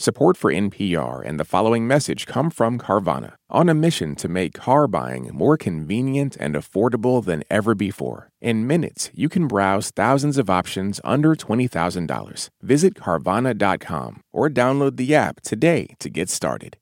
Support 0.00 0.36
for 0.36 0.52
NPR 0.52 1.26
and 1.26 1.40
the 1.40 1.44
following 1.44 1.84
message 1.84 2.24
come 2.24 2.50
from 2.50 2.78
Carvana, 2.78 3.32
on 3.50 3.68
a 3.68 3.74
mission 3.74 4.14
to 4.14 4.28
make 4.28 4.54
car 4.54 4.86
buying 4.86 5.28
more 5.34 5.56
convenient 5.56 6.36
and 6.38 6.54
affordable 6.54 7.24
than 7.24 7.42
ever 7.50 7.74
before. 7.74 8.30
In 8.40 8.64
minutes, 8.64 9.10
you 9.12 9.28
can 9.28 9.48
browse 9.48 9.90
thousands 9.90 10.38
of 10.38 10.48
options 10.48 11.00
under 11.02 11.34
$20,000. 11.34 12.48
Visit 12.62 12.94
Carvana.com 12.94 14.20
or 14.32 14.48
download 14.48 14.98
the 14.98 15.16
app 15.16 15.40
today 15.40 15.96
to 15.98 16.08
get 16.08 16.30
started. 16.30 16.76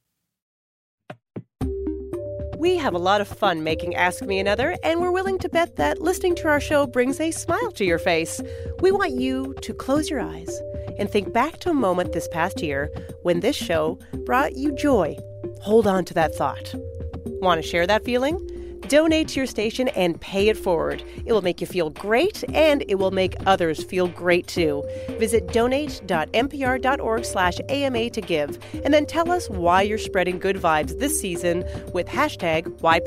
We 2.67 2.79
have 2.79 2.95
a 2.95 2.99
lot 2.99 3.21
of 3.21 3.29
fun 3.29 3.63
making 3.63 3.95
Ask 3.95 4.25
Me 4.25 4.41
Another, 4.41 4.77
and 4.83 5.01
we're 5.01 5.13
willing 5.13 5.39
to 5.39 5.49
bet 5.49 5.77
that 5.77 6.01
listening 6.01 6.35
to 6.35 6.49
our 6.49 6.61
show 6.61 6.85
brings 6.85 7.21
a 7.21 7.31
smile 7.31 7.71
to 7.71 7.85
your 7.85 8.01
face. 8.01 8.41
We 8.81 8.91
want 8.91 9.13
you 9.13 9.55
to 9.63 9.73
close 9.73 10.11
your 10.11 10.19
eyes 10.19 10.51
and 10.99 11.09
think 11.09 11.33
back 11.33 11.61
to 11.61 11.71
a 11.71 11.75
moment 11.75 12.13
this 12.13 12.27
past 12.27 12.61
year 12.61 12.91
when 13.23 13.39
this 13.39 13.55
show 13.55 14.01
brought 14.25 14.57
you 14.57 14.75
joy. 14.75 15.17
Hold 15.61 15.87
on 15.87 16.05
to 16.07 16.15
that 16.15 16.35
thought. 16.35 16.75
Want 17.41 17.63
to 17.63 17.69
share 17.69 17.87
that 17.87 18.05
feeling? 18.05 18.37
Donate 18.89 19.29
to 19.29 19.41
your 19.41 19.47
station 19.47 19.89
and 19.89 20.21
pay 20.21 20.49
it 20.49 20.57
forward. 20.57 21.03
It 21.25 21.33
will 21.33 21.43
make 21.43 21.61
you 21.61 21.67
feel 21.67 21.91
great 21.91 22.45
and 22.55 22.85
it 22.89 22.97
will 22.97 23.11
make 23.11 23.35
others 23.47 23.83
feel 23.83 24.07
great 24.09 24.47
too. 24.47 24.85
Visit 25.19 25.53
donate.npr.org/ama 25.53 28.11
to 28.11 28.21
give 28.21 28.59
and 28.85 28.95
then 28.95 29.07
tell 29.07 29.31
us 29.31 29.51
why 29.51 29.83
you're 29.83 29.99
spreading 29.99 30.39
good 30.39 30.57
vibes 30.57 30.99
this 30.99 31.21
season 31.21 31.65
with 31.93 32.07
hashtag 32.07 32.81
Why 32.81 33.01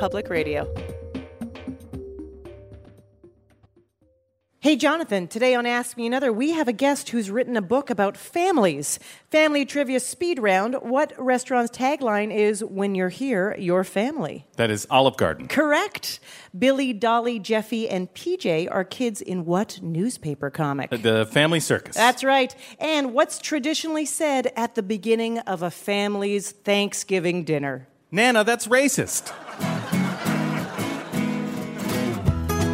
Hey, 4.61 4.75
Jonathan, 4.75 5.29
today 5.29 5.55
on 5.55 5.65
Ask 5.65 5.95
Me 5.95 6.05
Another, 6.05 6.33
we 6.33 6.51
have 6.51 6.67
a 6.67 6.73
guest 6.73 7.11
who's 7.11 7.31
written 7.31 7.55
a 7.55 7.61
book 7.61 7.89
about 7.89 8.17
families. 8.17 8.99
Family 9.31 9.63
Trivia 9.63 10.01
Speed 10.01 10.37
Round. 10.37 10.75
What 10.81 11.13
restaurant's 11.17 11.71
tagline 11.71 12.35
is 12.35 12.61
When 12.61 12.93
You're 12.93 13.07
Here, 13.07 13.55
Your 13.57 13.85
Family? 13.85 14.47
That 14.57 14.69
is 14.69 14.85
Olive 14.89 15.15
Garden. 15.15 15.47
Correct. 15.47 16.19
Billy, 16.57 16.91
Dolly, 16.91 17.39
Jeffy, 17.39 17.87
and 17.87 18.13
PJ 18.13 18.67
are 18.69 18.83
kids 18.83 19.21
in 19.21 19.45
what 19.45 19.79
newspaper 19.81 20.49
comic? 20.49 20.89
The 20.89 21.25
Family 21.31 21.61
Circus. 21.61 21.95
That's 21.95 22.25
right. 22.25 22.53
And 22.79 23.13
what's 23.13 23.39
traditionally 23.39 24.05
said 24.05 24.51
at 24.57 24.75
the 24.75 24.83
beginning 24.83 25.39
of 25.39 25.63
a 25.63 25.71
family's 25.71 26.51
Thanksgiving 26.51 27.45
dinner? 27.45 27.87
Nana, 28.11 28.43
that's 28.43 28.67
racist. 28.67 29.31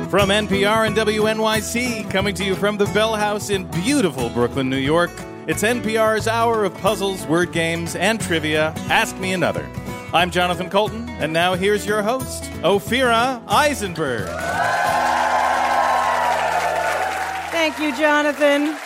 From 0.09 0.29
NPR 0.29 0.85
and 0.85 0.95
WNYC, 0.95 2.09
coming 2.11 2.35
to 2.35 2.45
you 2.45 2.55
from 2.55 2.77
the 2.77 2.85
Bell 2.87 3.15
House 3.15 3.49
in 3.49 3.65
beautiful 3.71 4.29
Brooklyn, 4.29 4.69
New 4.69 4.77
York, 4.77 5.09
it's 5.47 5.63
NPR's 5.63 6.27
hour 6.27 6.63
of 6.63 6.77
puzzles, 6.77 7.25
word 7.25 7.51
games, 7.51 7.95
and 7.95 8.21
trivia. 8.21 8.71
Ask 8.87 9.17
Me 9.17 9.33
Another. 9.33 9.67
I'm 10.13 10.29
Jonathan 10.29 10.69
Coulton, 10.69 11.09
and 11.09 11.33
now 11.33 11.55
here's 11.55 11.87
your 11.87 12.03
host, 12.03 12.43
Ophira 12.61 13.43
Eisenberg. 13.47 14.27
Thank 17.51 17.79
you, 17.79 17.97
Jonathan. 17.97 18.77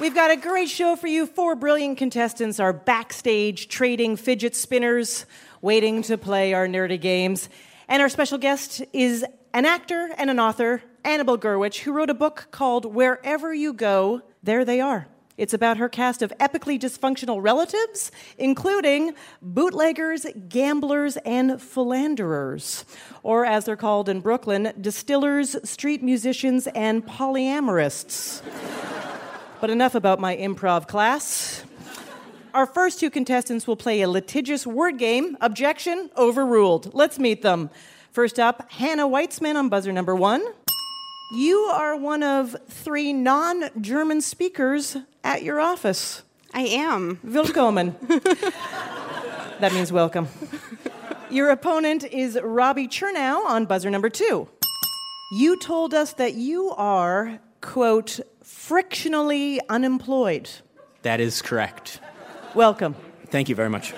We've 0.00 0.14
got 0.14 0.32
a 0.32 0.36
great 0.36 0.68
show 0.68 0.96
for 0.96 1.06
you. 1.06 1.26
Four 1.26 1.54
brilliant 1.54 1.96
contestants 1.96 2.58
are 2.58 2.72
backstage 2.72 3.68
trading 3.68 4.16
fidget 4.16 4.56
spinners, 4.56 5.26
waiting 5.62 6.02
to 6.02 6.18
play 6.18 6.54
our 6.54 6.66
nerdy 6.66 7.00
games. 7.00 7.48
And 7.88 8.02
our 8.02 8.10
special 8.10 8.36
guest 8.36 8.82
is 8.92 9.24
an 9.54 9.64
actor 9.64 10.10
and 10.16 10.30
an 10.30 10.38
author, 10.38 10.82
Annabelle 11.04 11.38
Gurwitch, 11.38 11.80
who 11.80 11.92
wrote 11.92 12.10
a 12.10 12.14
book 12.14 12.48
called 12.50 12.84
Wherever 12.84 13.54
You 13.54 13.72
Go, 13.72 14.22
There 14.42 14.64
They 14.64 14.80
Are. 14.80 15.08
It's 15.36 15.54
about 15.54 15.76
her 15.76 15.88
cast 15.88 16.20
of 16.20 16.32
epically 16.38 16.80
dysfunctional 16.80 17.40
relatives, 17.40 18.10
including 18.38 19.14
bootleggers, 19.40 20.26
gamblers, 20.48 21.16
and 21.18 21.62
philanderers, 21.62 22.84
or 23.22 23.46
as 23.46 23.64
they're 23.64 23.76
called 23.76 24.08
in 24.08 24.20
Brooklyn, 24.20 24.72
distillers, 24.80 25.56
street 25.68 26.02
musicians, 26.02 26.66
and 26.68 27.06
polyamorists. 27.06 28.42
but 29.60 29.70
enough 29.70 29.94
about 29.94 30.18
my 30.18 30.36
improv 30.36 30.88
class. 30.88 31.64
Our 32.52 32.66
first 32.66 32.98
two 32.98 33.10
contestants 33.10 33.68
will 33.68 33.76
play 33.76 34.00
a 34.00 34.08
litigious 34.08 34.66
word 34.66 34.98
game. 34.98 35.36
Objection 35.40 36.10
overruled. 36.16 36.92
Let's 36.94 37.18
meet 37.18 37.42
them. 37.42 37.70
First 38.18 38.40
up, 38.40 38.68
Hannah 38.72 39.06
Weitzman 39.06 39.54
on 39.54 39.68
buzzer 39.68 39.92
number 39.92 40.12
one. 40.12 40.44
You 41.30 41.56
are 41.72 41.96
one 41.96 42.24
of 42.24 42.56
three 42.68 43.12
non 43.12 43.70
German 43.80 44.22
speakers 44.22 44.96
at 45.22 45.44
your 45.44 45.60
office. 45.60 46.24
I 46.52 46.62
am. 46.62 47.20
Willkommen. 47.22 47.94
that 49.60 49.70
means 49.72 49.92
welcome. 49.92 50.26
Your 51.30 51.50
opponent 51.50 52.02
is 52.02 52.36
Robbie 52.42 52.88
Chernow 52.88 53.46
on 53.46 53.66
buzzer 53.66 53.88
number 53.88 54.10
two. 54.10 54.48
You 55.30 55.56
told 55.56 55.94
us 55.94 56.14
that 56.14 56.34
you 56.34 56.70
are, 56.70 57.38
quote, 57.60 58.18
frictionally 58.42 59.60
unemployed. 59.68 60.50
That 61.02 61.20
is 61.20 61.40
correct. 61.40 62.00
Welcome. 62.56 62.96
Thank 63.26 63.48
you 63.48 63.54
very 63.54 63.70
much. 63.70 63.94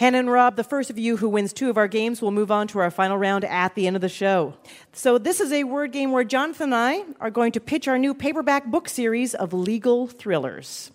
Hannah 0.00 0.20
and 0.20 0.30
Rob, 0.30 0.56
the 0.56 0.64
first 0.64 0.88
of 0.88 0.98
you 0.98 1.18
who 1.18 1.28
wins 1.28 1.52
two 1.52 1.68
of 1.68 1.76
our 1.76 1.86
games, 1.86 2.22
will 2.22 2.30
move 2.30 2.50
on 2.50 2.66
to 2.68 2.78
our 2.78 2.90
final 2.90 3.18
round 3.18 3.44
at 3.44 3.74
the 3.74 3.86
end 3.86 3.96
of 3.96 4.00
the 4.00 4.08
show. 4.08 4.54
So, 4.94 5.18
this 5.18 5.42
is 5.42 5.52
a 5.52 5.64
word 5.64 5.92
game 5.92 6.10
where 6.10 6.24
Jonathan 6.24 6.72
and 6.72 6.74
I 6.74 7.04
are 7.20 7.30
going 7.30 7.52
to 7.52 7.60
pitch 7.60 7.86
our 7.86 7.98
new 7.98 8.14
paperback 8.14 8.64
book 8.64 8.88
series 8.88 9.34
of 9.34 9.52
legal 9.52 10.06
thrillers. 10.06 10.90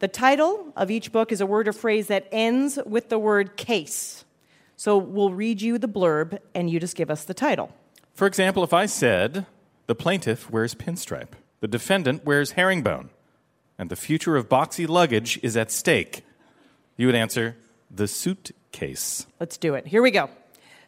The 0.00 0.08
title 0.08 0.72
of 0.74 0.90
each 0.90 1.12
book 1.12 1.30
is 1.30 1.40
a 1.40 1.46
word 1.46 1.68
or 1.68 1.72
phrase 1.72 2.08
that 2.08 2.26
ends 2.32 2.76
with 2.84 3.08
the 3.08 3.20
word 3.20 3.56
case. 3.56 4.24
So, 4.76 4.98
we'll 4.98 5.32
read 5.32 5.62
you 5.62 5.78
the 5.78 5.86
blurb 5.86 6.40
and 6.52 6.68
you 6.68 6.80
just 6.80 6.96
give 6.96 7.08
us 7.08 7.22
the 7.22 7.34
title. 7.34 7.72
For 8.14 8.26
example, 8.26 8.64
if 8.64 8.74
I 8.74 8.86
said, 8.86 9.46
The 9.86 9.94
plaintiff 9.94 10.50
wears 10.50 10.74
pinstripe, 10.74 11.34
the 11.60 11.68
defendant 11.68 12.24
wears 12.24 12.50
herringbone, 12.50 13.10
and 13.78 13.90
the 13.90 13.94
future 13.94 14.34
of 14.34 14.48
boxy 14.48 14.88
luggage 14.88 15.38
is 15.40 15.56
at 15.56 15.70
stake, 15.70 16.24
you 16.96 17.06
would 17.06 17.14
answer, 17.14 17.54
the 17.90 18.08
suitcase. 18.08 19.26
Let's 19.38 19.56
do 19.56 19.74
it. 19.74 19.86
Here 19.86 20.02
we 20.02 20.10
go. 20.10 20.30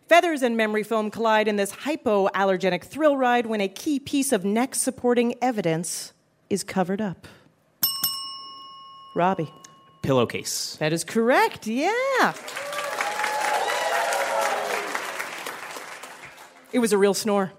Feathers 0.09 0.43
and 0.43 0.57
memory 0.57 0.83
foam 0.83 1.11
collide 1.11 1.49
in 1.49 1.57
this 1.57 1.73
hypoallergenic 1.73 2.85
thrill 2.85 3.17
ride 3.17 3.47
when 3.47 3.61
a 3.61 3.69
key 3.69 3.99
piece 3.99 4.33
of 4.33 4.45
neck 4.45 4.75
supporting 4.75 5.35
evidence 5.41 6.13
is 6.51 6.63
covered 6.63 7.01
up. 7.01 7.27
Robbie. 9.15 9.53
Pillowcase. 10.03 10.77
That 10.77 10.93
is 10.93 11.05
correct, 11.05 11.67
yeah. 11.67 12.35
It 16.73 16.79
was 16.79 16.93
a 16.93 16.99
real 16.99 17.15
snore. 17.15 17.53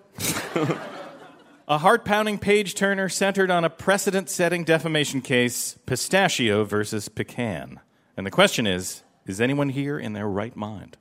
a 1.68 1.78
heart 1.78 2.04
pounding 2.04 2.38
page 2.38 2.75
turner 2.75 3.10
centered 3.10 3.52
on 3.52 3.64
a 3.64 3.70
precedent 3.70 4.30
setting 4.30 4.64
defamation 4.64 5.22
case 5.22 5.78
pistachio 5.86 6.64
versus 6.66 7.10
pecan. 7.10 7.80
And 8.18 8.25
the 8.25 8.31
question 8.31 8.68
is 8.68 9.03
is 9.25 9.39
anyone 9.39 9.69
here 9.69 9.97
in 9.97 10.13
their 10.13 10.28
right 10.28 10.56
mind? 10.56 10.97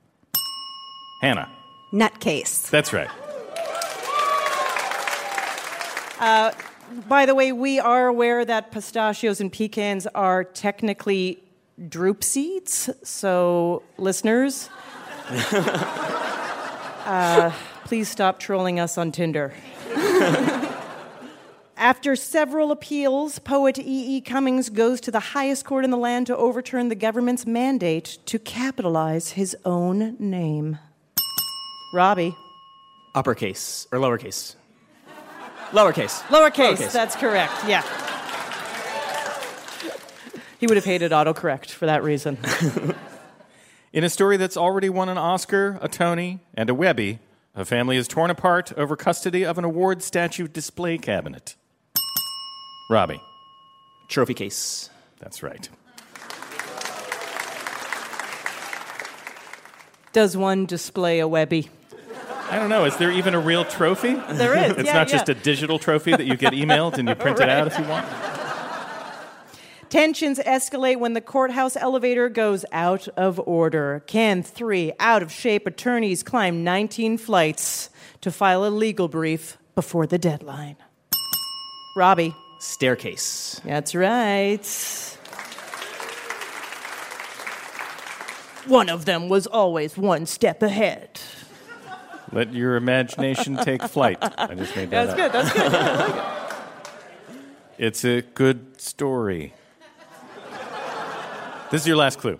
Hannah. 1.21 1.49
Nutcase. 1.91 2.69
That's 2.69 2.93
right. 2.93 3.09
Uh, 6.19 6.51
by 7.07 7.25
the 7.25 7.35
way, 7.35 7.51
we 7.51 7.79
are 7.79 8.07
aware 8.07 8.45
that 8.45 8.71
pistachios 8.71 9.41
and 9.41 9.51
pecans 9.51 10.07
are 10.07 10.43
technically 10.43 11.43
drupe 11.89 12.23
seeds. 12.23 12.89
So, 13.03 13.83
listeners, 13.97 14.69
uh, 17.05 17.51
please 17.85 18.09
stop 18.09 18.39
trolling 18.39 18.79
us 18.79 18.97
on 18.97 19.11
Tinder. 19.11 19.53
After 21.83 22.15
several 22.15 22.71
appeals, 22.71 23.39
poet 23.39 23.77
E. 23.77 24.15
E. 24.15 24.21
Cummings 24.21 24.69
goes 24.69 25.01
to 25.01 25.11
the 25.11 25.19
highest 25.19 25.65
court 25.65 25.83
in 25.83 25.91
the 25.91 25.97
land 25.97 26.27
to 26.27 26.37
overturn 26.37 26.87
the 26.87 26.95
government's 26.95 27.45
mandate 27.45 28.19
to 28.25 28.39
capitalize 28.39 29.31
his 29.31 29.53
own 29.65 30.15
name. 30.17 30.79
Robbie. 31.93 32.37
Uppercase 33.13 33.85
or 33.91 33.99
lowercase? 33.99 34.55
Lowercase. 35.71 36.21
Lowercase. 36.29 36.77
Lowercase. 36.77 36.91
That's 36.93 37.17
correct. 37.17 37.51
Yeah. 37.67 37.83
He 40.61 40.67
would 40.67 40.77
have 40.77 40.85
hated 40.85 41.11
autocorrect 41.11 41.69
for 41.71 41.85
that 41.85 42.01
reason. 42.01 42.37
In 43.91 44.05
a 44.05 44.09
story 44.09 44.37
that's 44.37 44.55
already 44.55 44.87
won 44.87 45.09
an 45.09 45.17
Oscar, 45.17 45.79
a 45.81 45.89
Tony, 45.89 46.39
and 46.53 46.69
a 46.69 46.73
Webby, 46.73 47.19
a 47.53 47.65
family 47.65 47.97
is 47.97 48.07
torn 48.07 48.29
apart 48.29 48.71
over 48.77 48.95
custody 48.95 49.43
of 49.43 49.57
an 49.57 49.65
award 49.65 50.01
statue 50.01 50.47
display 50.47 50.97
cabinet. 50.97 51.57
Robbie. 52.89 53.21
Trophy 54.07 54.33
case. 54.33 54.89
That's 55.19 55.41
right. 55.41 55.69
Does 60.11 60.37
one 60.37 60.65
display 60.67 61.19
a 61.19 61.27
Webby? 61.27 61.69
I 62.51 62.59
don't 62.59 62.69
know. 62.69 62.85
Is 62.85 62.95
there 62.97 63.11
even 63.11 63.33
a 63.33 63.39
real 63.39 63.65
trophy? 63.65 64.13
There 64.13 64.55
is. 64.55 64.71
it's 64.77 64.85
yeah, 64.85 64.93
not 64.93 65.07
yeah. 65.07 65.17
just 65.17 65.29
a 65.29 65.33
digital 65.33 65.79
trophy 65.79 66.11
that 66.11 66.25
you 66.25 66.35
get 66.35 66.53
emailed 66.53 66.99
and 66.99 67.09
you 67.09 67.15
print 67.15 67.39
right. 67.39 67.49
it 67.49 67.51
out 67.51 67.67
if 67.67 67.79
you 67.79 67.85
want. 67.85 68.05
Tensions 69.89 70.39
escalate 70.39 70.97
when 70.97 71.13
the 71.13 71.21
courthouse 71.21 71.75
elevator 71.75 72.29
goes 72.29 72.65
out 72.71 73.07
of 73.09 73.39
order. 73.39 74.03
Can 74.05 74.43
three 74.43 74.91
out 74.99 75.23
of 75.23 75.31
shape 75.31 75.65
attorneys 75.65 76.21
climb 76.21 76.63
19 76.63 77.17
flights 77.17 77.89
to 78.21 78.31
file 78.31 78.65
a 78.65 78.69
legal 78.69 79.07
brief 79.07 79.57
before 79.73 80.05
the 80.05 80.17
deadline? 80.17 80.77
Robbie. 81.95 82.35
Staircase. 82.63 83.59
That's 83.65 83.93
right. 83.93 84.65
One 88.67 88.87
of 88.87 89.03
them 89.03 89.27
was 89.27 89.47
always 89.47 89.97
one 89.97 90.25
step 90.25 90.63
ahead. 90.63 91.19
Let 92.31 92.53
your 92.53 92.77
imagination 92.77 93.57
take 93.57 93.83
flight. 93.83 94.17
I 94.21 94.55
just 94.55 94.77
made 94.77 94.91
that 94.91 95.07
That's 95.07 95.11
up. 95.11 95.17
good. 95.17 95.31
That's 95.33 95.53
good. 97.27 97.35
It's 97.77 98.05
a 98.05 98.21
good 98.21 98.79
story. 98.79 99.53
This 101.69 101.81
is 101.81 101.87
your 101.87 101.97
last 101.97 102.19
clue. 102.19 102.39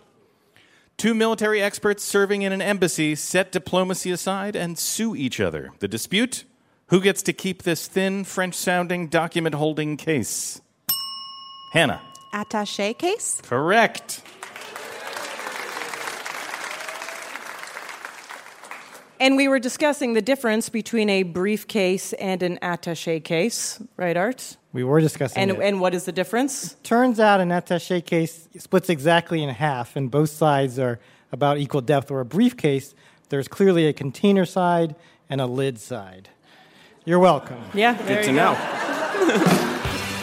Two 0.96 1.14
military 1.14 1.62
experts 1.62 2.02
serving 2.02 2.44
in 2.44 2.54
an 2.54 2.62
embassy 2.62 3.16
set 3.16 3.52
diplomacy 3.52 4.10
aside 4.10 4.56
and 4.56 4.80
sue 4.80 5.16
each 5.18 5.42
other. 5.42 5.72
The 5.80 5.90
dispute? 5.90 6.46
Who 6.88 7.02
gets 7.02 7.24
to 7.24 7.34
keep 7.34 7.64
this 7.64 7.88
thin, 7.88 8.24
French 8.24 8.56
sounding 8.56 9.08
document 9.08 9.56
holding 9.56 9.98
case? 9.98 10.62
Hannah. 11.72 12.02
Attache 12.34 12.94
case? 12.96 13.42
Correct. 13.44 14.22
And 19.20 19.38
we 19.38 19.48
were 19.48 19.60
discussing 19.60 20.14
the 20.14 20.22
difference 20.22 20.68
between 20.68 21.10
a 21.10 21.24
briefcase 21.24 22.12
and 22.14 22.44
an 22.44 22.60
attache 22.62 23.22
case, 23.22 23.82
right, 23.96 24.18
Art? 24.18 24.58
We 24.74 24.84
were 24.84 25.00
discussing 25.00 25.42
And, 25.42 25.52
it. 25.52 25.60
and 25.62 25.80
what 25.80 25.94
is 25.94 26.04
the 26.06 26.12
difference? 26.12 26.74
Turns 26.84 27.20
out 27.22 27.40
an 27.40 27.52
attache 27.52 28.02
case 28.02 28.50
splits 28.58 28.90
exactly 28.90 29.42
in 29.42 29.50
half, 29.50 29.96
and 29.96 30.12
both 30.12 30.30
sides 30.32 30.78
are 30.78 31.00
about 31.32 31.58
equal 31.58 31.80
depth. 31.82 32.12
Or 32.12 32.20
a 32.20 32.26
briefcase, 32.26 32.94
there's 33.30 33.48
clearly 33.48 33.88
a 33.88 33.94
container 33.94 34.46
side 34.46 34.96
and 35.30 35.40
a 35.40 35.46
lid 35.46 35.80
side. 35.80 36.30
You're 37.06 37.20
welcome. 37.20 37.62
Yeah, 37.74 37.98
Good 38.08 38.24
to 38.26 38.32
know. 38.32 38.54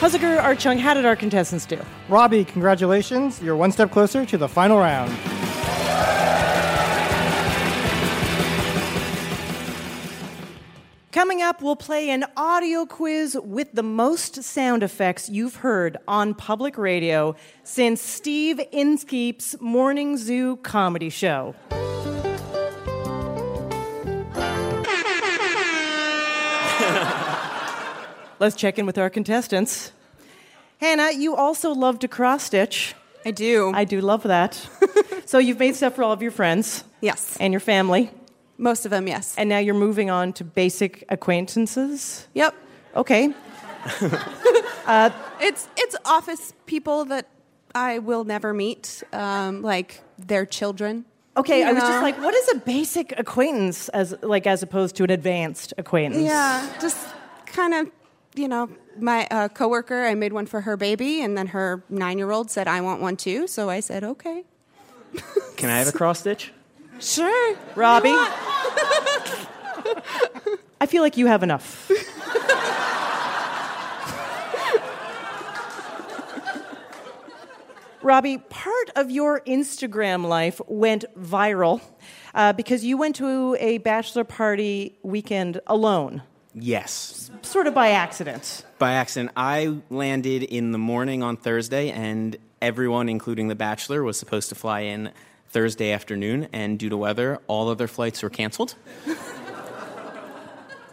Huziker, 0.00 0.43
Art 0.43 0.59
Chung, 0.59 0.79
how 0.79 0.94
did 0.94 1.05
our 1.05 1.15
contestants 1.15 1.67
do? 1.67 1.79
Robbie, 2.09 2.44
congratulations. 2.44 3.43
You're 3.43 3.56
one 3.56 3.71
step 3.71 3.91
closer 3.91 4.25
to 4.25 4.38
the 4.38 4.49
final 4.49 4.79
round. 4.79 5.12
Coming 11.12 11.43
up, 11.43 11.61
we'll 11.61 11.77
play 11.77 12.09
an 12.09 12.25
audio 12.37 12.87
quiz 12.87 13.37
with 13.43 13.73
the 13.75 13.83
most 13.83 14.43
sound 14.43 14.83
effects 14.83 15.29
you've 15.29 15.56
heard 15.56 15.99
on 16.09 16.35
public 16.35 16.79
radio 16.79 17.35
since 17.65 18.00
Steve 18.00 18.61
Inskeep's 18.73 19.61
Morning 19.61 20.17
Zoo 20.17 20.56
comedy 20.59 21.11
show. 21.11 21.55
Let's 28.40 28.56
check 28.56 28.78
in 28.78 28.87
with 28.87 28.96
our 28.96 29.10
contestants. 29.10 29.92
Hannah, 30.78 31.10
you 31.12 31.37
also 31.37 31.72
love 31.72 31.98
to 31.98 32.08
cross 32.08 32.44
stitch. 32.44 32.94
I 33.25 33.32
do. 33.32 33.70
I 33.75 33.84
do 33.84 34.00
love 34.00 34.22
that. 34.22 34.54
so 35.26 35.37
you've 35.38 35.58
made 35.58 35.76
stuff 35.76 35.94
for 35.94 36.02
all 36.02 36.12
of 36.12 36.22
your 36.22 36.31
friends 36.31 36.82
yes. 37.02 37.37
and 37.38 37.52
your 37.52 37.60
family, 37.60 38.10
Most 38.56 38.87
of 38.87 38.90
them, 38.90 39.06
yes. 39.06 39.34
and 39.37 39.46
now 39.50 39.58
you're 39.58 39.75
moving 39.75 40.08
on 40.10 40.32
to 40.32 40.44
basic 40.44 41.04
acquaintances. 41.10 42.26
yep. 42.34 42.54
Okay. 42.96 43.32
It's 45.42 45.69
it's 45.76 45.96
office 46.04 46.52
people 46.66 47.04
that 47.06 47.26
I 47.75 47.98
will 48.00 48.25
never 48.25 48.52
meet, 48.52 49.02
um, 49.12 49.62
like 49.62 50.02
their 50.19 50.44
children. 50.44 51.04
Okay, 51.37 51.62
I 51.62 51.69
You 51.69 51.75
was 51.76 51.84
just 51.84 52.02
like, 52.02 52.20
what 52.20 52.34
is 52.34 52.48
a 52.54 52.58
basic 52.58 53.19
acquaintance 53.19 53.88
as 53.90 54.14
like 54.22 54.46
as 54.46 54.62
opposed 54.62 54.96
to 54.96 55.04
an 55.04 55.10
advanced 55.10 55.72
acquaintance? 55.78 56.25
Yeah, 56.25 56.66
just 56.81 56.98
kind 57.46 57.72
of, 57.75 57.90
you 58.40 58.48
know, 58.48 58.69
my 58.98 59.26
uh, 59.31 59.48
coworker. 59.48 60.04
I 60.06 60.14
made 60.14 60.32
one 60.32 60.46
for 60.46 60.62
her 60.62 60.76
baby, 60.76 61.20
and 61.22 61.37
then 61.37 61.48
her 61.48 61.84
nine-year-old 61.88 62.50
said, 62.50 62.66
"I 62.66 62.81
want 62.81 63.00
one 63.00 63.16
too." 63.16 63.46
So 63.46 63.69
I 63.70 63.81
said, 63.81 64.02
"Okay, 64.02 64.44
Can 65.56 65.70
I 65.70 65.78
have 65.78 65.88
a 65.88 65.92
cross 65.92 66.20
stitch? 66.20 66.52
sure." 66.98 67.56
Robbie? 67.75 68.14
I 70.81 70.87
feel 70.87 71.02
like 71.02 71.16
you 71.16 71.26
have 71.26 71.42
enough. 71.42 71.90
Robbie, 78.02 78.38
part 78.38 78.90
of 78.96 79.10
your 79.10 79.42
Instagram 79.42 80.26
life 80.26 80.58
went 80.66 81.04
viral 81.19 81.82
uh, 82.34 82.54
because 82.54 82.82
you 82.82 82.96
went 82.96 83.16
to 83.16 83.56
a 83.60 83.76
bachelor 83.78 84.25
party 84.25 84.98
weekend 85.02 85.60
alone, 85.66 86.22
Yes. 86.55 87.31
sort 87.43 87.67
of 87.67 87.75
by 87.75 87.91
accident. 87.91 88.64
By 88.79 88.93
accident, 88.93 89.32
I 89.37 89.79
landed 89.88 90.43
in 90.43 90.73
the 90.73 90.79
morning 90.79 91.23
on 91.23 91.37
Thursday, 91.37 91.91
and 91.91 92.37
everyone, 92.61 93.08
including 93.08 93.49
the 93.49 93.55
bachelor, 93.55 94.02
was 94.02 94.19
supposed 94.19 94.49
to 94.49 94.55
fly 94.55 94.81
in 94.81 95.12
Thursday 95.49 95.93
afternoon, 95.93 96.49
and 96.52 96.79
due 96.79 96.88
to 96.88 96.97
weather, 96.97 97.41
all 97.47 97.69
other 97.69 97.87
flights 97.87 98.23
were 98.23 98.31
canceled. 98.31 98.75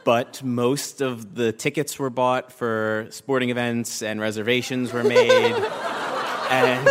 but 0.04 0.42
most 0.44 1.02
of 1.02 1.36
the 1.36 1.52
tickets 1.52 1.98
were 2.00 2.10
bought 2.10 2.52
for 2.52 3.08
sporting 3.10 3.50
events, 3.50 4.02
and 4.02 4.20
reservations 4.22 4.94
were 4.94 5.04
made. 5.04 5.54
and 6.50 6.88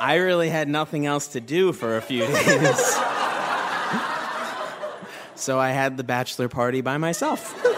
I 0.00 0.16
really 0.16 0.48
had 0.48 0.68
nothing 0.68 1.06
else 1.06 1.28
to 1.28 1.40
do 1.40 1.72
for 1.72 1.96
a 1.96 2.02
few 2.02 2.26
days. 2.26 2.98
So 5.34 5.58
I 5.58 5.70
had 5.70 5.96
the 5.96 6.04
bachelor 6.04 6.48
party 6.48 6.80
by 6.80 6.98
myself. 6.98 7.60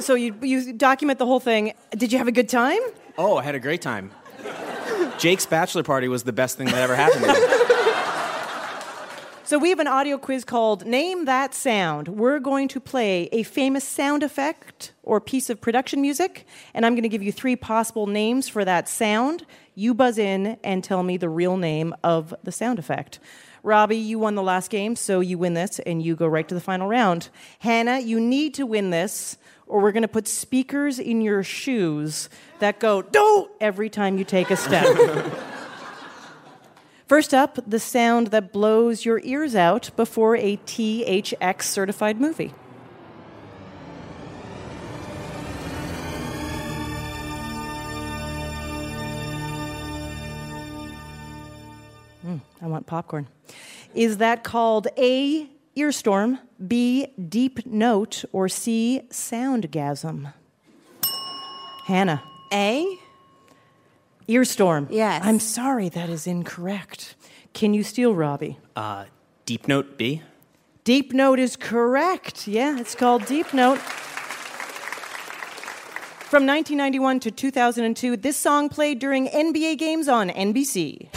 So 0.00 0.14
you, 0.14 0.34
you 0.40 0.72
document 0.72 1.18
the 1.18 1.26
whole 1.26 1.40
thing. 1.40 1.74
Did 1.90 2.10
you 2.10 2.18
have 2.18 2.28
a 2.28 2.32
good 2.32 2.48
time? 2.48 2.80
Oh, 3.18 3.36
I 3.36 3.42
had 3.42 3.54
a 3.54 3.60
great 3.60 3.82
time. 3.82 4.10
Jake's 5.18 5.44
bachelor 5.44 5.82
party 5.82 6.08
was 6.08 6.22
the 6.22 6.32
best 6.32 6.56
thing 6.56 6.66
that 6.66 6.78
ever 6.78 6.96
happened 6.96 7.24
to 7.24 7.32
me. 7.32 7.60
So 9.44 9.58
we 9.58 9.70
have 9.70 9.80
an 9.80 9.88
audio 9.88 10.16
quiz 10.16 10.44
called 10.44 10.86
Name 10.86 11.24
That 11.24 11.54
Sound. 11.54 12.06
We're 12.06 12.38
going 12.38 12.68
to 12.68 12.80
play 12.80 13.28
a 13.32 13.42
famous 13.42 13.82
sound 13.82 14.22
effect 14.22 14.92
or 15.02 15.20
piece 15.20 15.50
of 15.50 15.60
production 15.60 16.00
music, 16.00 16.46
and 16.72 16.86
I'm 16.86 16.94
going 16.94 17.02
to 17.02 17.08
give 17.08 17.22
you 17.22 17.32
three 17.32 17.56
possible 17.56 18.06
names 18.06 18.48
for 18.48 18.64
that 18.64 18.88
sound. 18.88 19.44
You 19.74 19.92
buzz 19.92 20.18
in 20.18 20.56
and 20.62 20.84
tell 20.84 21.02
me 21.02 21.16
the 21.16 21.28
real 21.28 21.56
name 21.56 21.94
of 22.04 22.32
the 22.44 22.52
sound 22.52 22.78
effect. 22.78 23.18
Robbie, 23.62 23.96
you 23.96 24.18
won 24.18 24.34
the 24.34 24.42
last 24.42 24.70
game, 24.70 24.96
so 24.96 25.20
you 25.20 25.38
win 25.38 25.54
this 25.54 25.78
and 25.80 26.02
you 26.02 26.16
go 26.16 26.26
right 26.26 26.48
to 26.48 26.54
the 26.54 26.60
final 26.60 26.88
round. 26.88 27.28
Hannah, 27.60 27.98
you 27.98 28.18
need 28.20 28.54
to 28.54 28.64
win 28.64 28.90
this, 28.90 29.36
or 29.66 29.80
we're 29.80 29.92
going 29.92 30.02
to 30.02 30.08
put 30.08 30.26
speakers 30.26 30.98
in 30.98 31.20
your 31.20 31.42
shoes 31.42 32.28
that 32.58 32.80
go 32.80 33.02
do 33.02 33.50
every 33.60 33.90
time 33.90 34.18
you 34.18 34.24
take 34.24 34.50
a 34.50 34.56
step. 34.56 34.86
First 37.06 37.34
up, 37.34 37.58
the 37.66 37.80
sound 37.80 38.28
that 38.28 38.52
blows 38.52 39.04
your 39.04 39.20
ears 39.24 39.56
out 39.56 39.90
before 39.96 40.36
a 40.36 40.58
THX 40.58 41.62
certified 41.62 42.20
movie. 42.20 42.54
I 52.62 52.66
want 52.66 52.86
popcorn. 52.86 53.28
Is 53.94 54.18
that 54.18 54.44
called 54.44 54.88
A, 54.96 55.48
earstorm, 55.76 56.38
B, 56.66 57.08
deep 57.28 57.66
note, 57.66 58.24
or 58.32 58.48
C, 58.48 59.02
soundgasm? 59.10 60.32
Hannah. 61.86 62.22
A. 62.52 62.86
Earstorm. 64.28 64.88
Yes. 64.90 65.22
I'm 65.24 65.40
sorry, 65.40 65.88
that 65.88 66.08
is 66.08 66.26
incorrect. 66.26 67.16
Can 67.52 67.74
you 67.74 67.82
steal 67.82 68.14
Robbie? 68.14 68.58
Uh, 68.76 69.06
deep 69.44 69.66
note 69.66 69.98
B. 69.98 70.22
Deep 70.84 71.12
Note 71.12 71.38
is 71.38 71.56
correct. 71.56 72.48
Yeah, 72.48 72.78
it's 72.80 72.94
called 72.94 73.26
Deep 73.26 73.52
Note. 73.52 73.78
From 76.30 76.46
1991 76.46 77.20
to 77.20 77.30
2002, 77.30 78.16
this 78.16 78.36
song 78.36 78.70
played 78.70 78.98
during 78.98 79.28
NBA 79.28 79.76
games 79.76 80.08
on 80.08 80.30
NBC. 80.30 81.08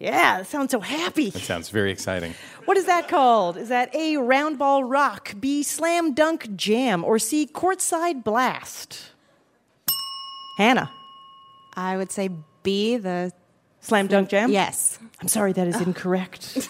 Yeah, 0.00 0.38
that 0.38 0.46
sounds 0.46 0.70
so 0.70 0.80
happy. 0.80 1.28
That 1.30 1.42
sounds 1.42 1.68
very 1.68 1.92
exciting. 1.92 2.34
What 2.64 2.78
is 2.78 2.86
that 2.86 3.08
called? 3.08 3.58
Is 3.58 3.68
that 3.68 3.94
A, 3.94 4.16
round 4.16 4.58
ball 4.58 4.82
rock, 4.82 5.34
B, 5.38 5.62
slam 5.62 6.14
dunk 6.14 6.56
jam, 6.56 7.04
or 7.04 7.18
C, 7.18 7.46
courtside 7.46 8.24
blast? 8.24 9.10
Hannah, 10.56 10.90
I 11.76 11.98
would 11.98 12.10
say 12.10 12.30
B. 12.62 12.96
The 12.96 13.30
slam 13.80 14.06
dunk 14.06 14.30
jam? 14.30 14.50
yes. 14.50 14.98
I'm 15.20 15.28
sorry, 15.28 15.52
that 15.52 15.68
is 15.68 15.78
incorrect. 15.82 16.66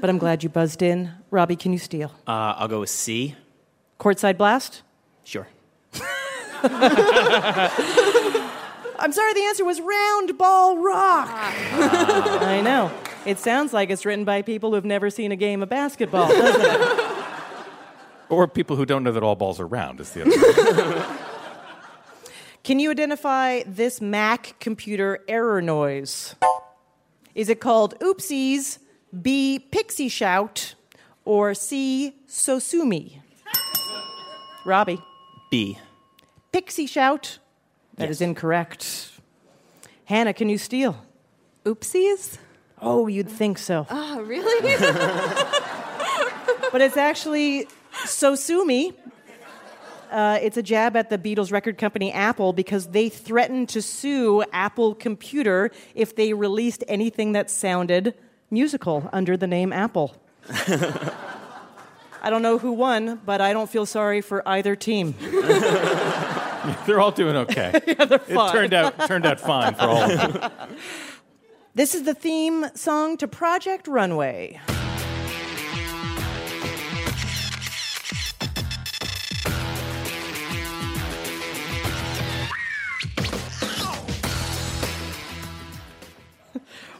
but 0.00 0.10
I'm 0.10 0.18
glad 0.18 0.42
you 0.42 0.50
buzzed 0.50 0.82
in. 0.82 1.10
Robbie, 1.30 1.56
can 1.56 1.72
you 1.72 1.78
steal? 1.78 2.12
Uh, 2.26 2.52
I'll 2.58 2.68
go 2.68 2.80
with 2.80 2.90
C. 2.90 3.34
Courtside 3.98 4.36
blast? 4.36 4.82
Sure. 5.24 5.48
I'm 8.98 9.12
sorry, 9.12 9.34
the 9.34 9.42
answer 9.42 9.64
was 9.64 9.80
round 9.80 10.38
ball 10.38 10.78
rock. 10.78 11.28
Ah. 11.30 12.38
I 12.42 12.60
know. 12.60 12.90
It 13.24 13.38
sounds 13.38 13.72
like 13.72 13.90
it's 13.90 14.04
written 14.06 14.24
by 14.24 14.42
people 14.42 14.72
who've 14.72 14.84
never 14.84 15.10
seen 15.10 15.32
a 15.32 15.36
game 15.36 15.62
of 15.62 15.68
basketball, 15.68 16.28
doesn't 16.28 16.60
it? 16.60 17.02
Or 18.28 18.48
people 18.48 18.74
who 18.74 18.84
don't 18.84 19.04
know 19.04 19.12
that 19.12 19.22
all 19.22 19.36
balls 19.36 19.60
are 19.60 19.66
round 19.68 20.00
is 20.00 20.10
the 20.10 20.22
other. 20.22 21.06
Can 22.64 22.80
you 22.80 22.90
identify 22.90 23.62
this 23.64 24.00
Mac 24.00 24.56
computer 24.58 25.20
error 25.28 25.62
noise? 25.62 26.34
Is 27.36 27.48
it 27.48 27.60
called 27.60 27.96
oopsies, 28.00 28.78
B, 29.22 29.60
pixie 29.70 30.08
shout, 30.08 30.74
or 31.24 31.54
C, 31.54 32.16
sosumi? 32.26 33.20
Robbie. 34.64 35.00
B. 35.48 35.78
Pixie 36.50 36.86
shout. 36.88 37.38
That 37.96 38.10
is 38.10 38.20
Yes. 38.20 38.28
incorrect. 38.28 39.10
Hannah, 40.04 40.32
can 40.34 40.48
you 40.48 40.58
steal? 40.58 40.96
Oopsies. 41.64 42.38
Oh, 42.80 43.06
you'd 43.06 43.28
think 43.30 43.58
so. 43.58 43.86
Oh, 43.90 44.20
really? 44.22 44.76
but 46.72 46.80
it's 46.80 46.96
actually 46.96 47.66
Sosumi. 48.04 48.94
Uh, 50.10 50.38
it's 50.40 50.56
a 50.56 50.62
jab 50.62 50.94
at 50.96 51.10
the 51.10 51.18
Beatles 51.18 51.50
record 51.50 51.78
company 51.78 52.12
Apple 52.12 52.52
because 52.52 52.88
they 52.88 53.08
threatened 53.08 53.68
to 53.70 53.82
sue 53.82 54.44
Apple 54.52 54.94
Computer 54.94 55.72
if 55.94 56.14
they 56.14 56.32
released 56.32 56.84
anything 56.86 57.32
that 57.32 57.50
sounded 57.50 58.14
musical 58.50 59.08
under 59.12 59.36
the 59.36 59.48
name 59.48 59.72
Apple. 59.72 60.14
I 62.22 62.30
don't 62.30 62.42
know 62.42 62.58
who 62.58 62.72
won, 62.72 63.20
but 63.24 63.40
I 63.40 63.52
don't 63.52 63.68
feel 63.68 63.86
sorry 63.86 64.20
for 64.20 64.46
either 64.48 64.76
team. 64.76 65.14
They're 66.86 67.00
all 67.00 67.12
doing 67.12 67.36
okay. 67.36 67.72
It 67.86 68.22
fine. 68.22 68.52
turned 68.52 68.74
out 68.74 69.06
turned 69.06 69.26
out 69.26 69.40
fine 69.40 69.74
for 69.74 69.82
all 69.82 70.10
of 70.10 70.32
them. 70.32 70.76
This 71.74 71.94
is 71.94 72.04
the 72.04 72.14
theme 72.14 72.64
song 72.74 73.18
to 73.18 73.28
Project 73.28 73.86
Runway. 73.86 74.58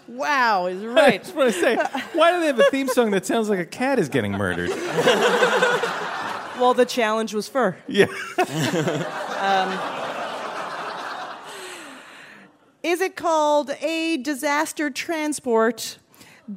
Wow, 0.09 0.67
is 0.67 0.83
I 0.83 0.87
right. 0.87 1.23
just 1.23 1.35
want 1.35 1.55
to 1.55 1.59
say, 1.59 1.77
why 2.13 2.33
do 2.33 2.41
they 2.41 2.47
have 2.47 2.59
a 2.59 2.65
theme 2.65 2.89
song 2.89 3.11
that 3.13 3.25
sounds 3.25 3.49
like 3.49 3.59
a 3.59 3.67
cat 3.67 3.99
is 3.99 4.11
getting 4.11 4.33
murdered? 4.33 4.71
Well, 6.59 6.75
the 6.75 6.85
challenge 6.85 7.35
was 7.35 7.49
fur. 7.49 7.77
Yeah. 7.87 8.07
Is 12.83 13.01
it 13.01 13.17
called 13.17 13.71
A, 13.81 14.17
disaster 14.19 14.91
transport, 14.91 15.99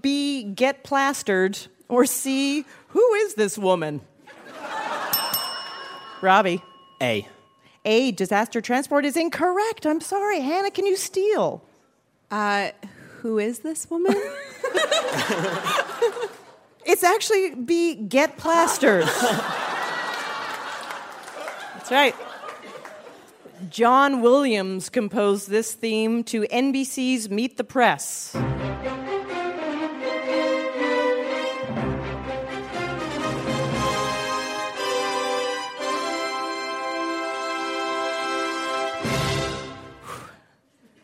B, 0.01 0.43
get 0.43 0.83
plastered, 0.83 1.57
or 1.87 2.05
C, 2.05 2.65
who 2.89 3.13
is 3.15 3.33
this 3.33 3.57
woman? 3.57 4.01
Robbie. 6.21 6.61
A. 7.01 7.27
A, 7.85 8.11
disaster 8.11 8.61
transport 8.61 9.05
is 9.05 9.17
incorrect. 9.17 9.87
I'm 9.87 10.01
sorry. 10.01 10.41
Hannah, 10.41 10.69
can 10.69 10.85
you 10.85 10.95
steal? 10.95 11.63
uh, 12.29 12.69
who 13.21 13.39
is 13.39 13.59
this 13.59 13.89
woman? 13.89 14.13
It's 16.85 17.03
actually 17.03 17.53
B, 17.53 17.93
get 17.93 18.37
plastered. 18.37 19.03
That's 21.89 22.15
right. 22.15 23.69
John 23.72 24.22
Williams 24.22 24.89
composed 24.89 25.50
this 25.50 25.74
theme 25.74 26.24
to 26.25 26.41
NBC's 26.43 27.31
Meet 27.31 27.58
the 27.58 27.63
Press. 27.63 28.36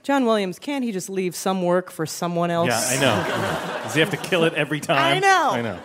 John 0.04 0.26
Williams, 0.26 0.60
can't 0.60 0.84
he 0.84 0.92
just 0.92 1.10
leave 1.10 1.36
some 1.36 1.64
work 1.64 1.90
for 1.90 2.06
someone 2.06 2.52
else? 2.52 2.68
Yeah, 2.68 2.80
I 2.80 3.02
know. 3.02 3.80
Does 3.86 3.96
he 3.96 4.02
have 4.02 4.12
to 4.12 4.18
kill 4.18 4.44
it 4.44 4.54
every 4.54 4.80
time? 4.80 5.18
I 5.18 5.20
know. 5.20 5.50
I 5.52 5.62
know. 5.64 5.80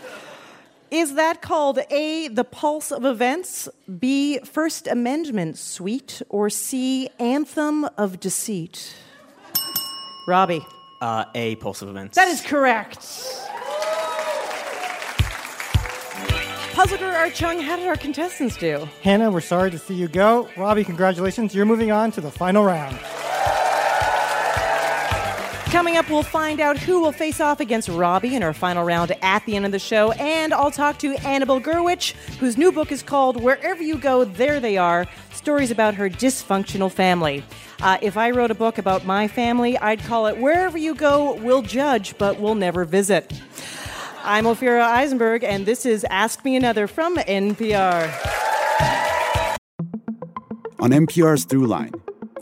Is 0.90 1.14
that 1.14 1.40
called 1.40 1.78
A, 1.90 2.26
the 2.26 2.42
pulse 2.42 2.90
of 2.90 3.04
events, 3.04 3.68
B, 4.00 4.38
First 4.40 4.88
Amendment 4.88 5.56
suite, 5.56 6.20
or 6.28 6.50
C, 6.50 7.08
anthem 7.20 7.84
of 7.96 8.18
deceit? 8.18 8.96
Robbie. 10.26 10.66
Uh, 11.00 11.24
A. 11.34 11.54
Pulse 11.56 11.80
of 11.82 11.88
Events. 11.88 12.16
That 12.16 12.28
is 12.28 12.42
correct. 12.42 12.98
Puzzler 16.74 17.08
Art 17.08 17.34
Chung, 17.34 17.60
how 17.60 17.76
did 17.76 17.86
our 17.86 17.96
contestants 17.96 18.56
do? 18.56 18.88
Hannah, 19.02 19.30
we're 19.30 19.40
sorry 19.40 19.70
to 19.70 19.78
see 19.78 19.94
you 19.94 20.08
go. 20.08 20.48
Robbie, 20.56 20.84
congratulations. 20.84 21.54
You're 21.54 21.66
moving 21.66 21.92
on 21.92 22.10
to 22.12 22.20
the 22.20 22.30
final 22.30 22.64
round. 22.64 22.98
Coming 25.70 25.96
up, 25.96 26.10
we'll 26.10 26.24
find 26.24 26.58
out 26.58 26.78
who 26.78 27.00
will 27.00 27.12
face 27.12 27.40
off 27.40 27.60
against 27.60 27.88
Robbie 27.88 28.34
in 28.34 28.42
our 28.42 28.52
final 28.52 28.82
round 28.84 29.16
at 29.22 29.46
the 29.46 29.54
end 29.54 29.64
of 29.64 29.70
the 29.70 29.78
show. 29.78 30.10
And 30.12 30.52
I'll 30.52 30.72
talk 30.72 30.98
to 30.98 31.14
Annabelle 31.24 31.60
Gurwitch, 31.60 32.12
whose 32.38 32.58
new 32.58 32.72
book 32.72 32.90
is 32.90 33.04
called 33.04 33.40
Wherever 33.40 33.80
You 33.80 33.96
Go, 33.96 34.24
There 34.24 34.58
They 34.58 34.76
Are 34.76 35.06
Stories 35.32 35.70
about 35.70 35.94
Her 35.94 36.10
Dysfunctional 36.10 36.90
Family. 36.90 37.44
Uh, 37.80 37.98
if 38.02 38.16
I 38.16 38.30
wrote 38.30 38.50
a 38.50 38.54
book 38.54 38.78
about 38.78 39.06
my 39.06 39.28
family, 39.28 39.78
I'd 39.78 40.00
call 40.00 40.26
it 40.26 40.38
Wherever 40.38 40.76
You 40.76 40.92
Go, 40.92 41.34
We'll 41.36 41.62
Judge, 41.62 42.18
but 42.18 42.40
We'll 42.40 42.56
Never 42.56 42.84
Visit. 42.84 43.32
I'm 44.24 44.46
Ophira 44.46 44.82
Eisenberg, 44.82 45.44
and 45.44 45.66
this 45.66 45.86
is 45.86 46.04
Ask 46.10 46.44
Me 46.44 46.56
Another 46.56 46.88
from 46.88 47.14
NPR. 47.16 48.10
On 50.80 50.90
NPR's 50.90 51.46
Throughline, 51.46 51.94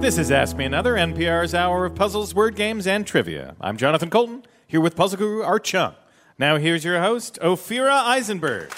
This 0.00 0.16
is 0.16 0.30
Ask 0.30 0.56
Me 0.56 0.64
Another, 0.64 0.94
NPR's 0.94 1.54
hour 1.54 1.84
of 1.84 1.96
puzzles, 1.96 2.32
word 2.32 2.54
games, 2.54 2.86
and 2.86 3.04
trivia. 3.04 3.56
I'm 3.60 3.76
Jonathan 3.76 4.10
Coulton, 4.10 4.44
here 4.66 4.80
with 4.80 4.94
puzzle 4.94 5.18
guru 5.18 5.42
Art 5.42 5.64
Chung. 5.64 5.94
Now 6.38 6.56
here's 6.56 6.84
your 6.84 7.00
host, 7.00 7.36
Ophira 7.42 8.04
Eisenberg. 8.04 8.72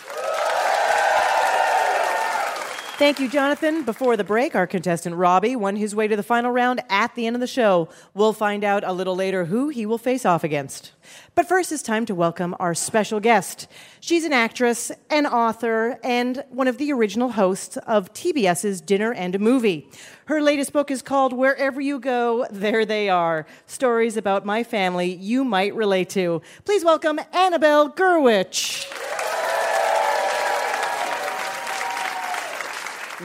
Thank 3.01 3.19
you, 3.19 3.31
Jonathan. 3.31 3.85
Before 3.85 4.15
the 4.15 4.25
break, 4.25 4.55
our 4.55 4.67
contestant 4.67 5.17
Robbie 5.17 5.57
won 5.57 5.77
his 5.77 5.95
way 5.95 6.07
to 6.07 6.17
the 6.17 6.23
final 6.23 6.51
round 6.51 6.83
at 6.91 7.15
the 7.15 7.27
end 7.27 7.35
of 7.35 7.41
the 7.41 7.47
show. 7.47 7.89
We'll 8.13 8.35
find 8.35 8.63
out 8.63 8.85
a 8.85 8.93
little 8.93 9.17
later 9.17 9.47
who 9.47 9.71
he 9.71 9.87
will 9.87 9.97
face 9.97 10.27
off 10.27 10.45
against. 10.45 10.93
But 11.35 11.49
first, 11.49 11.73
it's 11.73 11.83
time 11.83 12.05
to 12.05 12.15
welcome 12.15 12.55
our 12.61 12.75
special 12.75 13.19
guest. 13.19 13.69
She's 14.01 14.27
an 14.27 14.35
actress, 14.35 14.93
an 15.09 15.25
author, 15.25 15.99
and 16.05 16.45
one 16.51 16.69
of 16.69 16.77
the 16.77 16.93
original 16.93 17.31
hosts 17.31 17.79
of 17.79 18.13
TBS's 18.13 18.83
Dinner 18.83 19.15
and 19.15 19.35
a 19.35 19.39
Movie. 19.39 19.89
Her 20.27 20.43
latest 20.43 20.75
book 20.75 20.91
is 20.91 21.01
called 21.01 21.33
Wherever 21.33 21.81
You 21.81 22.01
Go, 22.01 22.47
There 22.51 22.85
They 22.85 23.09
Are 23.09 23.47
Stories 23.65 24.19
about 24.19 24.45
My 24.45 24.63
Family 24.63 25.15
You 25.15 25.43
Might 25.43 25.75
Relate 25.75 26.11
to. 26.11 26.43
Please 26.67 26.85
welcome 26.85 27.19
Annabelle 27.33 27.89
Gurwitch. 27.91 29.30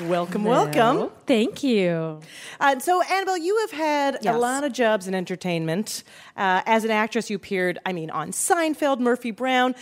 Welcome, 0.03 0.43
welcome. 0.43 1.09
Thank 1.25 1.63
you. 1.63 2.19
Uh, 2.59 2.79
so, 2.79 3.01
Annabelle, 3.01 3.37
you 3.37 3.57
have 3.61 3.71
had 3.71 4.17
Yes. 4.21 4.35
a 4.35 4.37
lot 4.37 4.65
of 4.65 4.73
jobs 4.73 5.07
in 5.07 5.15
entertainment. 5.15 6.03
Uh, 6.35 6.61
as 6.65 6.83
an 6.83 6.91
actress, 6.91 7.29
you 7.29 7.37
appeared, 7.37 7.79
I 7.85 7.93
mean, 7.93 8.09
on 8.09 8.31
Seinfeld, 8.31 8.99
Murphy 8.99 9.31
Brown. 9.31 9.73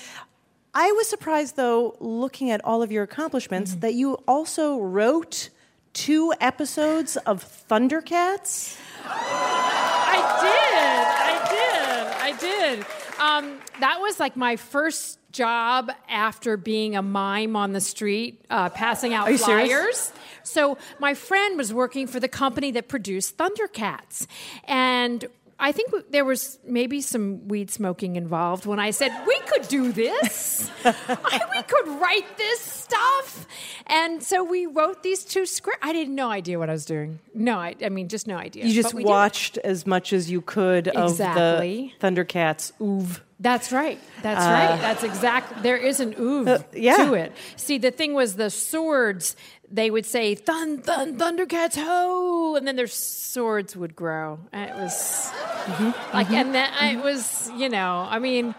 I 0.76 0.92
was 0.92 1.08
surprised, 1.10 1.56
though, 1.56 1.96
looking 2.00 2.52
at 2.52 2.64
all 2.64 2.84
of 2.84 2.92
your 2.92 3.02
accomplishments, 3.04 3.72
Mm-hmm. 3.72 3.80
that 3.82 3.94
you 3.96 4.14
also 4.28 4.78
wrote 4.80 5.50
two 5.94 6.32
episodes 6.40 7.18
of 7.18 7.44
Thundercats. 7.70 8.78
I 9.06 10.20
did. 10.42 12.34
I 12.34 12.38
did. 12.38 12.38
I 12.38 12.76
did. 12.78 12.86
Um, 13.24 13.60
that 13.80 14.02
was 14.02 14.20
like 14.20 14.36
my 14.36 14.58
first 14.58 15.18
job 15.32 15.92
after 16.10 16.58
being 16.58 16.96
a 16.98 17.02
mime 17.02 17.56
on 17.56 17.72
the 17.72 17.80
street, 17.80 18.44
uh, 18.50 18.70
passing 18.70 19.14
out 19.14 19.32
you 19.32 19.38
serious? 19.38 19.70
flyers. 19.70 20.14
So 20.44 20.78
my 21.00 21.14
friend 21.14 21.58
was 21.58 21.74
working 21.74 22.06
for 22.06 22.20
the 22.20 22.28
company 22.28 22.72
that 22.72 22.88
produced 22.88 23.38
Thundercats, 23.38 24.28
and. 24.66 25.26
I 25.64 25.72
think 25.72 25.92
w- 25.92 26.06
there 26.10 26.26
was 26.26 26.60
maybe 26.66 27.00
some 27.00 27.48
weed 27.48 27.72
smoking 27.72 28.18
involved 28.18 28.66
when 28.66 28.80
I 28.80 28.92
said 28.92 29.12
we 29.26 29.40
could 29.48 29.66
do 29.70 29.92
this. 29.94 30.70
I, 30.86 31.40
we 31.56 31.62
could 31.64 31.88
write 32.02 32.38
this 32.38 32.60
stuff. 32.60 33.48
And 33.88 34.22
so 34.22 34.44
we 34.44 34.66
wrote 34.66 35.04
these 35.04 35.24
two 35.24 35.46
scripts. 35.46 35.80
I 35.82 35.94
had 35.94 36.10
no 36.10 36.30
idea 36.30 36.60
what 36.60 36.70
I 36.70 36.74
was 36.74 36.86
doing. 36.86 37.20
No, 37.34 37.58
I, 37.58 37.76
I 37.84 37.88
mean, 37.90 38.10
just 38.10 38.28
no 38.28 38.36
idea. 38.38 38.66
You 38.66 38.74
just 38.74 38.94
we 38.94 39.04
did. 39.04 39.10
watched 39.10 39.58
as 39.60 39.88
much 39.88 40.12
as 40.12 40.30
you 40.30 40.42
could 40.42 40.90
of 40.90 41.12
Exactly. 41.12 41.94
the 42.00 42.06
Thundercats 42.08 42.74
oeuvre. 42.82 43.24
That's 43.40 43.72
right. 43.72 44.00
That's 44.22 44.46
Uh, 44.46 44.50
right. 44.50 44.82
That's 44.82 45.04
exact. 45.04 45.64
There 45.64 45.78
is 45.78 46.00
an 46.00 46.16
ooh 46.20 46.48
Uh, 46.48 46.60
yeah. 46.74 46.98
to 47.06 47.14
it. 47.14 47.32
See, 47.56 47.78
the 47.78 47.92
thing 47.92 48.14
was 48.14 48.36
the 48.36 48.50
swords. 48.50 49.36
They 49.74 49.90
would 49.90 50.06
say 50.06 50.36
"thun 50.36 50.78
thun 50.84 51.18
Thundercats 51.18 51.76
ho," 51.76 52.56
and 52.56 52.68
then 52.68 52.76
their 52.76 52.86
swords 52.88 53.76
would 53.76 53.96
grow. 53.96 54.40
And 54.52 54.70
it 54.70 54.76
was 54.76 55.32
Mm-hmm. 55.64 56.16
like, 56.16 56.30
and 56.30 56.54
then 56.54 56.70
it 56.98 57.04
was, 57.04 57.50
you 57.58 57.70
know, 57.70 58.06
I 58.10 58.20
mean, 58.20 58.54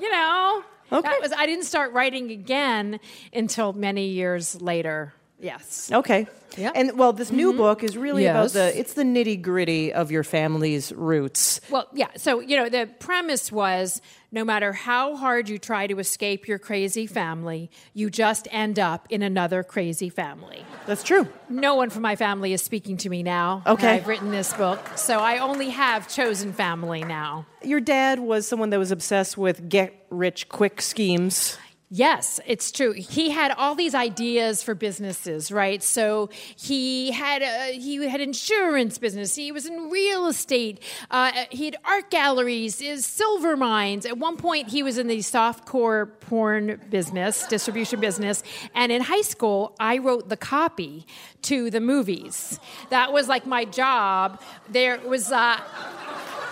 you 0.00 0.10
know, 0.10 0.62
Okay. 0.90 1.12
was. 1.20 1.32
I 1.32 1.46
didn't 1.46 1.64
start 1.66 1.92
writing 1.92 2.30
again 2.30 2.98
until 3.32 3.72
many 3.72 4.08
years 4.08 4.60
later. 4.60 5.12
Yes. 5.38 5.90
Okay. 5.92 6.26
Yeah. 6.56 6.72
And 6.74 6.98
well, 6.98 7.12
this 7.12 7.30
new 7.30 7.50
mm-hmm. 7.50 7.58
book 7.58 7.84
is 7.84 7.96
really 7.96 8.26
about 8.26 8.52
the 8.52 8.78
it's 8.78 8.94
the 8.94 9.02
nitty 9.02 9.42
gritty 9.42 9.92
of 9.92 10.10
your 10.10 10.24
family's 10.24 10.92
roots. 10.92 11.60
Well, 11.70 11.86
yeah. 11.92 12.08
So, 12.16 12.40
you 12.40 12.56
know, 12.56 12.68
the 12.68 12.88
premise 12.98 13.52
was 13.52 14.00
no 14.32 14.44
matter 14.44 14.72
how 14.72 15.16
hard 15.16 15.48
you 15.48 15.58
try 15.58 15.86
to 15.86 15.98
escape 15.98 16.48
your 16.48 16.58
crazy 16.58 17.06
family, 17.06 17.70
you 17.92 18.08
just 18.08 18.48
end 18.50 18.78
up 18.78 19.06
in 19.10 19.22
another 19.22 19.62
crazy 19.62 20.08
family. 20.08 20.64
That's 20.86 21.02
true. 21.02 21.28
No 21.48 21.74
one 21.74 21.90
from 21.90 22.02
my 22.02 22.16
family 22.16 22.52
is 22.52 22.62
speaking 22.62 22.96
to 22.98 23.10
me 23.10 23.22
now. 23.22 23.62
Okay. 23.66 23.96
I've 23.96 24.06
written 24.06 24.30
this 24.30 24.52
book. 24.54 24.80
So 24.96 25.18
I 25.20 25.38
only 25.38 25.70
have 25.70 26.08
chosen 26.08 26.52
family 26.52 27.04
now. 27.04 27.46
Your 27.62 27.80
dad 27.80 28.18
was 28.18 28.46
someone 28.46 28.70
that 28.70 28.78
was 28.78 28.90
obsessed 28.90 29.36
with 29.36 29.68
get 29.68 30.06
rich 30.10 30.48
quick 30.48 30.80
schemes. 30.80 31.58
Yes, 31.88 32.40
it's 32.46 32.72
true. 32.72 32.92
He 32.92 33.30
had 33.30 33.52
all 33.52 33.76
these 33.76 33.94
ideas 33.94 34.60
for 34.60 34.74
businesses, 34.74 35.52
right? 35.52 35.80
So 35.80 36.30
he 36.56 37.12
had 37.12 37.42
a, 37.42 37.78
he 37.78 38.04
had 38.08 38.20
insurance 38.20 38.98
business. 38.98 39.36
He 39.36 39.52
was 39.52 39.66
in 39.66 39.88
real 39.88 40.26
estate. 40.26 40.82
Uh, 41.12 41.30
he 41.48 41.66
had 41.66 41.76
art 41.84 42.10
galleries, 42.10 42.80
his 42.80 43.06
silver 43.06 43.56
mines. 43.56 44.04
At 44.04 44.18
one 44.18 44.36
point, 44.36 44.68
he 44.68 44.82
was 44.82 44.98
in 44.98 45.06
the 45.06 45.18
softcore 45.18 46.10
porn 46.18 46.80
business, 46.90 47.46
distribution 47.46 48.00
business. 48.00 48.42
And 48.74 48.90
in 48.90 49.02
high 49.02 49.22
school, 49.22 49.76
I 49.78 49.98
wrote 49.98 50.28
the 50.28 50.36
copy 50.36 51.06
to 51.42 51.70
the 51.70 51.80
movies. 51.80 52.58
That 52.90 53.12
was 53.12 53.28
like 53.28 53.46
my 53.46 53.64
job. 53.64 54.42
There 54.68 54.98
was. 55.06 55.30
Uh, 55.30 55.60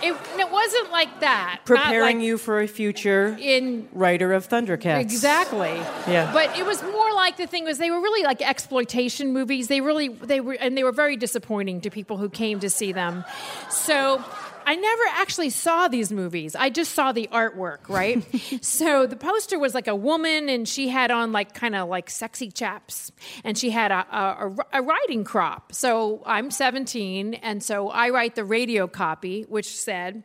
it, 0.01 0.15
it 0.39 0.51
wasn't 0.51 0.91
like 0.91 1.19
that. 1.21 1.61
Preparing 1.65 2.17
like 2.17 2.25
you 2.25 2.37
for 2.37 2.61
a 2.61 2.67
future 2.67 3.37
in 3.39 3.87
writer 3.93 4.33
of 4.33 4.47
Thundercats. 4.47 5.01
Exactly. 5.01 5.75
Yeah. 6.11 6.31
But 6.33 6.57
it 6.57 6.65
was 6.65 6.81
more 6.83 7.13
like 7.13 7.37
the 7.37 7.47
thing 7.47 7.63
was 7.63 7.77
they 7.77 7.91
were 7.91 7.99
really 7.99 8.23
like 8.23 8.41
exploitation 8.41 9.33
movies. 9.33 9.67
They 9.67 9.81
really 9.81 10.09
they 10.09 10.39
were 10.39 10.53
and 10.53 10.77
they 10.77 10.83
were 10.83 10.91
very 10.91 11.17
disappointing 11.17 11.81
to 11.81 11.89
people 11.89 12.17
who 12.17 12.29
came 12.29 12.59
to 12.59 12.69
see 12.69 12.91
them. 12.91 13.25
So 13.69 14.23
I 14.65 14.75
never 14.75 15.03
actually 15.11 15.49
saw 15.51 15.87
these 15.87 16.11
movies. 16.11 16.55
I 16.55 16.69
just 16.69 16.93
saw 16.93 17.11
the 17.11 17.29
artwork, 17.31 17.87
right? 17.87 18.23
so 18.63 19.05
the 19.05 19.15
poster 19.15 19.59
was 19.59 19.73
like 19.73 19.87
a 19.87 19.95
woman, 19.95 20.49
and 20.49 20.67
she 20.67 20.89
had 20.89 21.11
on 21.11 21.31
like 21.31 21.53
kind 21.53 21.75
of 21.75 21.87
like 21.89 22.09
sexy 22.09 22.51
chaps, 22.51 23.11
and 23.43 23.57
she 23.57 23.69
had 23.69 23.91
a, 23.91 24.05
a, 24.11 24.47
a, 24.47 24.79
a 24.79 24.81
riding 24.81 25.23
crop. 25.23 25.73
So 25.73 26.23
I'm 26.25 26.51
17, 26.51 27.35
and 27.35 27.61
so 27.61 27.89
I 27.89 28.09
write 28.09 28.35
the 28.35 28.43
radio 28.43 28.87
copy, 28.87 29.43
which 29.43 29.75
said, 29.75 30.23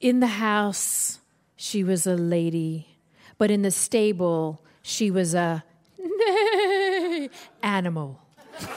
"In 0.00 0.20
the 0.20 0.26
house, 0.26 1.18
she 1.56 1.84
was 1.84 2.06
a 2.06 2.14
lady, 2.14 2.98
but 3.38 3.50
in 3.50 3.62
the 3.62 3.70
stable, 3.70 4.62
she 4.82 5.10
was 5.10 5.34
a 5.34 5.64
animal." 7.62 8.20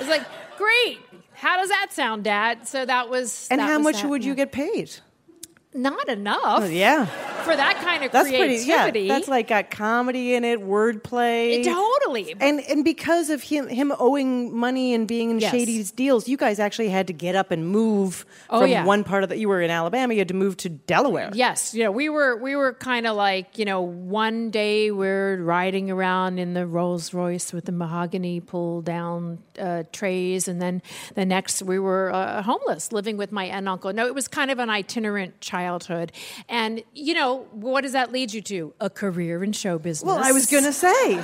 It's 0.00 0.08
like, 0.08 0.22
great. 0.56 1.00
How 1.38 1.56
does 1.56 1.68
that 1.68 1.88
sound, 1.92 2.24
Dad? 2.24 2.66
So 2.66 2.84
that 2.84 3.08
was. 3.08 3.46
And 3.50 3.60
that 3.60 3.68
how 3.68 3.78
was 3.78 3.84
much 3.84 4.04
would 4.04 4.24
you 4.24 4.34
get 4.34 4.50
paid? 4.50 4.90
Not 5.74 6.08
enough. 6.08 6.62
Oh, 6.62 6.64
yeah. 6.66 7.04
For 7.04 7.54
that 7.56 7.76
kind 7.82 8.04
of 8.04 8.10
That's 8.12 8.28
pretty 8.28 8.56
creativity. 8.64 9.00
yeah. 9.02 9.14
That's 9.14 9.28
like 9.28 9.48
got 9.48 9.70
comedy 9.70 10.34
in 10.34 10.44
it, 10.44 10.60
wordplay. 10.60 11.62
Totally. 11.64 12.34
And 12.40 12.60
and 12.60 12.84
because 12.84 13.30
of 13.30 13.42
him 13.42 13.68
him 13.68 13.92
owing 13.98 14.54
money 14.56 14.92
and 14.94 15.06
being 15.06 15.30
in 15.30 15.38
Yes. 15.38 15.52
shady 15.52 15.82
deals, 15.84 16.28
you 16.28 16.36
guys 16.36 16.58
actually 16.58 16.88
had 16.90 17.06
to 17.06 17.12
get 17.12 17.36
up 17.36 17.50
and 17.50 17.66
move 17.68 18.26
Oh, 18.50 18.60
from 18.62 18.70
yeah. 18.70 18.84
one 18.84 19.04
part 19.04 19.22
of 19.22 19.28
the 19.28 19.38
you 19.38 19.48
were 19.48 19.62
in 19.62 19.70
Alabama, 19.70 20.12
you 20.14 20.20
had 20.20 20.28
to 20.28 20.34
move 20.34 20.56
to 20.58 20.68
Delaware. 20.68 21.30
Yes, 21.32 21.74
you 21.74 21.84
know, 21.84 21.92
we 21.92 22.08
were 22.08 22.36
we 22.36 22.56
were 22.56 22.72
kind 22.74 23.06
of 23.06 23.16
like, 23.16 23.56
you 23.58 23.64
know, 23.64 23.80
one 23.82 24.50
day 24.50 24.90
we're 24.90 25.36
riding 25.42 25.90
around 25.90 26.38
in 26.38 26.54
the 26.54 26.66
Rolls 26.66 27.14
Royce 27.14 27.52
with 27.52 27.64
the 27.66 27.72
mahogany 27.72 28.40
pull 28.40 28.82
down 28.82 29.38
uh, 29.58 29.84
trays, 29.92 30.48
and 30.48 30.60
then 30.60 30.82
the 31.14 31.24
next 31.24 31.62
we 31.62 31.78
were 31.78 32.12
uh, 32.12 32.42
homeless, 32.42 32.92
living 32.92 33.16
with 33.16 33.32
my 33.32 33.44
aunt 33.44 33.58
and 33.58 33.68
uncle. 33.68 33.92
No, 33.92 34.06
it 34.06 34.14
was 34.14 34.28
kind 34.28 34.50
of 34.50 34.58
an 34.58 34.70
itinerant 34.70 35.40
childhood, 35.58 36.12
and 36.48 36.82
you 36.94 37.14
know, 37.14 37.46
what 37.52 37.82
does 37.82 37.92
that 37.92 38.12
lead 38.12 38.32
you 38.32 38.42
to? 38.42 38.72
A 38.80 38.90
career 38.90 39.42
in 39.42 39.52
show 39.52 39.78
business. 39.78 40.06
Well, 40.06 40.22
I 40.22 40.32
was 40.32 40.46
gonna 40.46 40.72
say, 40.72 41.22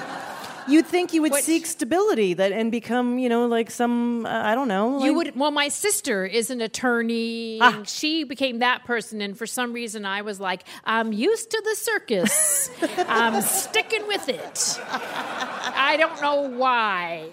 you'd 0.67 0.87
think 0.87 1.13
you 1.13 1.23
would 1.23 1.35
seek 1.35 1.67
stability 1.67 2.35
that 2.35 2.53
and 2.53 2.71
become, 2.73 3.19
you 3.19 3.29
know, 3.29 3.47
like 3.47 3.71
some 3.71 4.27
uh, 4.27 4.51
I 4.51 4.55
don't 4.55 4.69
know. 4.69 5.05
You 5.05 5.15
would. 5.15 5.37
Well, 5.37 5.51
my 5.51 5.69
sister 5.69 6.27
is 6.27 6.51
an 6.51 6.61
attorney. 6.61 7.59
Ah. 7.61 7.83
She 7.85 8.25
became 8.25 8.59
that 8.59 8.85
person, 8.85 9.21
and 9.21 9.37
for 9.37 9.47
some 9.47 9.73
reason, 9.73 10.05
I 10.05 10.23
was 10.23 10.41
like, 10.41 10.65
I'm 10.85 11.13
used 11.13 11.51
to 11.51 11.63
the 11.65 11.77
circus. 11.77 12.71
I'm 13.09 13.41
sticking 13.43 14.07
with 14.09 14.29
it. 14.29 14.81
I 14.91 15.97
don't 15.99 16.21
know 16.21 16.59
why. 16.59 17.31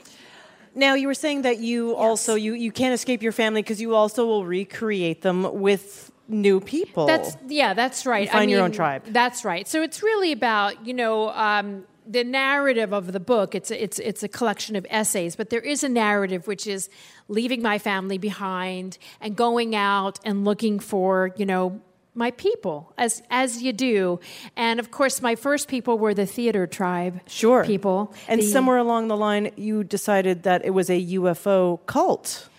Now 0.74 0.94
you 0.94 1.08
were 1.08 1.14
saying 1.14 1.42
that 1.42 1.60
you 1.60 1.96
also 1.96 2.36
you 2.36 2.54
you 2.54 2.72
can't 2.72 2.94
escape 2.94 3.22
your 3.22 3.34
family 3.34 3.62
because 3.62 3.82
you 3.82 3.94
also 3.94 4.26
will 4.26 4.46
recreate 4.46 5.22
them 5.22 5.60
with 5.60 6.11
new 6.28 6.60
people. 6.60 7.06
That's 7.06 7.38
yeah, 7.48 7.74
that's 7.74 8.06
right. 8.06 8.26
You 8.26 8.32
find 8.32 8.50
I 8.50 8.54
your 8.54 8.64
own 8.64 8.72
tribe. 8.72 9.04
That's 9.08 9.44
right. 9.46 9.68
So 9.68 9.82
it's 9.82 10.02
really 10.04 10.32
about 10.32 10.86
you 10.86 10.94
know. 10.94 11.30
Um, 11.30 11.86
the 12.08 12.24
narrative 12.24 12.94
of 12.94 13.14
the 13.14 13.20
book 13.20 13.54
it's 13.54 13.70
a, 13.70 13.82
it's 13.82 14.00
it's 14.00 14.24
a 14.24 14.28
collection 14.28 14.76
of 14.76 14.88
essays 14.90 15.36
but 15.36 15.52
there 15.52 15.62
is 15.62 15.84
a 15.84 15.88
narrative 15.88 16.48
which 16.48 16.66
is 16.66 16.90
leaving 17.28 17.62
my 17.62 17.78
family 17.78 18.18
behind 18.18 18.98
and 19.22 19.36
going 19.36 19.76
out 19.76 20.20
and 20.26 20.44
looking 20.44 20.80
for 20.80 21.32
you 21.38 21.46
know 21.46 21.80
my 22.16 22.32
people 22.32 22.92
as 22.98 23.22
as 23.30 23.62
you 23.62 23.72
do 23.72 24.20
and 24.56 24.80
of 24.80 24.90
course 24.90 25.22
my 25.22 25.36
first 25.36 25.68
people 25.68 26.00
were 26.00 26.16
the 26.16 26.26
theater 26.26 26.66
tribe 26.66 27.22
sure 27.28 27.64
people 27.64 28.12
And 28.28 28.42
The- 28.42 28.48
somewhere 28.48 28.78
along 28.78 29.08
the 29.08 29.16
line, 29.16 29.52
you 29.56 29.84
decided 29.84 30.42
that 30.44 30.66
it 30.66 30.72
was 30.72 30.90
a 30.90 31.00
UFO 31.00 31.80
cult. 31.86 32.50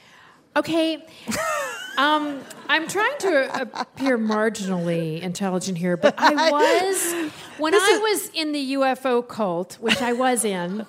Okay. 0.54 1.04
Um, 1.98 2.40
I'm 2.68 2.88
trying 2.88 3.18
to 3.20 3.70
appear 3.80 4.18
marginally 4.18 5.20
intelligent 5.20 5.78
here, 5.78 5.96
but 5.96 6.14
I 6.18 6.50
was 6.50 7.30
When 7.58 7.74
I 7.74 7.98
was 8.02 8.28
in 8.34 8.52
the 8.52 8.74
UFO 8.74 9.26
cult, 9.26 9.74
which 9.80 10.00
I 10.00 10.12
was 10.12 10.44
in, 10.44 10.86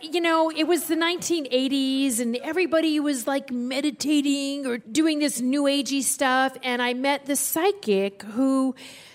you 0.00 0.20
know, 0.20 0.50
it 0.50 0.64
was 0.64 0.84
the 0.84 0.94
1980s 0.96 2.20
and 2.20 2.36
everybody 2.36 3.00
was 3.00 3.26
like 3.26 3.50
meditating 3.50 4.66
or 4.66 4.78
doing 4.78 5.18
this 5.18 5.40
new 5.40 5.64
agey 5.64 6.02
stuff. 6.02 6.56
And 6.62 6.80
I 6.80 6.94
met 6.94 7.26
this 7.26 7.40
psychic 7.40 8.22
who 8.22 8.74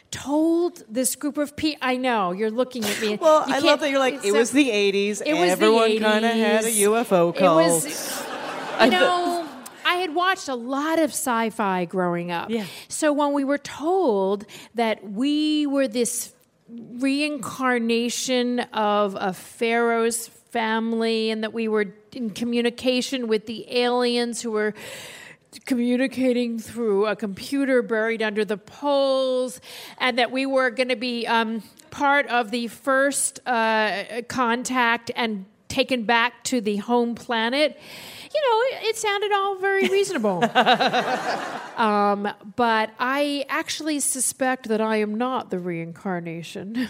told 0.10 0.84
this 0.89 1.15
group 1.15 1.38
of 1.38 1.56
people. 1.56 1.80
I 1.82 1.96
know 1.98 2.32
you're 2.34 2.52
looking 2.52 2.84
at 2.84 3.00
me. 3.02 3.17
Well, 3.22 3.44
I 3.48 3.60
love 3.60 3.80
that 3.80 3.89
you're 3.89 4.00
like, 4.00 4.26
it 4.26 4.34
was 4.34 4.52
the 4.52 4.70
80s. 4.70 5.22
It 5.26 5.34
was 5.34 5.52
Everyone 5.52 5.98
kind 6.00 6.26
of 6.26 6.32
had 6.32 6.65
a 6.65 6.72
UFO 6.72 7.30
It 7.34 7.39
cult. 7.39 7.74
was, 7.84 8.26
you 8.82 8.89
know, 8.89 9.48
I 9.86 9.96
had 9.96 10.15
watched 10.15 10.48
a 10.48 10.56
lot 10.56 11.00
of 11.00 11.12
sci-fi 11.12 11.86
growing 11.86 12.32
up. 12.32 12.50
Yeah. 12.50 12.65
So 12.88 13.13
when 13.13 13.34
we 13.34 13.44
were 13.44 13.58
told 13.58 14.46
that 14.76 15.10
we 15.10 15.65
were 15.67 15.88
this 15.88 16.34
reincarnation 16.70 18.60
of 18.74 19.17
a 19.20 19.34
pharaoh's 19.34 20.28
family 20.28 21.30
and 21.30 21.44
that 21.44 21.54
we 21.54 21.67
were 21.67 21.94
in 22.13 22.30
communication 22.30 23.28
with 23.28 23.46
the 23.46 23.65
aliens 23.78 24.41
who 24.41 24.52
were 24.52 24.74
communicating 25.65 26.60
through 26.60 27.06
a 27.08 27.15
computer 27.15 27.82
buried 27.82 28.22
under 28.22 28.46
the 28.46 28.56
poles, 28.58 29.60
and 29.98 30.17
that 30.17 30.32
we 30.32 30.46
were 30.46 30.70
going 30.70 30.88
to 30.88 30.96
be 30.96 31.28
um, 31.28 31.62
part 31.89 32.26
of 32.28 32.52
the 32.52 32.67
first 32.67 33.46
uh, 33.46 34.22
contact 34.30 35.12
and 35.13 35.46
taken 35.72 36.04
back 36.04 36.44
to 36.44 36.62
the 36.62 36.78
home 36.78 37.16
planet. 37.16 37.80
You 38.34 38.42
know, 38.42 38.62
it, 38.62 38.90
it 38.90 38.98
sounded 38.98 39.32
all 39.32 39.56
very 39.56 39.88
reasonable. 39.88 40.44
um, 41.78 42.28
but 42.56 42.92
I 43.00 43.46
actually 43.50 44.00
suspect 44.02 44.68
that 44.68 44.82
I 44.82 44.98
am 44.98 45.16
not 45.16 45.50
the 45.50 45.60
reincarnation 45.60 46.76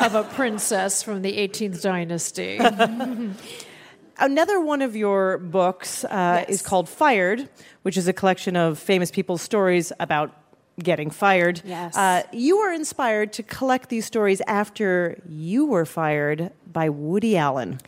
of 0.00 0.14
a 0.14 0.28
princess 0.34 1.02
from 1.02 1.22
the 1.22 1.36
18th 1.36 1.82
dynasty. 1.82 2.58
Another 4.18 4.60
one 4.60 4.82
of 4.82 4.94
your 4.94 5.38
books 5.38 6.04
uh, 6.04 6.44
is 6.48 6.62
called 6.62 6.88
Fired, 6.88 7.48
which 7.82 7.96
is 7.96 8.06
a 8.06 8.12
collection 8.12 8.56
of 8.56 8.78
famous 8.78 9.10
people's 9.10 9.42
stories 9.42 9.92
about 9.98 10.41
getting 10.82 11.10
fired. 11.10 11.60
Yes. 11.64 11.96
Uh, 11.96 12.22
you 12.32 12.58
were 12.58 12.72
inspired 12.72 13.32
to 13.34 13.42
collect 13.42 13.88
these 13.88 14.06
stories 14.06 14.40
after 14.46 15.20
you 15.28 15.66
were 15.66 15.84
fired 15.84 16.50
by 16.70 16.88
Woody 16.88 17.36
Allen. 17.36 17.80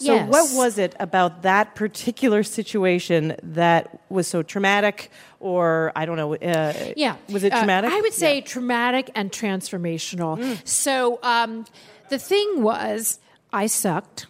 So, 0.00 0.14
Yes. 0.14 0.28
what 0.28 0.50
was 0.54 0.78
it 0.78 0.94
about 1.00 1.42
that 1.42 1.74
particular 1.74 2.44
situation 2.44 3.34
that 3.42 3.98
was 4.08 4.28
so 4.28 4.42
traumatic, 4.44 5.10
or 5.40 5.90
I 5.96 6.06
don't 6.06 6.16
know? 6.16 6.34
Uh, 6.36 6.92
Yeah. 6.96 7.16
Was 7.30 7.42
it 7.42 7.52
Uh, 7.52 7.58
traumatic? 7.58 7.90
I 7.90 8.00
would 8.00 8.12
say 8.14 8.40
traumatic 8.40 9.10
and 9.16 9.32
transformational. 9.32 10.38
So 10.64 11.18
um, 11.24 11.64
the 12.10 12.18
thing 12.18 12.62
was, 12.62 13.18
I 13.52 13.66
sucked 13.66 14.26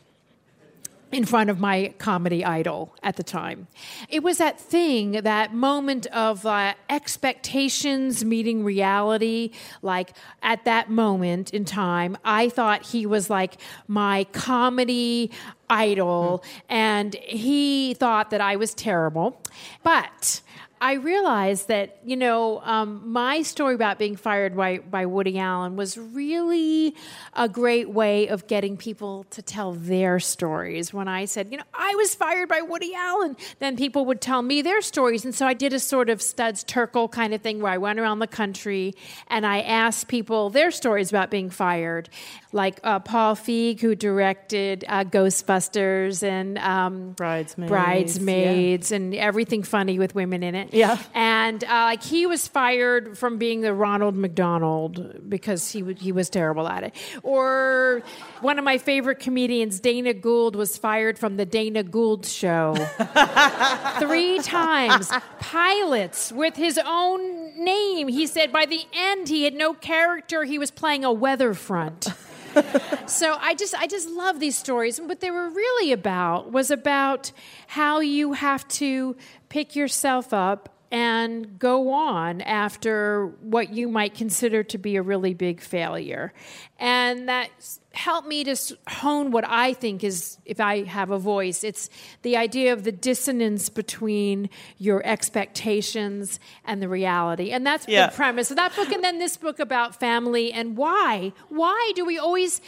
in 1.11 1.25
front 1.25 1.49
of 1.49 1.59
my 1.59 1.95
comedy 1.99 2.45
idol 2.45 2.95
at 3.03 3.17
the 3.17 3.23
time. 3.23 3.67
It 4.09 4.23
was 4.23 4.39
that 4.39 4.61
thing, 4.61 5.13
that 5.13 5.55
moment 5.55 6.07
of 6.07 6.45
uh, 6.45 6.75
expectations 6.91 8.25
meeting 8.25 8.63
reality. 8.65 9.51
Like 9.81 10.13
at 10.43 10.65
that 10.65 10.91
moment 10.91 11.55
in 11.55 11.65
time, 11.65 12.17
I 12.25 12.49
thought 12.49 12.87
he 12.87 13.07
was 13.07 13.31
like 13.31 13.59
my 13.87 14.25
comedy 14.33 15.31
idol, 15.71 16.43
and 16.69 17.15
he 17.15 17.95
thought 17.95 18.31
that 18.31 18.41
I 18.41 18.57
was 18.57 18.75
terrible. 18.75 19.41
But 19.83 20.41
I 20.81 20.95
realized 20.95 21.69
that, 21.69 21.99
you 22.05 22.17
know, 22.17 22.61
um, 22.63 23.13
my 23.13 23.43
story 23.43 23.75
about 23.75 23.99
being 23.99 24.17
fired 24.17 24.57
by, 24.57 24.79
by 24.79 25.07
Woody 25.07 25.39
Allen 25.39 25.77
was 25.77 25.99
really 25.99 26.95
a 27.35 27.49
great 27.49 27.91
way 27.91 28.29
of 28.29 28.47
getting 28.47 28.77
people 28.77 29.25
to 29.31 29.43
tell 29.43 29.73
their 29.73 30.21
stories. 30.21 30.93
When 30.93 31.09
I 31.09 31.25
said, 31.25 31.49
you 31.51 31.59
know, 31.59 31.65
I 31.75 31.95
was 31.97 32.15
fired 32.15 32.49
by 32.49 32.61
Woody 32.61 32.95
Allen, 32.95 33.37
then 33.59 33.77
people 33.77 34.05
would 34.07 34.21
tell 34.21 34.43
me 34.43 34.63
their 34.63 34.81
stories. 34.81 35.25
And 35.25 35.35
so 35.35 35.47
I 35.47 35.55
did 35.55 35.73
a 35.73 35.81
sort 35.81 36.11
of 36.11 36.23
Studs 36.23 36.65
Terkel 36.65 37.11
kind 37.11 37.35
of 37.35 37.41
thing 37.41 37.61
where 37.61 37.73
I 37.73 37.79
went 37.79 37.99
around 37.99 38.21
the 38.21 38.27
country 38.27 38.95
and 39.29 39.45
I 39.45 39.61
asked 39.61 40.09
people 40.09 40.51
their 40.51 40.71
stories 40.71 41.11
about 41.11 41.31
being 41.31 41.51
fired. 41.51 42.09
Like 42.51 42.81
uh, 42.83 43.01
Paul 43.01 43.37
Feig, 43.37 43.81
who 43.81 43.95
directed 43.95 44.85
uh, 44.89 45.05
Ghostbusters 45.05 46.23
and 46.23 46.57
um, 46.59 47.13
Bridesmaids, 47.13 47.69
Bridesmaids 47.71 48.93
and 48.93 49.15
everything 49.15 49.63
funny 49.63 49.99
with 49.99 50.15
women 50.15 50.43
in 50.43 50.55
it. 50.55 50.68
Yeah. 50.73 50.99
And 51.15 51.63
uh, 51.65 51.69
like 51.69 52.03
he 52.03 52.27
was 52.27 52.47
fired 52.49 53.17
from 53.17 53.39
being 53.39 53.61
the 53.61 53.73
Ronald 53.73 54.15
McDonald 54.17 55.29
because 55.29 55.71
he 55.71 55.81
w- 55.81 55.97
he 55.99 56.13
was 56.13 56.29
terrible 56.31 56.69
at 56.69 56.85
it. 56.85 56.95
Or 57.23 58.03
one 58.41 58.59
of 58.59 58.65
my 58.65 58.79
favorite 58.79 59.19
comedians, 59.21 59.81
Dana 59.81 60.15
Gould, 60.15 60.57
was 60.57 60.77
fired 60.77 61.19
from 61.19 61.37
the 61.37 61.47
Dana 61.47 61.83
Gould 61.83 62.27
show 62.27 62.75
three 63.99 64.39
times. 64.41 65.11
Pilots 65.41 66.33
with 66.33 66.57
his 66.57 66.79
own 66.85 67.63
name. 67.65 68.09
He 68.09 68.27
said 68.27 68.53
by 68.53 68.67
the 68.67 68.83
end 68.93 69.29
he 69.29 69.45
had 69.45 69.55
no 69.55 69.75
character. 69.75 70.45
He 70.45 70.59
was 70.59 70.71
playing 70.71 71.05
a 71.05 71.13
weather 71.13 71.55
front 71.55 72.09
so 73.07 73.37
I 73.41 73.55
just 73.55 73.75
I 73.75 73.87
just 73.87 74.09
love 74.09 74.41
these 74.41 74.57
stories. 74.57 74.99
And 74.99 75.09
what 75.09 75.21
they 75.21 75.31
were 75.31 75.49
really 75.49 75.93
about 75.93 76.53
was 76.53 76.71
about 76.71 77.33
how 77.67 78.01
you 78.01 78.33
have 78.33 78.67
to 78.69 79.17
pick 79.49 79.77
yourself 79.77 80.33
up 80.33 80.75
and 80.91 81.59
go 81.59 81.91
on 81.93 82.41
after 82.41 83.27
what 83.43 83.73
you 83.73 83.89
might 83.89 84.15
consider 84.15 84.63
to 84.65 84.79
be 84.79 84.97
a 84.97 85.03
really 85.03 85.35
big 85.35 85.61
failure. 85.61 86.33
And 86.81 87.29
that 87.29 87.51
helped 87.93 88.29
me 88.29 88.45
to 88.45 88.57
hone 88.89 89.33
what 89.33 89.45
I 89.47 89.73
think 89.73 90.05
is, 90.05 90.39
if 90.45 90.61
I 90.61 90.85
have 90.85 91.11
a 91.11 91.19
voice, 91.19 91.65
it's 91.65 91.91
the 92.23 92.37
idea 92.37 92.73
of 92.73 92.85
the 92.85 92.93
dissonance 92.93 93.69
between 93.69 94.49
your 94.79 95.05
expectations 95.05 96.39
and 96.65 96.81
the 96.81 96.89
reality. 96.89 97.51
And 97.51 97.67
that's 97.67 97.89
Yeah. 97.89 98.07
the 98.07 98.13
premise 98.15 98.51
of 98.51 98.57
that 98.57 98.77
book 98.77 98.93
and 98.93 99.03
then 99.03 99.19
this 99.19 99.37
book 99.37 99.59
about 99.59 99.99
family 99.99 100.53
and 100.53 100.77
why. 100.77 101.33
Why 101.49 101.93
do 101.97 102.05
we 102.05 102.17
always 102.19 102.61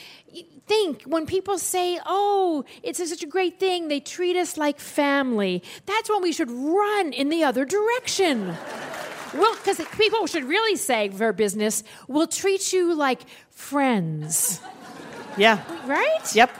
think 0.66 1.02
when 1.04 1.26
people 1.26 1.58
say, 1.58 2.00
oh, 2.04 2.64
it's 2.82 2.98
such 3.08 3.22
a 3.22 3.26
great 3.26 3.60
thing, 3.60 3.86
they 3.86 4.00
treat 4.00 4.36
us 4.36 4.56
like 4.56 4.80
family? 4.80 5.62
That's 5.86 6.10
when 6.10 6.22
we 6.22 6.32
should 6.32 6.50
run 6.50 7.12
in 7.12 7.28
the 7.28 7.44
other 7.44 7.64
direction. 7.64 8.56
Well, 9.34 9.54
because 9.54 9.80
people 9.96 10.26
should 10.26 10.44
really 10.44 10.76
say 10.76 11.08
for 11.10 11.32
business, 11.32 11.82
we'll 12.08 12.26
treat 12.26 12.72
you 12.72 12.94
like 12.94 13.20
friends. 13.50 14.60
yeah. 15.36 15.60
Right? 15.86 16.34
Yep. 16.34 16.50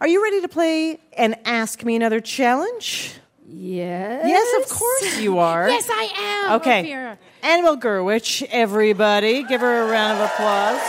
Are 0.00 0.08
you 0.08 0.22
ready 0.22 0.40
to 0.40 0.48
play 0.48 0.98
an 1.16 1.36
Ask 1.44 1.84
Me 1.84 1.94
Another 1.94 2.20
challenge? 2.20 3.14
Yes. 3.46 4.22
Yes, 4.26 4.64
of 4.64 4.76
course 4.76 5.18
you 5.20 5.38
are. 5.38 5.68
Yes, 5.68 5.88
I 5.90 6.46
am. 6.48 6.52
Okay. 6.60 6.84
Ophira. 6.84 7.18
Annabelle 7.42 7.76
Gurwitch, 7.76 8.46
everybody, 8.50 9.42
give 9.44 9.60
her 9.60 9.82
a 9.82 9.90
round 9.90 10.20
of 10.20 10.30
applause. 10.30 10.80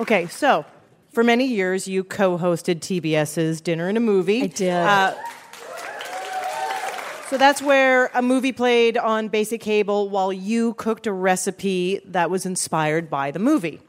Okay, 0.00 0.26
so 0.26 0.64
for 1.12 1.24
many 1.24 1.46
years 1.46 1.88
you 1.88 2.04
co-hosted 2.04 2.80
TBS's 2.80 3.60
Dinner 3.60 3.88
and 3.88 3.96
a 3.96 4.00
Movie. 4.00 4.42
I 4.42 4.46
did. 4.46 4.72
Uh, 4.72 5.14
so 7.28 7.36
that's 7.36 7.60
where 7.60 8.10
a 8.14 8.22
movie 8.22 8.52
played 8.52 8.96
on 8.96 9.28
basic 9.28 9.60
cable 9.60 10.08
while 10.08 10.32
you 10.32 10.72
cooked 10.74 11.06
a 11.06 11.12
recipe 11.12 12.00
that 12.06 12.30
was 12.30 12.46
inspired 12.46 13.10
by 13.10 13.30
the 13.30 13.38
movie. 13.38 13.80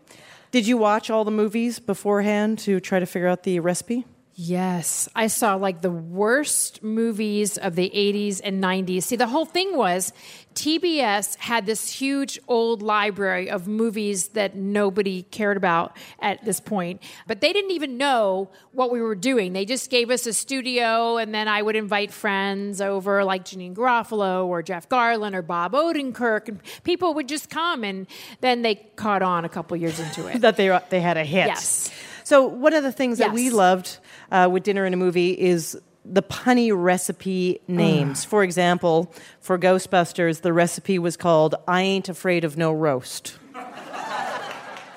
Did 0.52 0.68
you 0.68 0.78
watch 0.78 1.10
all 1.10 1.24
the 1.24 1.32
movies 1.32 1.80
beforehand 1.80 2.60
to 2.60 2.82
try 2.82 3.00
to 3.00 3.06
figure 3.06 3.30
out 3.30 3.44
the 3.44 3.62
recipe? 3.62 4.06
Yes, 4.42 5.10
I 5.14 5.28
saw 5.28 5.56
like 5.56 5.82
the 5.82 5.92
worst 5.92 6.82
movies 6.82 7.58
of 7.58 7.76
the 7.76 7.92
80s 7.94 8.40
and 8.42 8.64
90s. 8.64 9.04
See, 9.04 9.18
the 9.18 9.28
whole 9.28 9.44
thing 9.44 9.76
was 9.76 10.14
TBS 10.56 11.36
had 11.40 11.66
this 11.66 11.92
huge 11.92 12.40
old 12.48 12.82
library 12.82 13.50
of 13.50 13.68
movies 13.68 14.30
that 14.30 14.56
nobody 14.56 15.24
cared 15.24 15.58
about 15.58 15.98
at 16.22 16.46
this 16.46 16.62
point, 16.62 17.04
but 17.28 17.42
they 17.42 17.52
didn't 17.52 17.72
even 17.72 17.98
know 17.98 18.50
what 18.72 18.92
we 18.92 19.02
were 19.02 19.14
doing. 19.14 19.52
They 19.52 19.66
just 19.66 19.90
gave 19.90 20.10
us 20.10 20.26
a 20.26 20.32
studio, 20.32 21.18
and 21.18 21.36
then 21.36 21.50
I 21.50 21.62
would 21.62 21.76
invite 21.76 22.14
friends 22.14 22.80
over, 22.80 23.26
like 23.26 23.44
Janeane 23.44 23.76
Garofalo 23.76 24.46
or 24.46 24.64
Jeff 24.64 24.88
Garlin 24.88 25.34
or 25.34 25.42
Bob 25.42 25.74
Odenkirk, 25.74 26.48
and 26.48 26.62
people 26.86 27.14
would 27.14 27.28
just 27.28 27.50
come, 27.50 27.84
and 27.84 28.08
then 28.40 28.62
they 28.62 28.76
caught 28.96 29.22
on 29.22 29.44
a 29.44 29.50
couple 29.50 29.76
years 29.76 30.00
into 30.00 30.28
it. 30.28 30.40
that 30.42 30.56
they 30.56 30.80
they 30.90 31.02
had 31.02 31.18
a 31.18 31.26
hit. 31.26 31.48
Yes. 31.48 31.92
So 32.30 32.46
one 32.46 32.74
of 32.74 32.84
the 32.84 32.92
things 32.92 33.18
that 33.18 33.34
we 33.34 33.50
loved 33.50 33.98
uh, 34.32 34.50
with 34.52 34.64
dinner 34.64 34.86
and 34.86 34.94
a 34.94 34.98
movie 34.98 35.32
is 35.40 35.80
the 36.06 36.24
punny 36.24 36.72
recipe 36.74 37.60
names. 37.68 38.26
For 38.26 38.44
example, 38.44 39.14
for 39.42 39.60
Ghostbusters, 39.60 40.42
the 40.42 40.54
recipe 40.54 40.98
was 40.98 41.18
called 41.18 41.56
"I 41.68 41.82
ain't 41.82 42.10
afraid 42.10 42.44
of 42.44 42.58
no 42.58 42.72
roast." 42.72 43.38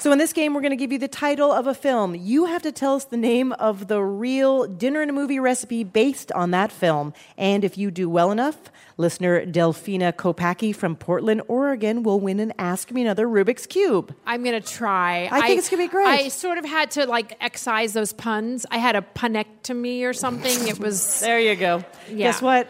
So, 0.03 0.11
in 0.11 0.19
this 0.19 0.33
game, 0.33 0.53
we're 0.53 0.63
going 0.63 0.71
to 0.71 0.77
give 0.77 0.91
you 0.91 0.99
the 0.99 1.07
title 1.07 1.53
of 1.53 1.69
a 1.69 1.75
film. 1.75 2.17
You 2.17 2.47
have 2.47 2.63
to 2.63 2.73
tell 2.73 2.97
us 2.97 3.05
the 3.05 3.17
name 3.17 3.53
of 3.53 3.87
the 3.87 4.03
real 4.03 4.67
dinner 4.67 5.01
and 5.01 5.09
a 5.09 5.13
movie 5.13 5.39
recipe 5.39 5.85
based 5.85 6.33
on 6.33 6.51
that 6.51 6.73
film. 6.73 7.15
And 7.39 7.65
if 7.65 7.79
you 7.79 7.93
do 7.93 8.11
well 8.11 8.33
enough, 8.33 8.57
listener 8.97 9.47
Delphina 9.47 10.13
Kopacki 10.13 10.75
from 10.75 10.97
Portland, 10.97 11.43
Oregon 11.47 12.03
will 12.03 12.19
win 12.19 12.41
an 12.41 12.53
Ask 12.59 12.91
Me 12.91 13.03
Another 13.03 13.29
Rubik's 13.29 13.65
Cube. 13.65 14.13
I'm 14.27 14.43
gonna 14.43 14.61
try. 14.61 15.29
I 15.31 15.47
think 15.47 15.61
it's 15.61 15.71
gonna 15.71 15.85
be 15.85 15.89
great. 15.89 16.09
I 16.09 16.29
sort 16.31 16.59
of 16.59 16.65
had 16.65 16.91
to 16.93 17.07
like 17.07 17.37
excise 17.41 17.93
those 17.93 18.13
puns. 18.13 18.67
I 18.73 18.79
had 18.79 18.97
a 18.97 19.03
punectomy 19.03 20.03
or 20.03 20.13
something. 20.13 20.67
It 20.67 20.81
was 20.81 21.21
There 21.21 21.39
you 21.39 21.55
go. 21.55 21.85
Yeah. 22.09 22.33
Guess 22.33 22.43
what? 22.43 22.69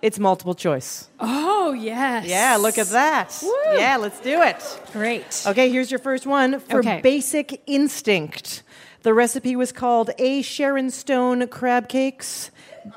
It's 0.00 0.18
multiple 0.18 0.54
choice. 0.54 1.08
Oh 1.18 1.72
yes. 1.72 2.26
Yeah, 2.26 2.56
look 2.60 2.78
at 2.78 2.86
that. 2.88 3.36
Yeah, 3.74 3.96
let's 3.98 4.20
do 4.20 4.40
it. 4.42 4.80
Great. 4.92 5.42
Okay, 5.46 5.70
here's 5.70 5.90
your 5.90 5.98
first 5.98 6.24
one 6.26 6.60
for 6.60 6.78
Okay. 6.78 7.00
basic 7.02 7.60
instinct. 7.66 8.62
The 9.02 9.12
recipe 9.14 9.56
was 9.56 9.72
called 9.72 10.10
A. 10.18 10.42
Sharon 10.42 10.90
Stone 10.90 11.46
crab 11.48 11.88
cakes, 11.88 12.50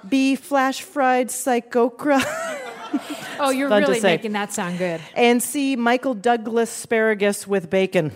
B. 0.08 0.36
Flash 0.36 0.82
fried 0.82 1.30
psychocra, 1.30 2.22
Oh, 3.40 3.50
you're 3.50 3.70
really 3.70 4.00
making 4.02 4.34
that 4.34 4.54
sound 4.54 4.78
good. 4.78 5.02
and 5.16 5.42
C. 5.42 5.76
Michael 5.76 6.14
Douglas 6.14 6.70
asparagus 6.70 7.48
with 7.48 7.70
bacon. 7.70 8.12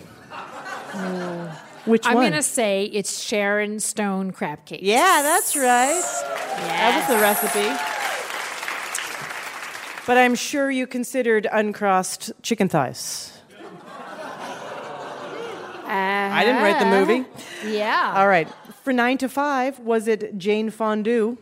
Which 1.86 2.04
I'm 2.06 2.14
one? 2.14 2.30
gonna 2.30 2.42
say 2.42 2.84
it's 2.84 3.20
Sharon 3.20 3.78
Stone 3.80 4.32
crab 4.32 4.64
cake. 4.64 4.80
Yeah, 4.82 5.20
that's 5.22 5.54
right. 5.56 6.02
That 6.56 6.96
was 6.98 7.16
the 7.16 7.20
recipe. 7.22 7.68
But 10.06 10.18
I'm 10.18 10.34
sure 10.36 10.70
you 10.70 10.86
considered 10.86 11.48
uncrossed 11.50 12.30
chicken 12.42 12.68
thighs. 12.68 13.32
Uh-huh. 15.86 15.88
I 15.88 16.44
didn't 16.44 16.62
write 16.62 16.78
the 16.78 16.86
movie. 16.86 17.24
Yeah. 17.66 18.12
All 18.16 18.28
right. 18.28 18.48
For 18.84 18.92
nine 18.92 19.18
to 19.18 19.28
five, 19.28 19.80
was 19.80 20.06
it 20.06 20.38
Jane 20.38 20.70
Fondue? 20.70 21.38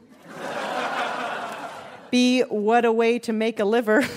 B. 2.10 2.40
What 2.42 2.86
a 2.86 2.92
way 2.92 3.18
to 3.18 3.34
make 3.34 3.60
a 3.60 3.64
liver. 3.64 4.02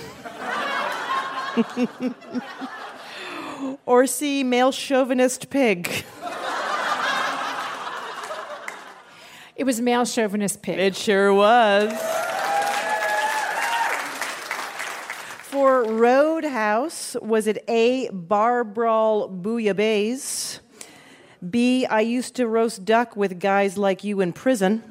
or 3.86 4.06
C. 4.06 4.44
Male 4.44 4.72
chauvinist 4.72 5.50
pig. 5.50 6.04
It 9.56 9.64
was 9.64 9.80
male 9.80 10.04
chauvinist 10.04 10.62
pig. 10.62 10.78
It 10.78 10.94
sure 10.94 11.34
was. 11.34 11.92
For 15.68 15.84
Roadhouse, 15.84 17.14
was 17.20 17.46
it 17.46 17.62
A. 17.68 18.08
Bar 18.08 18.64
Brawl 18.64 19.28
Bouillabaisse? 19.28 20.60
B. 21.50 21.84
I 21.84 22.00
used 22.00 22.36
to 22.36 22.46
roast 22.46 22.86
duck 22.86 23.18
with 23.18 23.38
guys 23.38 23.76
like 23.76 24.02
you 24.02 24.22
in 24.22 24.32
prison? 24.32 24.82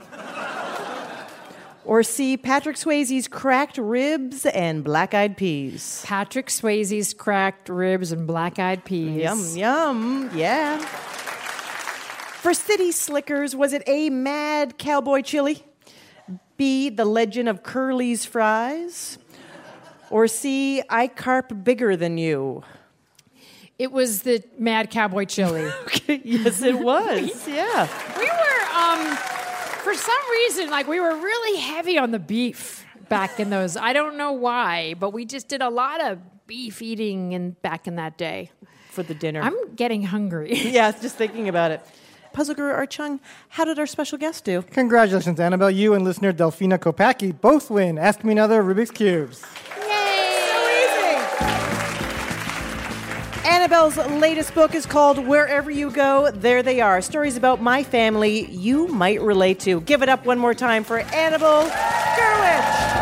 Or 1.83 2.03
C. 2.03 2.37
Patrick 2.37 2.75
Swayze's 2.75 3.27
cracked 3.27 3.79
ribs 3.79 4.45
and 4.45 4.83
black 4.83 5.15
eyed 5.15 5.35
peas? 5.35 6.03
Patrick 6.05 6.45
Swayze's 6.45 7.11
cracked 7.11 7.69
ribs 7.69 8.11
and 8.11 8.27
black 8.27 8.59
eyed 8.59 8.85
peas. 8.85 9.17
Yum, 9.23 9.57
yum. 9.57 10.29
Yeah. 10.35 10.77
For 10.77 12.53
City 12.53 12.91
Slickers, 12.91 13.55
was 13.55 13.73
it 13.73 13.81
A. 13.87 14.11
Mad 14.11 14.77
Cowboy 14.77 15.23
Chili? 15.23 15.63
B. 16.55 16.89
The 16.89 17.05
Legend 17.05 17.49
of 17.49 17.63
Curly's 17.63 18.25
Fries? 18.25 19.17
Or 20.09 20.27
C. 20.27 20.81
I 20.89 21.07
carp 21.07 21.63
bigger 21.63 21.95
than 21.95 22.17
you? 22.17 22.63
It 23.79 23.91
was 23.91 24.23
the 24.23 24.43
Mad 24.57 24.89
Cowboy 24.89 25.25
Chili. 25.25 25.69
yes, 26.07 26.61
it 26.61 26.79
was. 26.79 27.47
Yeah. 27.47 27.87
We 28.17 28.25
were, 28.25 28.75
um, 28.75 29.15
for 29.83 29.93
some 29.93 30.31
reason, 30.31 30.69
like 30.69 30.87
we 30.87 30.99
were 30.99 31.15
really 31.15 31.59
heavy 31.59 31.97
on 31.97 32.11
the 32.11 32.19
beef 32.19 32.85
back 33.09 33.39
in 33.39 33.49
those. 33.49 33.77
I 33.77 33.93
don't 33.93 34.17
know 34.17 34.31
why, 34.31 34.95
but 34.99 35.11
we 35.11 35.25
just 35.25 35.47
did 35.47 35.61
a 35.61 35.69
lot 35.69 36.03
of 36.03 36.19
beef 36.47 36.81
eating 36.81 37.33
in 37.33 37.51
back 37.61 37.87
in 37.87 37.95
that 37.95 38.17
day. 38.17 38.51
For 38.91 39.03
the 39.03 39.13
dinner. 39.13 39.41
I'm 39.41 39.75
getting 39.75 40.03
hungry. 40.03 40.55
yeah, 40.57 40.91
just 40.91 41.15
thinking 41.17 41.47
about 41.47 41.69
it. 41.69 41.81
Puzzle 42.33 42.55
Guru 42.55 42.71
Art 42.71 42.89
Chung, 42.89 43.19
how 43.49 43.63
did 43.65 43.77
our 43.79 43.85
special 43.85 44.17
guest 44.17 44.43
do? 44.43 44.63
Congratulations, 44.63 45.39
Annabelle. 45.39 45.71
You 45.71 45.93
and 45.93 46.03
listener 46.03 46.33
Delphina 46.33 46.77
Kopacki 46.79 47.39
both 47.39 47.69
win. 47.69 47.97
Ask 47.97 48.23
me 48.23 48.31
another 48.31 48.63
Rubik's 48.63 48.91
Cubes. 48.91 49.43
Annabelle's 53.47 53.95
latest 53.95 54.53
book 54.53 54.75
is 54.75 54.85
called 54.85 55.25
Wherever 55.25 55.71
You 55.71 55.89
Go, 55.89 56.29
There 56.31 56.61
They 56.61 56.81
Are. 56.81 57.01
Stories 57.01 57.37
about 57.37 57.61
my 57.61 57.81
family 57.81 58.45
you 58.51 58.89
might 58.89 59.21
relate 59.21 59.61
to. 59.61 59.79
Give 59.79 60.03
it 60.03 60.09
up 60.09 60.25
one 60.25 60.37
more 60.37 60.53
time 60.53 60.83
for 60.83 60.99
Annabelle 60.99 61.69
Gurwitch. 61.69 62.97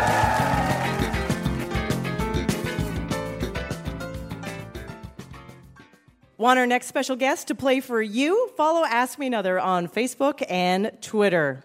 Want 6.38 6.60
our 6.60 6.66
next 6.66 6.86
special 6.86 7.16
guest 7.16 7.48
to 7.48 7.56
play 7.56 7.80
for 7.80 8.00
you? 8.00 8.52
Follow 8.56 8.86
Ask 8.86 9.18
Me 9.18 9.26
Another 9.26 9.58
on 9.58 9.88
Facebook 9.88 10.44
and 10.48 10.92
Twitter. 11.00 11.64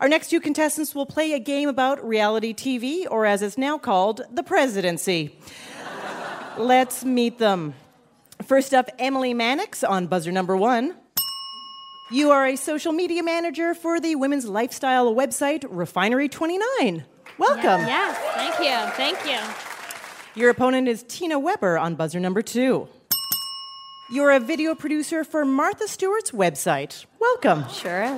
Our 0.00 0.08
next 0.08 0.30
two 0.30 0.40
contestants 0.40 0.92
will 0.92 1.06
play 1.06 1.34
a 1.34 1.38
game 1.38 1.68
about 1.68 2.04
reality 2.04 2.52
TV, 2.52 3.06
or 3.08 3.26
as 3.26 3.42
it's 3.42 3.56
now 3.56 3.78
called, 3.78 4.22
the 4.32 4.42
presidency. 4.42 5.38
Let's 6.58 7.04
meet 7.04 7.38
them. 7.38 7.74
First 8.44 8.72
up, 8.72 8.88
Emily 8.98 9.34
Mannix 9.34 9.84
on 9.84 10.06
buzzer 10.06 10.32
number 10.32 10.56
one. 10.56 10.94
You 12.10 12.30
are 12.30 12.46
a 12.46 12.56
social 12.56 12.92
media 12.92 13.22
manager 13.22 13.74
for 13.74 14.00
the 14.00 14.14
women's 14.14 14.46
lifestyle 14.46 15.14
website 15.14 15.64
Refinery29. 15.64 17.04
Welcome. 17.36 17.86
Yes, 17.86 18.16
thank 18.34 18.58
you, 18.58 18.92
thank 18.96 19.26
you. 19.26 20.40
Your 20.40 20.50
opponent 20.50 20.88
is 20.88 21.04
Tina 21.08 21.38
Weber 21.38 21.78
on 21.78 21.96
buzzer 21.96 22.20
number 22.20 22.40
two. 22.40 22.88
You're 24.10 24.30
a 24.30 24.40
video 24.40 24.74
producer 24.74 25.24
for 25.24 25.44
Martha 25.44 25.86
Stewart's 25.86 26.30
website. 26.30 27.04
Welcome. 27.20 27.68
Sure 27.68 28.16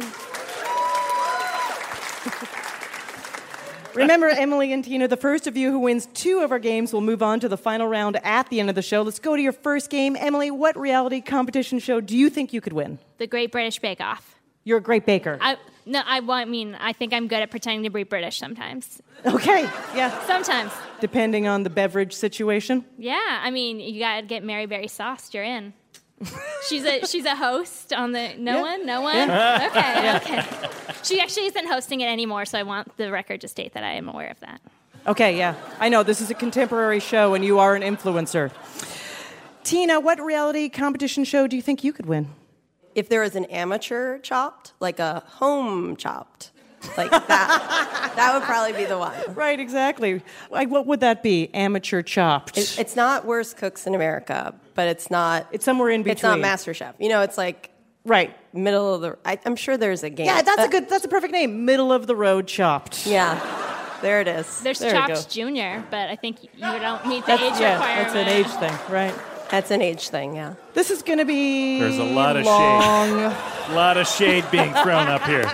Remember, 3.95 4.29
Emily 4.29 4.73
and 4.73 4.85
Tina, 4.85 5.09
the 5.09 5.17
first 5.17 5.47
of 5.47 5.57
you 5.57 5.71
who 5.73 5.81
wins 5.81 6.07
two 6.15 6.41
of 6.41 6.53
our 6.53 6.59
games 6.59 6.93
will 6.93 7.01
move 7.01 7.23
on 7.23 7.41
to 7.41 7.49
the 7.49 7.57
final 7.57 7.89
round 7.89 8.19
at 8.25 8.49
the 8.49 8.61
end 8.61 8.69
of 8.69 8.77
the 8.77 8.83
show. 8.83 9.03
Let's 9.03 9.19
go 9.19 9.35
to 9.35 9.43
your 9.43 9.53
first 9.53 9.91
game. 9.91 10.17
Emily, 10.17 10.51
what 10.51 10.79
reality 10.79 11.21
competition 11.21 11.79
show 11.81 12.01
do 12.01 12.17
you 12.17 12.31
think 12.31 12.53
you 12.53 12.61
could 12.61 12.73
win? 12.73 12.99
The 13.19 13.27
Great 13.27 13.51
British 13.51 13.79
Bake 13.81 14.01
Off. 14.01 14.37
You're 14.63 14.79
a 14.79 14.83
great 14.83 15.07
baker. 15.07 15.39
I 15.41 15.57
no, 15.87 16.03
I, 16.07 16.21
well, 16.21 16.37
I 16.37 16.45
mean, 16.45 16.77
I 16.79 16.93
think 16.93 17.13
I'm 17.13 17.27
good 17.27 17.41
at 17.41 17.51
pretending 17.51 17.83
to 17.85 17.91
be 17.91 18.05
British 18.05 18.39
sometimes. 18.39 19.01
Okay, 19.27 19.63
yeah. 19.95 20.25
Sometimes. 20.27 20.73
Depending 21.01 21.49
on 21.49 21.63
the 21.63 21.71
beverage 21.71 22.13
situation. 22.13 22.85
Yeah, 22.97 23.19
I 23.43 23.51
mean, 23.51 23.81
you 23.81 23.99
gotta 23.99 24.25
get 24.25 24.45
Mary 24.45 24.67
Berry 24.67 24.89
sauced. 24.89 25.35
You're 25.35 25.45
in. 25.45 25.73
She's 26.69 26.85
a 26.85 27.07
she's 27.07 27.25
a 27.25 27.35
host 27.35 27.93
on 27.93 28.13
the 28.13 28.35
no 28.39 28.57
Yeah. 28.57 28.61
one 28.63 28.87
no 28.87 29.01
one 29.01 29.15
Yeah. 29.17 29.69
okay 29.71 29.81
Yeah. 30.05 30.21
okay 30.23 30.69
she 31.03 31.19
actually 31.21 31.47
isn't 31.47 31.67
hosting 31.67 32.01
it 32.03 32.07
anymore 32.09 32.45
so 32.45 32.59
i 32.59 32.63
want 32.63 32.95
the 32.99 33.11
record 33.11 33.41
to 33.41 33.49
state 33.49 33.73
that 33.73 33.85
i 33.85 33.93
am 33.93 34.09
aware 34.09 34.31
of 34.31 34.41
that 34.41 34.61
Okay, 35.07 35.39
yeah. 35.39 35.55
I 35.79 35.89
know 35.89 36.03
this 36.03 36.21
is 36.21 36.31
a 36.31 36.35
contemporary 36.35 37.01
show 37.01 37.33
and 37.33 37.43
you 37.43 37.59
are 37.59 37.75
an 37.75 37.81
influencer. 37.81 38.51
Tina, 39.65 39.99
what 39.99 40.21
reality 40.21 40.69
competition 40.69 41.25
show 41.25 41.47
do 41.47 41.57
you 41.57 41.63
think 41.63 41.83
you 41.83 41.95
could 41.95 42.05
win? 42.05 42.29
If 42.95 43.09
there 43.09 43.23
was 43.23 43.35
an 43.35 43.47
amateur 43.47 44.19
chopped, 44.19 44.75
like 44.79 44.99
a 44.99 45.21
home 45.27 45.97
chopped, 45.97 46.51
like 46.99 47.11
that, 47.11 47.29
that 48.17 48.35
would 48.35 48.43
probably 48.43 48.75
be 48.75 48.85
the 48.85 48.99
one. 48.99 49.15
Right, 49.35 49.59
exactly. 49.59 50.21
Like, 50.51 50.69
what 50.69 50.87
would 50.87 51.01
that 51.01 51.23
be? 51.23 51.49
Amateur 51.55 52.03
chopped. 52.03 52.59
It, 52.59 52.79
it's 52.79 52.95
not 52.95 53.25
worst 53.25 53.57
cooks 53.57 53.87
in 53.87 53.95
America, 53.95 54.55
but 54.81 54.89
it's 54.89 55.11
not. 55.11 55.47
It's 55.53 55.63
somewhere 55.67 55.91
in 55.91 56.01
between. 56.01 56.13
It's 56.13 56.23
not 56.23 56.31
between. 56.37 56.41
Master 56.41 56.73
Chef. 56.73 56.95
You 56.99 57.11
know, 57.11 57.21
it's 57.21 57.37
like 57.37 57.69
right 58.07 58.35
middle 58.55 58.95
of 58.95 59.03
the. 59.03 59.19
I, 59.27 59.39
I'm 59.45 59.55
sure 59.57 59.77
there's 59.77 60.03
a 60.03 60.09
game. 60.09 60.25
Yeah, 60.25 60.41
that's 60.41 60.59
Uh, 60.63 60.65
a 60.65 60.69
good. 60.71 60.89
That's 60.89 61.05
a 61.05 61.09
perfect 61.09 61.35
name. 61.35 61.67
Middle 61.67 61.93
of 61.93 62.07
the 62.07 62.17
road 62.17 62.47
chopped. 62.47 63.07
Yeah, 63.07 63.39
there 64.01 64.23
it 64.23 64.29
is. 64.29 64.63
there's 64.63 64.79
There 64.79 64.91
chopped 64.93 65.29
junior 65.29 65.85
but 65.91 66.09
i 66.09 66.17
think 66.17 66.43
you 66.45 66.49
don't 66.59 67.07
meet 67.07 67.21
the 67.27 67.37
That's, 67.37 67.43
age 67.43 67.61
yeah, 67.61 67.73
requirement 67.75 68.15
that's 68.15 68.17
an 68.17 68.29
age 68.29 68.47
thing, 68.79 68.93
right? 68.95 69.15
That's 69.51 69.71
an 69.71 69.83
age 69.83 70.09
thing. 70.09 70.35
Yeah. 70.37 70.55
This 70.73 70.91
is 70.91 71.03
going 71.03 71.19
to 71.19 71.27
be. 71.27 71.79
There's 71.81 71.99
a 71.99 72.05
lot 72.05 72.37
of 72.39 72.47
long. 72.47 73.09
shade. 73.11 73.37
A 73.69 73.75
lot 73.75 73.99
of 73.99 74.07
shade 74.09 74.45
being 74.51 74.73
thrown 74.73 75.09
up 75.09 75.23
here. 75.25 75.45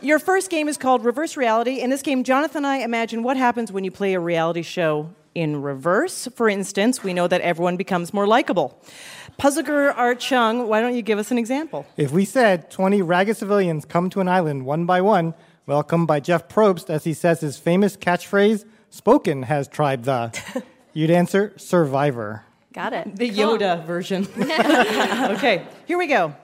Your 0.00 0.18
first 0.18 0.50
game 0.50 0.66
is 0.68 0.76
called 0.76 1.04
Reverse 1.04 1.36
Reality. 1.36 1.78
In 1.80 1.88
this 1.90 2.02
game, 2.02 2.24
Jonathan 2.24 2.64
and 2.64 2.66
I 2.66 2.78
imagine 2.78 3.22
what 3.22 3.36
happens 3.36 3.70
when 3.70 3.84
you 3.84 3.92
play 3.92 4.14
a 4.14 4.20
reality 4.20 4.62
show 4.62 5.10
in 5.34 5.62
reverse. 5.62 6.28
For 6.34 6.48
instance, 6.48 7.02
we 7.02 7.14
know 7.14 7.28
that 7.28 7.40
everyone 7.40 7.76
becomes 7.76 8.12
more 8.12 8.26
likable. 8.26 8.78
Puzzler 9.38 9.92
Art 9.92 10.20
Chung, 10.20 10.68
why 10.68 10.80
don't 10.80 10.94
you 10.94 11.02
give 11.02 11.18
us 11.18 11.30
an 11.30 11.38
example? 11.38 11.86
If 11.96 12.12
we 12.12 12.24
said 12.24 12.70
20 12.70 13.02
ragged 13.02 13.36
civilians 13.36 13.84
come 13.84 14.10
to 14.10 14.20
an 14.20 14.28
island 14.28 14.66
one 14.66 14.86
by 14.86 15.00
one, 15.00 15.34
welcomed 15.66 16.06
by 16.06 16.20
Jeff 16.20 16.48
Probst 16.48 16.90
as 16.90 17.04
he 17.04 17.14
says 17.14 17.40
his 17.40 17.58
famous 17.58 17.96
catchphrase, 17.96 18.64
spoken 18.90 19.44
has 19.44 19.68
tribe 19.68 20.04
the, 20.04 20.62
you'd 20.92 21.10
answer 21.10 21.52
survivor. 21.56 22.44
Got 22.72 22.92
it. 22.94 23.16
The 23.16 23.30
Yoda 23.30 23.84
version. 23.84 24.26
okay, 25.36 25.66
here 25.86 25.98
we 25.98 26.06
go. 26.06 26.34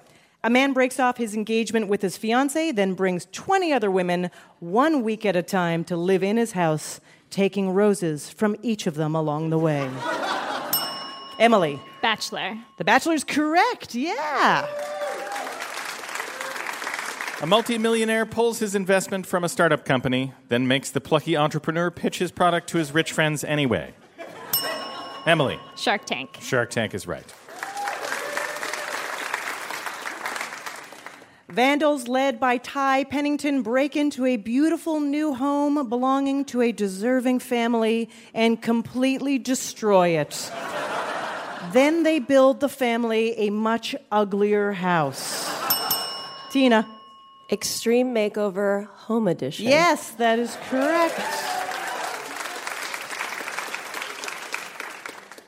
A 0.44 0.50
man 0.50 0.72
breaks 0.72 1.00
off 1.00 1.16
his 1.16 1.34
engagement 1.34 1.88
with 1.88 2.00
his 2.00 2.16
fiancee, 2.16 2.70
then 2.70 2.94
brings 2.94 3.26
20 3.32 3.72
other 3.72 3.90
women 3.90 4.30
one 4.60 5.02
week 5.02 5.26
at 5.26 5.34
a 5.34 5.42
time 5.42 5.84
to 5.84 5.96
live 5.96 6.22
in 6.22 6.36
his 6.36 6.52
house, 6.52 7.00
taking 7.30 7.70
roses 7.70 8.30
from 8.30 8.56
each 8.62 8.86
of 8.86 8.94
them 8.94 9.14
along 9.14 9.50
the 9.50 9.58
way. 9.58 9.90
Emily. 11.38 11.80
Bachelor. 12.02 12.56
The 12.76 12.84
Bachelor's 12.84 13.24
correct, 13.24 13.94
yeah. 13.94 14.66
A 17.40 17.46
multimillionaire 17.46 18.26
pulls 18.26 18.58
his 18.58 18.74
investment 18.74 19.24
from 19.24 19.44
a 19.44 19.48
startup 19.48 19.84
company, 19.84 20.32
then 20.48 20.66
makes 20.66 20.90
the 20.90 21.00
plucky 21.00 21.36
entrepreneur 21.36 21.90
pitch 21.90 22.18
his 22.18 22.32
product 22.32 22.68
to 22.70 22.78
his 22.78 22.90
rich 22.92 23.12
friends 23.12 23.44
anyway. 23.44 23.94
Emily. 25.24 25.60
Shark 25.76 26.04
Tank. 26.04 26.38
Shark 26.40 26.70
Tank 26.70 26.94
is 26.94 27.06
right. 27.06 27.32
Vandals 31.50 32.08
led 32.08 32.38
by 32.38 32.58
Ty 32.58 33.04
Pennington 33.04 33.62
break 33.62 33.96
into 33.96 34.26
a 34.26 34.36
beautiful 34.36 35.00
new 35.00 35.32
home 35.32 35.88
belonging 35.88 36.44
to 36.46 36.60
a 36.60 36.72
deserving 36.72 37.38
family 37.38 38.10
and 38.34 38.60
completely 38.60 39.38
destroy 39.38 40.08
it. 40.08 40.52
then 41.72 42.02
they 42.02 42.18
build 42.18 42.60
the 42.60 42.68
family 42.68 43.32
a 43.38 43.48
much 43.48 43.96
uglier 44.12 44.72
house. 44.72 45.50
Tina. 46.50 46.86
Extreme 47.50 48.14
Makeover 48.14 48.86
Home 49.06 49.26
Edition. 49.26 49.64
Yes, 49.64 50.10
that 50.12 50.38
is 50.38 50.54
correct. 50.68 51.18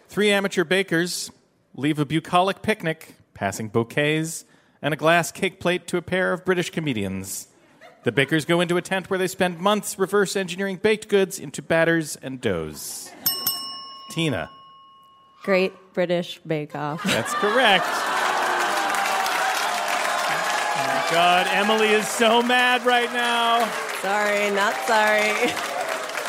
Three 0.09 0.31
amateur 0.31 0.65
bakers 0.65 1.31
leave 1.75 1.99
a 1.99 2.07
bucolic 2.07 2.63
picnic, 2.63 3.17
passing 3.35 3.69
bouquets 3.69 4.47
and 4.83 4.95
a 4.95 4.97
glass 4.97 5.31
cake 5.33 5.61
plate 5.61 5.87
to 5.89 5.97
a 5.97 6.03
pair 6.03 6.33
of 6.33 6.45
British 6.45 6.71
comedians. 6.71 7.49
The 8.03 8.13
bakers 8.13 8.45
go 8.45 8.61
into 8.61 8.77
a 8.79 8.83
tent 8.83 9.11
where 9.11 9.19
they 9.19 9.27
spend 9.27 9.59
months 9.59 9.99
reverse 9.99 10.35
engineering 10.35 10.77
baked 10.77 11.09
goods 11.09 11.39
into 11.39 11.61
batters 11.61 12.17
and 12.17 12.41
doughs. 12.41 13.11
Tina. 14.11 14.49
Great 15.43 15.73
British 15.93 16.41
Bake 16.47 16.75
Off. 16.75 17.03
That's 17.05 17.35
correct. 17.35 17.85
Oh 20.77 20.85
my 20.87 21.07
God, 21.11 21.47
Emily 21.51 21.89
is 21.89 22.09
so 22.09 22.43
mad 22.43 22.85
right 22.87 23.13
now. 23.13 23.71
Sorry, 24.01 24.51
not 24.51 24.75
sorry. 24.87 25.53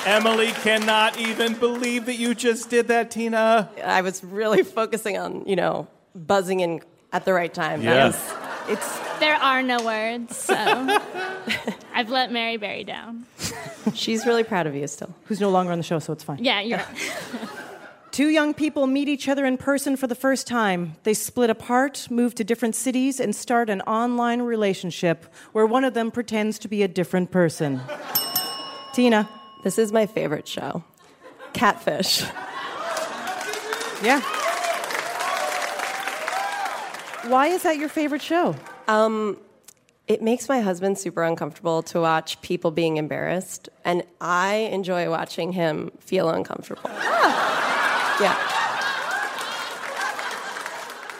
Emily 0.05 0.51
cannot 0.63 1.17
even 1.19 1.53
believe 1.53 2.07
that 2.07 2.15
you 2.15 2.33
just 2.33 2.69
did 2.69 2.87
that, 2.87 3.11
Tina. 3.11 3.69
I 3.83 4.01
was 4.01 4.23
really 4.23 4.63
focusing 4.63 5.17
on, 5.17 5.45
you 5.45 5.55
know, 5.55 5.87
buzzing 6.15 6.59
in 6.61 6.81
at 7.11 7.25
the 7.25 7.33
right 7.33 7.53
time. 7.53 7.81
Yes. 7.81 8.33
It's 8.67 8.99
There 9.19 9.35
are 9.35 9.61
no 9.63 9.83
words, 9.83 10.37
so 10.37 10.53
I've 11.93 12.09
let 12.09 12.31
Mary 12.31 12.57
Berry 12.57 12.83
down. 12.83 13.25
she's 13.93 14.25
really 14.25 14.43
proud 14.43 14.67
of 14.67 14.75
you 14.75 14.87
still. 14.87 15.13
Who's 15.25 15.41
no 15.41 15.49
longer 15.49 15.71
on 15.71 15.77
the 15.79 15.83
show, 15.83 15.99
so 15.99 16.13
it's 16.13 16.23
fine. 16.23 16.43
Yeah, 16.43 16.61
you're. 16.61 16.81
Two 18.11 18.27
young 18.27 18.53
people 18.53 18.87
meet 18.87 19.07
each 19.07 19.29
other 19.29 19.45
in 19.45 19.57
person 19.57 19.95
for 19.95 20.05
the 20.05 20.15
first 20.15 20.45
time. 20.45 20.95
They 21.03 21.13
split 21.13 21.49
apart, 21.49 22.07
move 22.11 22.35
to 22.35 22.43
different 22.43 22.75
cities, 22.75 23.21
and 23.21 23.33
start 23.33 23.69
an 23.69 23.79
online 23.81 24.41
relationship 24.41 25.25
where 25.53 25.65
one 25.65 25.85
of 25.85 25.93
them 25.93 26.11
pretends 26.11 26.59
to 26.59 26.67
be 26.67 26.83
a 26.83 26.89
different 26.89 27.31
person. 27.31 27.79
Tina. 28.93 29.29
This 29.63 29.77
is 29.77 29.91
my 29.93 30.07
favorite 30.07 30.47
show. 30.47 30.83
Catfish. 31.53 32.23
Yeah. 34.03 34.21
Why 37.27 37.47
is 37.47 37.63
that 37.63 37.77
your 37.77 37.89
favorite 37.89 38.21
show? 38.21 38.55
Um, 38.87 39.37
it 40.07 40.21
makes 40.21 40.49
my 40.49 40.59
husband 40.61 40.97
super 40.97 41.23
uncomfortable 41.23 41.83
to 41.83 42.01
watch 42.01 42.41
people 42.41 42.71
being 42.71 42.97
embarrassed, 42.97 43.69
and 43.85 44.03
I 44.19 44.69
enjoy 44.71 45.09
watching 45.09 45.51
him 45.53 45.91
feel 45.99 46.29
uncomfortable. 46.29 46.89
Yeah. 48.19 48.37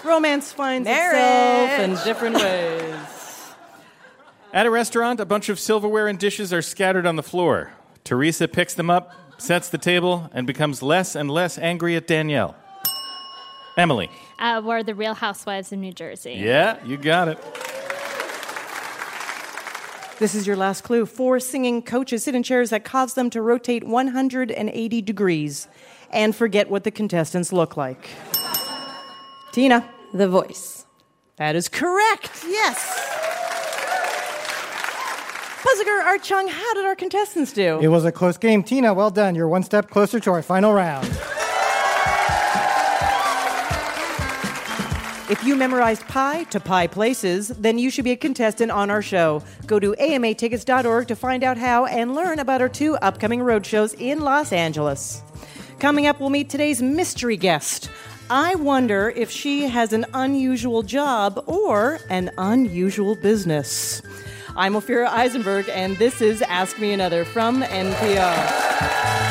Romance 0.04 0.52
finds 0.52 0.86
Marriage. 0.86 1.72
itself 1.72 1.80
in 1.80 2.06
different 2.06 2.36
ways. 2.44 3.54
At 4.54 4.68
a 4.68 4.70
restaurant, 4.70 5.20
a 5.20 5.26
bunch 5.26 5.50
of 5.50 5.60
silverware 5.60 6.08
and 6.08 6.20
dishes 6.20 6.54
are 6.54 6.62
scattered 6.62 7.08
on 7.08 7.16
the 7.16 7.24
floor. 7.24 7.72
Teresa 8.04 8.48
picks 8.48 8.76
them 8.76 8.92
up, 8.92 9.14
sets 9.40 9.70
the 9.70 9.80
table, 9.80 10.30
and 10.34 10.46
becomes 10.46 10.84
less 10.84 11.16
and 11.16 11.32
less 11.32 11.58
angry 11.58 11.96
at 11.96 12.06
Danielle. 12.06 12.56
Emily. 13.78 14.10
Uh, 14.40 14.62
we're 14.64 14.84
the 14.84 14.96
Real 14.96 15.14
Housewives 15.14 15.72
of 15.72 15.80
New 15.80 15.94
Jersey. 15.94 16.34
Yeah, 16.34 16.84
you 16.84 16.98
got 16.98 17.28
it. 17.28 17.38
This 20.20 20.36
is 20.36 20.46
your 20.46 20.56
last 20.56 20.84
clue. 20.84 21.06
Four 21.08 21.40
singing 21.40 21.82
coaches 21.82 22.24
sit 22.26 22.36
in 22.36 22.44
chairs 22.44 22.70
that 22.70 22.84
cause 22.84 23.16
them 23.16 23.30
to 23.32 23.42
rotate 23.42 23.84
180 23.84 25.02
degrees 25.02 25.68
and 26.12 26.36
forget 26.36 26.70
what 26.70 26.84
the 26.84 26.92
contestants 26.92 27.52
look 27.52 27.76
like. 27.76 28.10
Tina. 29.52 29.90
The 30.14 30.28
voice. 30.28 30.86
That 31.38 31.56
is 31.56 31.70
correct. 31.70 32.44
Yes. 32.48 33.08
Puzzle 35.64 35.86
guru, 35.86 36.02
Art 36.02 36.22
Chung, 36.22 36.48
how 36.50 36.74
did 36.74 36.86
our 36.86 36.96
contestants 36.96 37.54
do? 37.54 37.80
It 37.80 37.88
was 37.88 38.04
a 38.04 38.12
close 38.12 38.38
game. 38.38 38.62
Tina, 38.62 38.94
well 38.94 39.10
done. 39.10 39.36
You're 39.36 39.48
one 39.48 39.64
step 39.64 39.90
closer 39.90 40.20
to 40.20 40.32
our 40.32 40.42
final 40.42 40.74
round. 40.74 41.10
If 45.32 45.46
you 45.46 45.56
memorized 45.56 46.06
pi 46.10 46.44
to 46.44 46.60
pi 46.60 46.88
places, 46.88 47.48
then 47.48 47.78
you 47.78 47.90
should 47.90 48.04
be 48.04 48.12
a 48.12 48.18
contestant 48.18 48.70
on 48.70 48.90
our 48.90 49.02
show. 49.02 49.42
Go 49.66 49.80
to 49.80 49.96
amatickets.org 49.98 51.08
to 51.08 51.16
find 51.16 51.46
out 51.46 51.58
how 51.58 51.86
and 51.86 52.14
learn 52.14 52.40
about 52.40 52.60
our 52.60 52.68
two 52.68 52.98
upcoming 52.98 53.42
road 53.42 53.66
shows 53.66 53.94
in 53.94 54.20
Los 54.20 54.52
Angeles. 54.52 55.24
Coming 55.80 56.06
up, 56.06 56.20
we'll 56.20 56.32
meet 56.32 56.50
today's 56.50 56.82
mystery 56.82 57.38
guest. 57.38 57.90
I 58.30 58.56
wonder 58.56 59.14
if 59.16 59.32
she 59.32 59.70
has 59.70 59.94
an 59.94 60.06
unusual 60.14 60.84
job 60.84 61.42
or 61.48 62.00
an 62.10 62.32
unusual 62.38 63.16
business. 63.16 64.02
I'm 64.58 64.74
Ophira 64.74 65.08
Eisenberg, 65.08 65.70
and 65.70 65.96
this 65.96 66.22
is 66.22 66.42
Ask 66.42 66.78
Me 66.78 66.92
Another 66.92 67.24
from 67.24 67.62
NPR. 67.62 69.31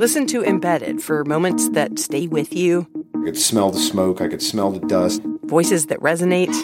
Listen 0.00 0.26
to 0.28 0.42
Embedded 0.42 1.02
for 1.02 1.26
moments 1.26 1.68
that 1.68 1.98
stay 1.98 2.26
with 2.26 2.54
you, 2.54 2.86
I 3.20 3.24
could 3.26 3.36
smell 3.36 3.70
the 3.70 3.78
smoke, 3.78 4.22
I 4.22 4.28
could 4.28 4.40
smell 4.40 4.70
the 4.70 4.80
dust. 4.86 5.20
voices 5.44 5.88
that 5.88 6.00
resonate, 6.00 6.54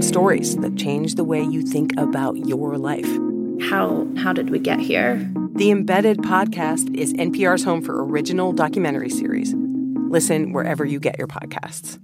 stories 0.00 0.56
that 0.58 0.76
change 0.76 1.16
the 1.16 1.24
way 1.24 1.42
you 1.42 1.62
think 1.62 1.90
about 1.98 2.36
your 2.46 2.78
life. 2.78 3.10
How 3.60 4.06
how 4.18 4.32
did 4.32 4.50
we 4.50 4.60
get 4.60 4.78
here? 4.78 5.16
The 5.56 5.72
Embedded 5.72 6.18
podcast 6.18 6.94
is 6.94 7.12
NPR's 7.14 7.64
home 7.64 7.82
for 7.82 8.04
original 8.04 8.52
documentary 8.52 9.10
series. 9.10 9.52
Listen 9.56 10.52
wherever 10.52 10.84
you 10.84 11.00
get 11.00 11.18
your 11.18 11.26
podcasts. 11.26 11.98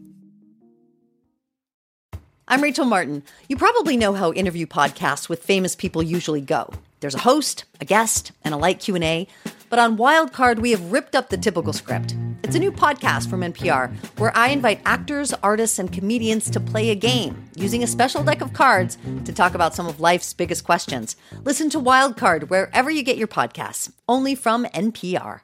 I'm 2.48 2.60
Rachel 2.60 2.86
Martin. 2.86 3.22
You 3.48 3.56
probably 3.56 3.96
know 3.96 4.14
how 4.14 4.32
interview 4.32 4.66
podcasts 4.66 5.28
with 5.28 5.44
famous 5.44 5.76
people 5.76 6.02
usually 6.02 6.40
go. 6.40 6.70
There's 7.04 7.14
a 7.14 7.18
host, 7.18 7.66
a 7.82 7.84
guest, 7.84 8.32
and 8.44 8.54
a 8.54 8.56
light 8.56 8.80
Q&A. 8.80 9.28
But 9.68 9.78
on 9.78 9.98
Wildcard, 9.98 10.60
we 10.60 10.70
have 10.70 10.90
ripped 10.90 11.14
up 11.14 11.28
the 11.28 11.36
typical 11.36 11.74
script. 11.74 12.16
It's 12.42 12.56
a 12.56 12.58
new 12.58 12.72
podcast 12.72 13.28
from 13.28 13.42
NPR 13.42 13.94
where 14.18 14.34
I 14.34 14.48
invite 14.48 14.80
actors, 14.86 15.34
artists, 15.42 15.78
and 15.78 15.92
comedians 15.92 16.48
to 16.48 16.60
play 16.60 16.88
a 16.88 16.94
game 16.94 17.50
using 17.56 17.82
a 17.82 17.86
special 17.86 18.24
deck 18.24 18.40
of 18.40 18.54
cards 18.54 18.96
to 19.26 19.34
talk 19.34 19.54
about 19.54 19.74
some 19.74 19.86
of 19.86 20.00
life's 20.00 20.32
biggest 20.32 20.64
questions. 20.64 21.14
Listen 21.42 21.68
to 21.68 21.78
Wildcard 21.78 22.48
wherever 22.48 22.90
you 22.90 23.02
get 23.02 23.18
your 23.18 23.28
podcasts, 23.28 23.92
only 24.08 24.34
from 24.34 24.64
NPR. 24.64 25.40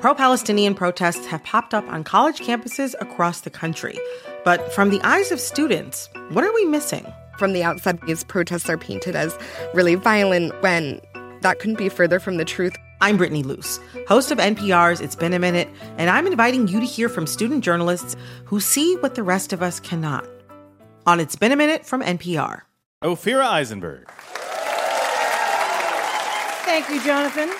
Pro 0.00 0.14
Palestinian 0.14 0.74
protests 0.74 1.26
have 1.26 1.44
popped 1.44 1.74
up 1.74 1.86
on 1.88 2.04
college 2.04 2.40
campuses 2.40 2.94
across 3.02 3.42
the 3.42 3.50
country. 3.50 3.98
But 4.46 4.72
from 4.72 4.88
the 4.88 5.02
eyes 5.02 5.30
of 5.30 5.40
students, 5.40 6.08
what 6.30 6.42
are 6.42 6.54
we 6.54 6.64
missing? 6.64 7.04
From 7.38 7.52
the 7.52 7.62
outside, 7.62 8.00
these 8.06 8.24
protests 8.24 8.68
are 8.68 8.78
painted 8.78 9.16
as 9.16 9.36
really 9.74 9.96
violent 9.96 10.52
when 10.62 11.00
that 11.40 11.58
couldn't 11.58 11.78
be 11.78 11.88
further 11.88 12.20
from 12.20 12.36
the 12.36 12.44
truth. 12.44 12.76
I'm 13.00 13.16
Brittany 13.16 13.42
Luce, 13.42 13.80
host 14.08 14.30
of 14.30 14.38
NPR's 14.38 15.00
It's 15.00 15.16
Been 15.16 15.34
a 15.34 15.38
Minute, 15.38 15.68
and 15.98 16.08
I'm 16.08 16.26
inviting 16.26 16.68
you 16.68 16.80
to 16.80 16.86
hear 16.86 17.08
from 17.08 17.26
student 17.26 17.64
journalists 17.64 18.16
who 18.44 18.60
see 18.60 18.96
what 18.96 19.14
the 19.14 19.22
rest 19.22 19.52
of 19.52 19.62
us 19.62 19.80
cannot. 19.80 20.26
On 21.06 21.20
It's 21.20 21.36
Been 21.36 21.52
a 21.52 21.56
Minute 21.56 21.84
from 21.84 22.02
NPR. 22.02 22.62
Ophira 23.02 23.44
Eisenberg. 23.44 24.08
Thank 26.64 26.88
you, 26.88 27.02
Jonathan. 27.04 27.50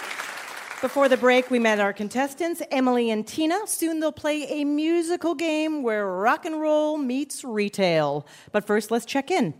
Before 0.84 1.08
the 1.08 1.16
break, 1.16 1.50
we 1.50 1.58
met 1.58 1.80
our 1.80 1.94
contestants, 1.94 2.60
Emily 2.70 3.10
and 3.10 3.26
Tina. 3.26 3.66
Soon 3.66 4.00
they'll 4.00 4.12
play 4.12 4.60
a 4.60 4.64
musical 4.66 5.34
game 5.34 5.82
where 5.82 6.06
rock 6.06 6.44
and 6.44 6.60
roll 6.60 6.98
meets 6.98 7.42
retail. 7.42 8.26
But 8.52 8.66
first, 8.66 8.90
let's 8.90 9.06
check 9.06 9.30
in. 9.30 9.54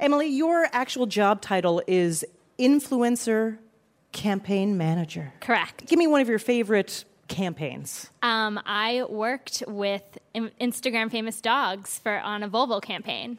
Emily, 0.00 0.28
your 0.28 0.68
actual 0.72 1.04
job 1.04 1.42
title 1.42 1.82
is 1.86 2.24
influencer 2.58 3.58
campaign 4.12 4.78
manager. 4.78 5.34
Correct. 5.40 5.84
Give 5.84 5.98
me 5.98 6.06
one 6.06 6.22
of 6.22 6.30
your 6.30 6.38
favorite 6.38 7.04
campaigns. 7.28 8.08
Um, 8.22 8.58
I 8.64 9.04
worked 9.06 9.62
with 9.68 10.16
Instagram 10.34 11.10
famous 11.10 11.42
dogs 11.42 11.98
for 11.98 12.18
on 12.20 12.42
a 12.42 12.48
Volvo 12.48 12.80
campaign. 12.80 13.38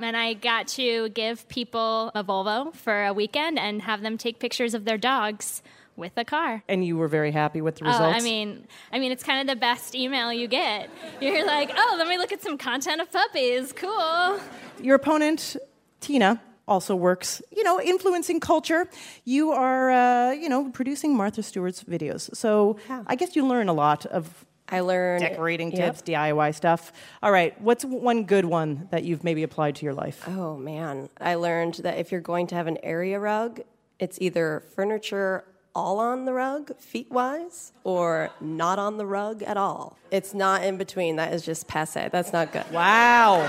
And 0.00 0.16
I 0.16 0.34
got 0.34 0.68
to 0.68 1.08
give 1.08 1.48
people 1.48 2.12
a 2.14 2.22
Volvo 2.22 2.74
for 2.74 3.06
a 3.06 3.14
weekend 3.14 3.58
and 3.58 3.80
have 3.82 4.02
them 4.02 4.18
take 4.18 4.38
pictures 4.38 4.74
of 4.74 4.84
their 4.84 4.98
dogs 4.98 5.62
with 5.96 6.12
a 6.16 6.24
car. 6.24 6.62
And 6.68 6.84
you 6.84 6.96
were 6.96 7.08
very 7.08 7.30
happy 7.30 7.60
with 7.60 7.76
the 7.76 7.84
Oh, 7.84 7.88
results? 7.88 8.20
I 8.20 8.24
mean, 8.24 8.66
I 8.92 8.98
mean, 8.98 9.12
it's 9.12 9.22
kind 9.22 9.40
of 9.40 9.52
the 9.54 9.58
best 9.58 9.94
email 9.94 10.32
you 10.32 10.48
get. 10.48 10.90
You're 11.20 11.46
like, 11.46 11.70
oh, 11.76 11.94
let 11.98 12.08
me 12.08 12.18
look 12.18 12.32
at 12.32 12.42
some 12.42 12.58
content 12.58 13.00
of 13.00 13.10
puppies. 13.12 13.72
Cool. 13.72 14.40
Your 14.80 14.96
opponent, 14.96 15.56
Tina, 16.00 16.40
also 16.66 16.94
works, 16.96 17.42
you 17.54 17.64
know, 17.64 17.80
influencing 17.80 18.40
culture. 18.40 18.88
You 19.24 19.52
are, 19.52 19.90
uh, 19.90 20.32
you 20.32 20.48
know, 20.48 20.70
producing 20.70 21.16
Martha 21.16 21.42
Stewart's 21.42 21.84
videos. 21.84 22.34
So 22.34 22.78
I 23.06 23.14
guess 23.14 23.36
you 23.36 23.46
learn 23.46 23.68
a 23.68 23.72
lot 23.72 24.06
of 24.06 24.46
I 24.68 24.80
learn 24.80 25.20
decorating 25.20 25.70
yep. 25.70 25.96
tips, 25.96 26.02
DIY 26.02 26.54
stuff. 26.54 26.92
All 27.22 27.30
right, 27.30 27.60
what's 27.60 27.84
one 27.84 28.24
good 28.24 28.46
one 28.46 28.88
that 28.90 29.04
you've 29.04 29.22
maybe 29.22 29.42
applied 29.42 29.76
to 29.76 29.84
your 29.84 29.92
life? 29.92 30.26
Oh 30.26 30.56
man, 30.56 31.10
I 31.20 31.34
learned 31.34 31.74
that 31.74 31.98
if 31.98 32.10
you're 32.10 32.22
going 32.22 32.46
to 32.48 32.54
have 32.54 32.66
an 32.66 32.78
area 32.82 33.20
rug, 33.20 33.60
it's 33.98 34.18
either 34.20 34.62
furniture 34.74 35.44
all 35.74 35.98
on 35.98 36.24
the 36.24 36.32
rug, 36.32 36.76
feet 36.76 37.10
wise, 37.10 37.72
or 37.84 38.30
not 38.40 38.78
on 38.78 38.98
the 38.98 39.06
rug 39.06 39.42
at 39.42 39.56
all. 39.56 39.96
It's 40.10 40.34
not 40.34 40.64
in 40.64 40.76
between. 40.76 41.16
That 41.16 41.32
is 41.32 41.44
just 41.44 41.66
passe. 41.66 42.08
That's 42.10 42.32
not 42.32 42.52
good. 42.52 42.70
Wow. 42.72 43.40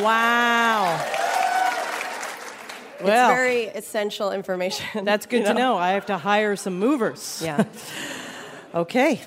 Wow. 0.00 1.04
Well, 3.02 3.28
very 3.28 3.64
essential 3.66 4.32
information. 4.32 5.04
That's 5.04 5.26
good 5.26 5.40
you 5.40 5.46
to 5.46 5.54
know. 5.54 5.76
I 5.76 5.90
have 5.90 6.06
to 6.06 6.18
hire 6.18 6.56
some 6.56 6.78
movers. 6.78 7.40
Yeah. 7.44 7.64
okay. 8.74 9.20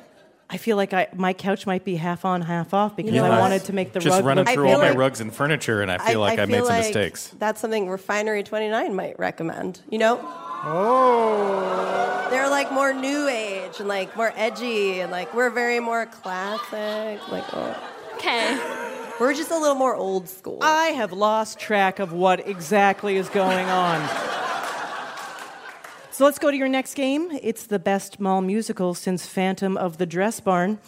I 0.49 0.57
feel 0.57 0.75
like 0.75 0.93
I, 0.93 1.07
my 1.15 1.31
couch 1.31 1.65
might 1.65 1.85
be 1.85 1.95
half 1.95 2.25
on, 2.25 2.41
half 2.41 2.73
off 2.73 2.97
because 2.97 3.13
know 3.13 3.23
I 3.23 3.29
what? 3.29 3.39
wanted 3.39 3.63
to 3.65 3.73
make 3.73 3.93
the 3.93 4.01
Just 4.01 4.17
rug. 4.17 4.25
running 4.25 4.43
look 4.43 4.53
through 4.53 4.65
good. 4.65 4.73
all 4.73 4.79
my 4.81 4.91
rugs 4.91 5.21
and 5.21 5.33
furniture, 5.33 5.81
and 5.81 5.89
I 5.89 5.97
feel 5.97 6.19
like 6.19 6.39
I, 6.39 6.45
made 6.45 6.57
feel 6.57 6.65
some 6.65 6.75
like 6.75 6.83
mistakes. 6.87 7.33
That's 7.39 7.61
something 7.61 7.89
Refinery 7.89 8.43
29 8.43 8.93
might 8.93 9.17
recommend. 9.17 9.79
You 9.89 9.99
know? 9.99 10.17
Oh. 10.63 12.27
They're 12.29 12.49
like 12.49 12.71
more 12.71 12.93
new 12.93 13.27
age 13.27 13.79
and 13.79 13.87
like 13.87 14.15
more 14.15 14.31
edgy 14.35 15.01
and 15.01 15.11
like 15.11 15.33
we're 15.33 15.49
very 15.49 15.79
more 15.79 16.05
classic. 16.05 17.19
Like, 17.29 17.45
oh. 17.53 17.75
Okay. 18.15 18.59
We're 19.19 19.33
just 19.33 19.51
a 19.51 19.57
little 19.57 19.75
more 19.75 19.95
old 19.95 20.29
school. 20.29 20.59
I 20.61 20.87
have 20.87 21.11
lost 21.11 21.59
track 21.59 21.99
of 21.99 22.13
what 22.13 22.47
exactly 22.47 23.17
is 23.17 23.29
going 23.29 23.67
on. 23.67 24.07
So 26.11 26.25
let's 26.25 26.39
go 26.39 26.51
to 26.51 26.57
your 26.57 26.69
next 26.69 26.93
game. 26.93 27.29
It's 27.41 27.65
the 27.65 27.79
best 27.79 28.19
mall 28.19 28.41
musical 28.41 28.93
since 28.93 29.25
Phantom 29.25 29.77
of 29.77 29.97
the 29.97 30.05
Dress 30.05 30.39
Barn. 30.39 30.79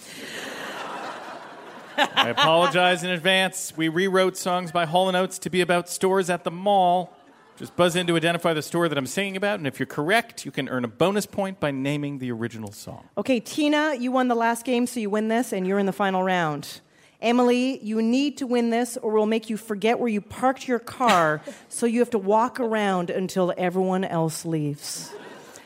I 1.98 2.30
apologize 2.30 3.04
in 3.04 3.10
advance. 3.10 3.74
We 3.76 3.88
rewrote 3.88 4.36
songs 4.38 4.72
by 4.72 4.86
Hall 4.86 5.16
& 5.16 5.18
Oates 5.18 5.40
to 5.40 5.50
be 5.50 5.62
about 5.62 5.90
stores 5.90 6.30
at 6.30 6.44
the 6.44 6.52
mall. 6.52 7.16
Just 7.64 7.78
buzz 7.78 7.96
in 7.96 8.08
to 8.08 8.18
identify 8.18 8.54
the 8.54 8.62
store 8.62 8.90
that 8.90 8.98
I'm 8.98 9.08
singing 9.08 9.38
about, 9.38 9.58
and 9.58 9.66
if 9.66 9.80
you're 9.80 9.88
correct, 9.88 10.44
you 10.44 10.52
can 10.52 10.68
earn 10.68 10.84
a 10.84 10.90
bonus 10.90 11.26
point 11.26 11.62
by 11.62 11.72
naming 11.72 12.20
the 12.20 12.30
original 12.30 12.74
song. 12.74 13.08
Okay, 13.18 13.40
Tina, 13.40 13.96
you 13.96 14.12
won 14.12 14.28
the 14.28 14.36
last 14.36 14.66
game, 14.66 14.86
so 14.86 15.00
you 15.00 15.10
win 15.10 15.30
this, 15.30 15.54
and 15.54 15.66
you're 15.66 15.80
in 15.80 15.86
the 15.86 15.94
final 15.94 16.24
round. 16.24 16.82
Emily, 17.22 17.80
you 17.82 18.02
need 18.02 18.36
to 18.40 18.48
win 18.48 18.70
this, 18.70 18.98
or 18.98 19.14
we'll 19.14 19.28
make 19.28 19.50
you 19.50 19.56
forget 19.56 19.98
where 19.98 20.10
you 20.10 20.20
parked 20.20 20.68
your 20.68 20.78
car, 20.78 21.42
so 21.70 21.86
you 21.86 22.00
have 22.00 22.10
to 22.10 22.18
walk 22.18 22.60
around 22.60 23.10
until 23.10 23.54
everyone 23.58 24.04
else 24.04 24.44
leaves. 24.44 25.14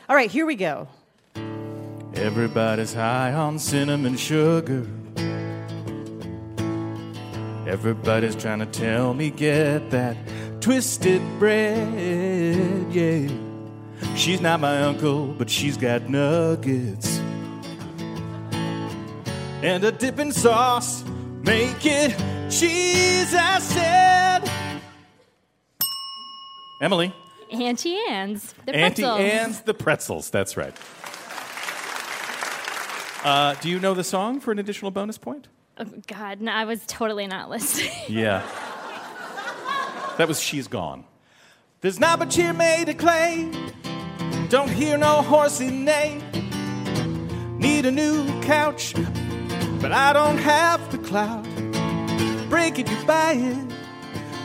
All 0.08 0.16
right, 0.16 0.30
here 0.30 0.46
we 0.46 0.54
go. 0.54 0.88
Everybody's 2.14 2.94
high 2.94 3.34
on 3.34 3.58
cinnamon 3.58 4.18
sugar. 4.18 4.86
Everybody's 7.68 8.36
trying 8.36 8.60
to 8.60 8.68
tell 8.68 9.16
me 9.16 9.32
get 9.32 9.90
that 9.90 10.16
twisted 10.68 11.22
bread, 11.40 12.94
yeah. 12.94 13.26
She's 14.18 14.42
not 14.42 14.60
my 14.60 14.82
uncle, 14.82 15.28
but 15.28 15.50
she's 15.50 15.78
got 15.78 16.10
nuggets. 16.10 17.20
And 19.64 19.82
a 19.86 19.94
dipping 19.94 20.34
sauce, 20.34 21.06
make 21.42 21.86
it 21.86 22.12
cheese, 22.50 23.34
I 23.34 23.60
said. 23.60 24.52
Emily, 26.82 27.16
Auntie 27.50 27.98
Anne's. 28.10 28.54
The 28.66 28.74
pretzels. 28.74 29.22
Auntie. 29.22 29.32
Anne's 29.32 29.62
the 29.62 29.74
pretzels, 29.74 30.30
that's 30.30 30.58
right. 30.58 30.76
Uh, 33.24 33.56
do 33.62 33.70
you 33.70 33.80
know 33.80 33.94
the 33.94 34.04
song 34.04 34.42
for 34.42 34.52
an 34.52 34.60
additional 34.60 34.92
bonus 34.92 35.18
point? 35.18 35.48
Oh, 35.78 35.86
God, 36.08 36.42
no, 36.42 36.52
I 36.52 36.66
was 36.66 36.86
totally 36.88 37.26
not 37.26 37.50
listening. 37.50 37.94
Yeah. 38.10 38.46
That 40.18 40.28
was 40.28 40.42
She's 40.42 40.68
Gone. 40.68 41.06
There's 41.82 42.00
not 42.00 42.18
but 42.18 42.32
cheer 42.32 42.52
made 42.52 42.90
of 42.90 42.98
clay. 42.98 43.52
Don't 44.50 44.70
hear 44.70 44.98
no 44.98 45.22
horsey 45.22 45.70
neigh. 45.70 46.24
Need 47.60 47.86
a 47.86 47.92
new 47.92 48.26
couch, 48.42 48.96
but 49.80 49.92
I 49.92 50.14
don't 50.14 50.40
have 50.40 50.92
the 50.92 50.98
clout. 50.98 51.44
Break 52.50 52.80
it, 52.80 52.90
you 52.90 52.98
buy 53.06 53.34
it. 53.34 53.74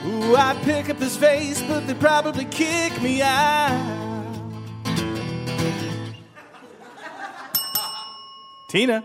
Ooh, 0.05 0.37
I 0.37 0.55
pick 0.62 0.91
up 0.91 0.99
this 0.99 1.16
vase, 1.16 1.62
but 1.62 1.87
they 1.87 1.95
probably 1.95 2.45
kick 2.45 3.01
me 3.01 3.23
out. 3.23 4.51
Tina. 8.68 9.03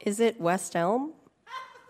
Is 0.00 0.20
it 0.20 0.38
West 0.38 0.76
Elm? 0.76 1.14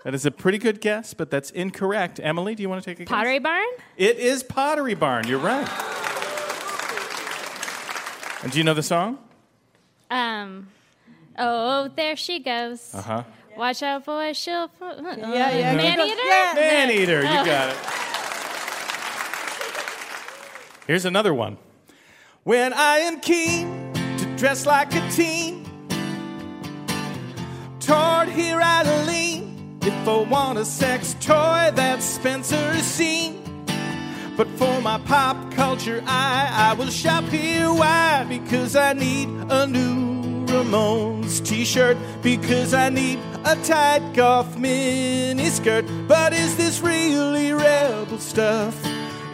That 0.05 0.14
is 0.14 0.26
a 0.26 0.30
pretty 0.30 0.59
good 0.59 0.80
guess, 0.82 1.14
but 1.14 1.30
that's 1.30 1.50
incorrect. 1.50 2.20
Emily, 2.22 2.55
do 2.55 2.62
you 2.62 2.68
want 2.68 2.82
to 2.84 2.90
take 2.90 3.00
a 3.00 3.05
guess? 3.05 3.09
Pottery 3.09 3.38
Barn? 3.38 3.66
It 3.96 4.18
is 4.18 4.42
Pottery 4.42 4.94
Barn. 4.94 5.26
You're 5.26 5.38
right. 5.38 5.66
And 8.42 8.52
do 8.52 8.59
you 8.59 8.64
know 8.64 8.74
the 8.74 8.82
song? 8.82 9.18
Um, 10.11 10.68
oh, 11.38 11.88
there 11.96 12.16
she 12.16 12.38
goes. 12.40 12.94
Uh 12.94 13.00
huh. 13.00 13.22
Watch 13.57 13.82
out, 13.82 14.05
boy, 14.05 14.32
she'll. 14.34 14.70
Yeah, 14.80 15.50
yeah. 15.50 15.74
Man 15.74 15.96
keep 15.96 16.07
eater? 16.09 16.16
going. 16.16 16.55
Man 16.57 16.90
eater, 16.90 17.22
you 17.22 17.28
Oh. 17.28 17.44
got 17.46 17.70
it. 17.70 17.76
Here's 20.86 21.07
another 21.07 21.32
one. 21.32 21.57
When 22.42 22.74
I 22.74 22.98
am 22.98 23.20
keen 23.20 23.92
to 24.18 24.36
dress 24.36 24.66
like 24.66 24.94
a 24.94 25.11
teen, 25.11 25.64
toward 27.80 28.28
here 28.28 28.61
I 28.62 28.82
lean. 29.07 29.43
If 29.87 30.09
I 30.09 30.16
want 30.22 30.59
a 30.59 30.64
sex 30.64 31.14
toy, 31.20 31.70
that's 31.74 32.07
Spencer's 32.07 32.85
scene. 32.85 33.43
But 34.35 34.49
for 34.57 34.80
my 34.80 34.99
pop 35.01 35.53
culture 35.53 36.03
eye, 36.07 36.51
I 36.51 36.72
will 36.72 36.89
shop 36.89 37.24
here. 37.24 37.70
Why? 37.70 38.24
Because 38.26 38.76
I 38.76 38.95
need 38.95 39.28
a 39.51 39.66
new 39.66 40.47
Ramones 40.47 41.45
t-shirt. 41.45 41.99
Because 42.22 42.72
I 42.72 42.89
need 42.89 43.18
a 43.45 43.57
tight 43.57 44.14
golf 44.14 44.57
mini 44.57 45.51
skirt. 45.51 45.85
But 46.09 46.32
is 46.32 46.57
this 46.57 46.80
really 46.80 47.53
rebel 47.53 48.18
stuff? 48.18 48.74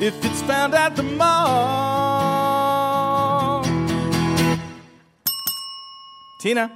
If 0.01 0.25
it's 0.25 0.43
found 0.43 0.75
at 0.75 0.97
the 0.97 1.05
mall. 1.05 2.41
Tina. 6.41 6.73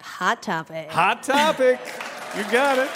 Hot 0.00 0.40
topic. 0.42 0.90
Hot 0.90 1.24
topic. 1.24 1.80
you 2.36 2.44
got 2.50 2.78
it. 2.78 2.90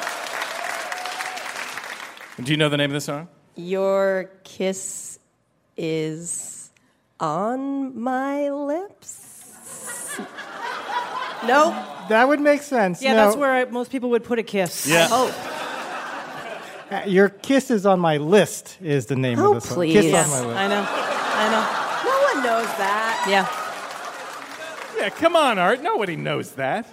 Do 2.44 2.50
you 2.52 2.56
know 2.56 2.68
the 2.68 2.76
name 2.76 2.90
of 2.90 2.94
the 2.94 3.00
song? 3.00 3.28
Your 3.56 4.30
kiss 4.44 5.18
is 5.76 6.70
on 7.20 7.98
my 8.00 8.50
lips. 8.50 10.18
no. 11.46 11.70
That 12.08 12.28
would 12.28 12.40
make 12.40 12.62
sense. 12.62 13.00
Yeah, 13.02 13.12
No, 13.14 13.24
that's 13.24 13.36
where 13.36 13.52
I, 13.52 13.64
most 13.64 13.90
people 13.90 14.10
would 14.10 14.24
put 14.24 14.38
a 14.38 14.42
kiss. 14.42 14.86
Yeah. 14.86 15.08
Oh, 15.10 15.28
uh, 16.90 17.02
Your 17.06 17.28
kiss 17.30 17.70
is 17.70 17.86
on 17.86 17.98
my 18.00 18.18
list 18.18 18.76
is 18.82 19.06
the 19.06 19.16
name 19.16 19.38
Oh, 19.38 19.54
of 19.56 19.62
the 19.62 19.68
song. 19.68 19.76
please. 19.76 19.92
Kiss 19.94 20.04
Yes, 20.06 20.30
on 20.32 20.42
my 20.42 20.46
list. 20.48 20.58
I 20.60 20.68
know. 20.68 20.86
I 20.86 21.48
know. 21.50 22.10
no 22.10 22.18
one 22.34 22.44
knows 22.44 22.76
that. 22.76 23.26
Yeah. 23.28 25.00
Yeah, 25.02 25.10
come 25.10 25.34
on, 25.36 25.58
Art. 25.58 25.82
Nobody 25.82 26.16
knows 26.16 26.52
that. 26.52 26.86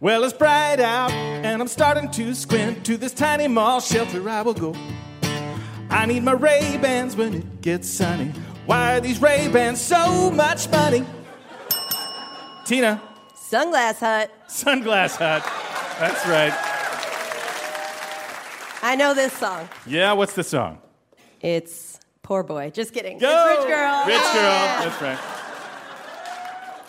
Well, 0.00 0.22
it's 0.22 0.32
bright 0.32 0.78
out, 0.78 1.10
and 1.10 1.60
I'm 1.60 1.66
starting 1.68 2.10
to 2.12 2.34
squint 2.34 2.86
to 2.86 2.96
this 2.96 3.12
tiny 3.12 3.48
mall 3.48 3.80
shelter. 3.80 4.28
I 4.28 4.42
will 4.42 4.54
go. 4.54 4.74
I 5.90 6.06
need 6.06 6.22
my 6.22 6.32
Ray 6.32 6.78
Bans 6.80 7.16
when 7.16 7.34
it 7.34 7.60
gets 7.60 7.88
sunny. 7.88 8.32
Why 8.66 8.96
are 8.96 9.00
these 9.00 9.20
Ray 9.20 9.48
Bans 9.48 9.80
so 9.80 10.30
much 10.30 10.70
money? 10.70 11.04
Tina, 12.64 13.02
Sunglass 13.34 13.98
Hut. 13.98 14.30
Sunglass 14.48 15.16
Hut. 15.16 15.42
That's 15.98 16.26
right. 16.28 16.52
I 18.82 18.94
know 18.94 19.14
this 19.14 19.32
song. 19.32 19.68
Yeah, 19.84 20.12
what's 20.12 20.34
the 20.34 20.44
song? 20.44 20.78
It's 21.40 21.98
Poor 22.28 22.42
boy. 22.42 22.68
Just 22.68 22.92
kidding. 22.92 23.16
Go! 23.16 23.26
It's 23.26 23.64
Rich 23.64 23.68
Girl. 23.74 24.06
Rich 24.06 24.32
girl. 24.34 24.58
That's 24.84 25.00
right. 25.00 25.37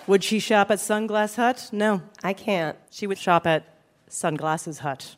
Would 0.09 0.23
she 0.23 0.39
shop 0.39 0.71
at 0.71 0.79
Sunglass 0.79 1.35
Hut? 1.35 1.69
No. 1.71 2.01
I 2.23 2.33
can't. 2.33 2.75
She 2.89 3.05
would 3.05 3.19
shop 3.19 3.45
at 3.45 3.63
Sunglasses 4.07 4.79
Hut 4.79 5.15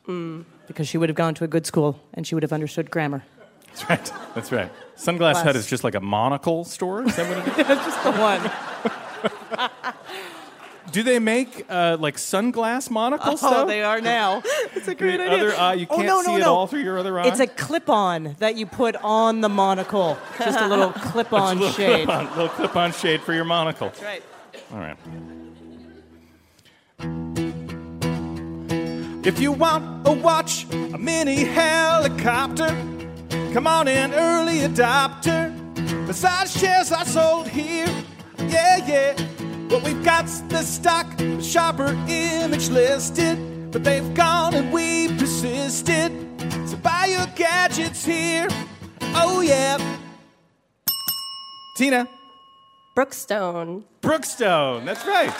because 0.67 0.85
she 0.87 0.97
would 0.97 1.07
have 1.07 1.15
gone 1.15 1.33
to 1.35 1.45
a 1.45 1.47
good 1.47 1.65
school 1.65 1.97
and 2.13 2.27
she 2.27 2.35
would 2.35 2.43
have 2.43 2.51
understood 2.51 2.91
grammar. 2.91 3.23
That's 3.67 3.89
right. 3.89 4.13
That's 4.35 4.51
right. 4.51 4.69
Sunglass 4.97 5.17
Glass. 5.17 5.43
Hut 5.43 5.55
is 5.55 5.65
just 5.67 5.85
like 5.85 5.95
a 5.95 6.01
monocle 6.01 6.65
store. 6.65 7.03
Is 7.05 7.15
that 7.15 7.25
what 7.25 7.37
it 7.37 7.69
is? 7.69 7.77
just 7.85 8.03
the 8.03 8.11
one. 8.11 9.81
Do 10.91 11.03
they 11.03 11.19
make 11.19 11.65
uh, 11.69 11.95
like 11.97 12.17
sunglass 12.17 12.89
monocles? 12.89 13.41
Oh, 13.43 13.49
though? 13.61 13.65
they 13.67 13.81
are 13.83 14.01
now. 14.01 14.43
It's 14.75 14.89
a 14.89 14.95
great 14.95 15.17
The 15.17 15.23
idea. 15.31 15.37
other 15.37 15.55
eye, 15.57 15.73
you 15.75 15.87
Oh, 15.89 15.95
can't 15.95 16.07
no, 16.07 16.21
see 16.21 16.31
no, 16.33 16.37
it 16.37 16.43
all 16.43 16.67
through 16.67 16.81
your 16.81 16.97
other 16.99 17.17
eye. 17.17 17.27
It's 17.27 17.39
a 17.39 17.47
clip-on 17.47 18.35
that 18.39 18.55
you 18.55 18.65
put 18.65 18.95
on 18.97 19.39
the 19.41 19.47
monocle. 19.47 20.17
Just 20.37 20.59
a 20.59 20.67
little 20.67 20.91
clip-on 20.91 21.59
little 21.59 21.73
shade. 21.73 22.05
Clip-on, 22.07 22.25
little 22.35 22.49
clip-on 22.49 22.91
shade 22.91 23.21
for 23.21 23.33
your 23.33 23.45
monocle. 23.45 23.87
That's 23.89 24.01
right. 24.03 24.23
All 24.73 24.79
right. 24.79 24.97
If 29.25 29.39
you 29.39 29.51
want 29.51 30.07
a 30.07 30.13
watch, 30.13 30.65
a 30.71 30.97
mini 30.97 31.43
helicopter, 31.43 32.69
come 33.53 33.67
on 33.67 33.89
in, 33.89 34.13
early 34.13 34.59
adopter. 34.59 35.51
Massage 36.07 36.55
chairs 36.57 36.91
are 36.93 37.05
sold 37.05 37.49
here, 37.49 37.87
yeah, 38.47 38.87
yeah. 38.87 39.13
But 39.67 39.83
we've 39.83 40.03
got 40.05 40.27
the 40.47 40.63
stock, 40.63 41.17
the 41.17 41.41
shopper 41.43 41.93
image 42.07 42.69
listed, 42.69 43.71
but 43.71 43.83
they've 43.83 44.13
gone 44.13 44.53
and 44.53 44.71
we've 44.71 45.17
persisted. 45.17 46.11
So 46.65 46.77
buy 46.77 47.07
your 47.07 47.27
gadgets 47.35 48.05
here, 48.05 48.47
oh 49.15 49.41
yeah. 49.41 49.97
Tina. 51.75 52.07
Brookstone. 53.01 53.83
Brookstone, 54.01 54.85
that's 54.85 55.03
right. 55.07 55.33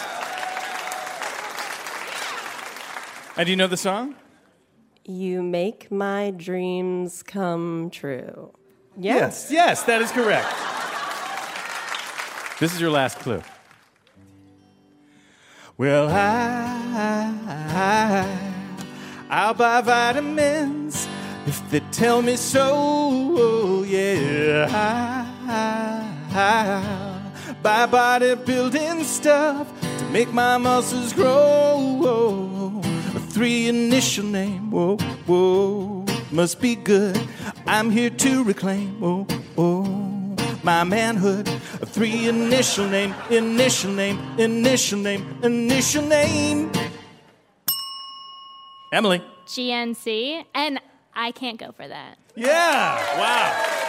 And 3.37 3.45
do 3.45 3.51
you 3.51 3.55
know 3.55 3.67
the 3.67 3.77
song? 3.77 4.15
You 5.05 5.43
make 5.43 5.91
my 5.91 6.31
dreams 6.31 7.21
come 7.21 7.91
true. 7.91 8.51
Yes, 8.97 9.49
yes, 9.51 9.83
that 9.83 10.01
is 10.01 10.11
correct. 10.11 10.47
This 12.59 12.73
is 12.73 12.81
your 12.81 12.89
last 12.89 13.19
clue. 13.19 13.43
Well, 15.77 16.09
I, 16.09 17.31
I, 17.69 18.39
I'll 19.29 19.53
buy 19.53 19.81
vitamins 19.81 21.07
if 21.45 21.69
they 21.69 21.81
tell 21.91 22.23
me 22.23 22.37
so. 22.37 23.83
Yeah, 23.83 24.67
I, 24.67 26.07
I'll 26.33 27.10
buy 27.61 27.85
bodybuilding 27.85 29.03
stuff 29.03 29.67
to 29.99 30.05
make 30.09 30.33
my 30.33 30.57
muscles 30.57 31.13
grow. 31.13 31.97
Whoa. 32.01 32.81
A 33.15 33.19
three 33.19 33.67
initial 33.67 34.25
name, 34.25 34.71
whoa, 34.71 34.97
whoa, 35.25 36.05
must 36.31 36.61
be 36.61 36.75
good. 36.75 37.19
I'm 37.67 37.89
here 37.89 38.09
to 38.09 38.43
reclaim, 38.43 38.99
whoa, 38.99 39.23
whoa, 39.55 39.83
my 40.63 40.83
manhood. 40.83 41.47
A 41.81 41.85
three 41.85 42.27
initial 42.27 42.87
name, 42.87 43.13
initial 43.29 43.91
name, 43.91 44.17
initial 44.37 44.99
name, 44.99 45.39
initial 45.43 46.03
name. 46.03 46.71
Emily. 48.93 49.21
GNC, 49.45 50.45
and 50.53 50.79
I 51.13 51.31
can't 51.31 51.59
go 51.59 51.73
for 51.73 51.87
that. 51.87 52.17
Yeah, 52.35 52.95
wow. 53.17 53.81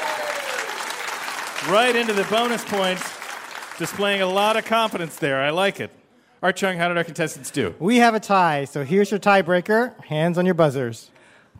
Right 1.72 1.94
into 1.94 2.12
the 2.12 2.24
bonus 2.24 2.64
points, 2.64 3.08
displaying 3.82 4.22
a 4.22 4.26
lot 4.26 4.56
of 4.56 4.64
confidence 4.64 5.16
there. 5.16 5.40
I 5.40 5.50
like 5.50 5.80
it. 5.80 5.90
Art 6.40 6.54
Chung, 6.54 6.76
how 6.76 6.86
did 6.86 6.96
our 6.96 7.02
contestants 7.02 7.50
do? 7.50 7.74
We 7.80 7.96
have 7.96 8.14
a 8.14 8.20
tie, 8.20 8.64
so 8.64 8.84
here's 8.84 9.10
your 9.10 9.18
tiebreaker. 9.18 10.00
Hands 10.04 10.38
on 10.38 10.46
your 10.46 10.54
buzzers. 10.54 11.10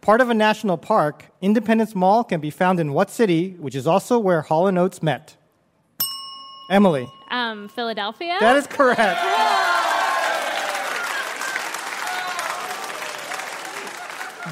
Part 0.01 0.21
of 0.21 0.31
a 0.31 0.35
national 0.35 0.79
park, 0.79 1.27
Independence 1.41 1.97
Mall 1.97 2.23
can 2.23 2.41
be 2.41 2.51
found 2.51 2.79
in 2.79 2.93
what 2.93 3.11
city, 3.11 3.57
which 3.59 3.75
is 3.75 3.89
also 3.89 4.21
where 4.21 4.43
Hall 4.43 4.69
& 4.69 4.79
Oates 4.79 5.03
met? 5.03 5.37
Emily. 6.71 7.09
Um, 7.29 7.69
Philadelphia. 7.69 8.37
That 8.39 8.55
is 8.57 8.69
correct. 8.69 9.21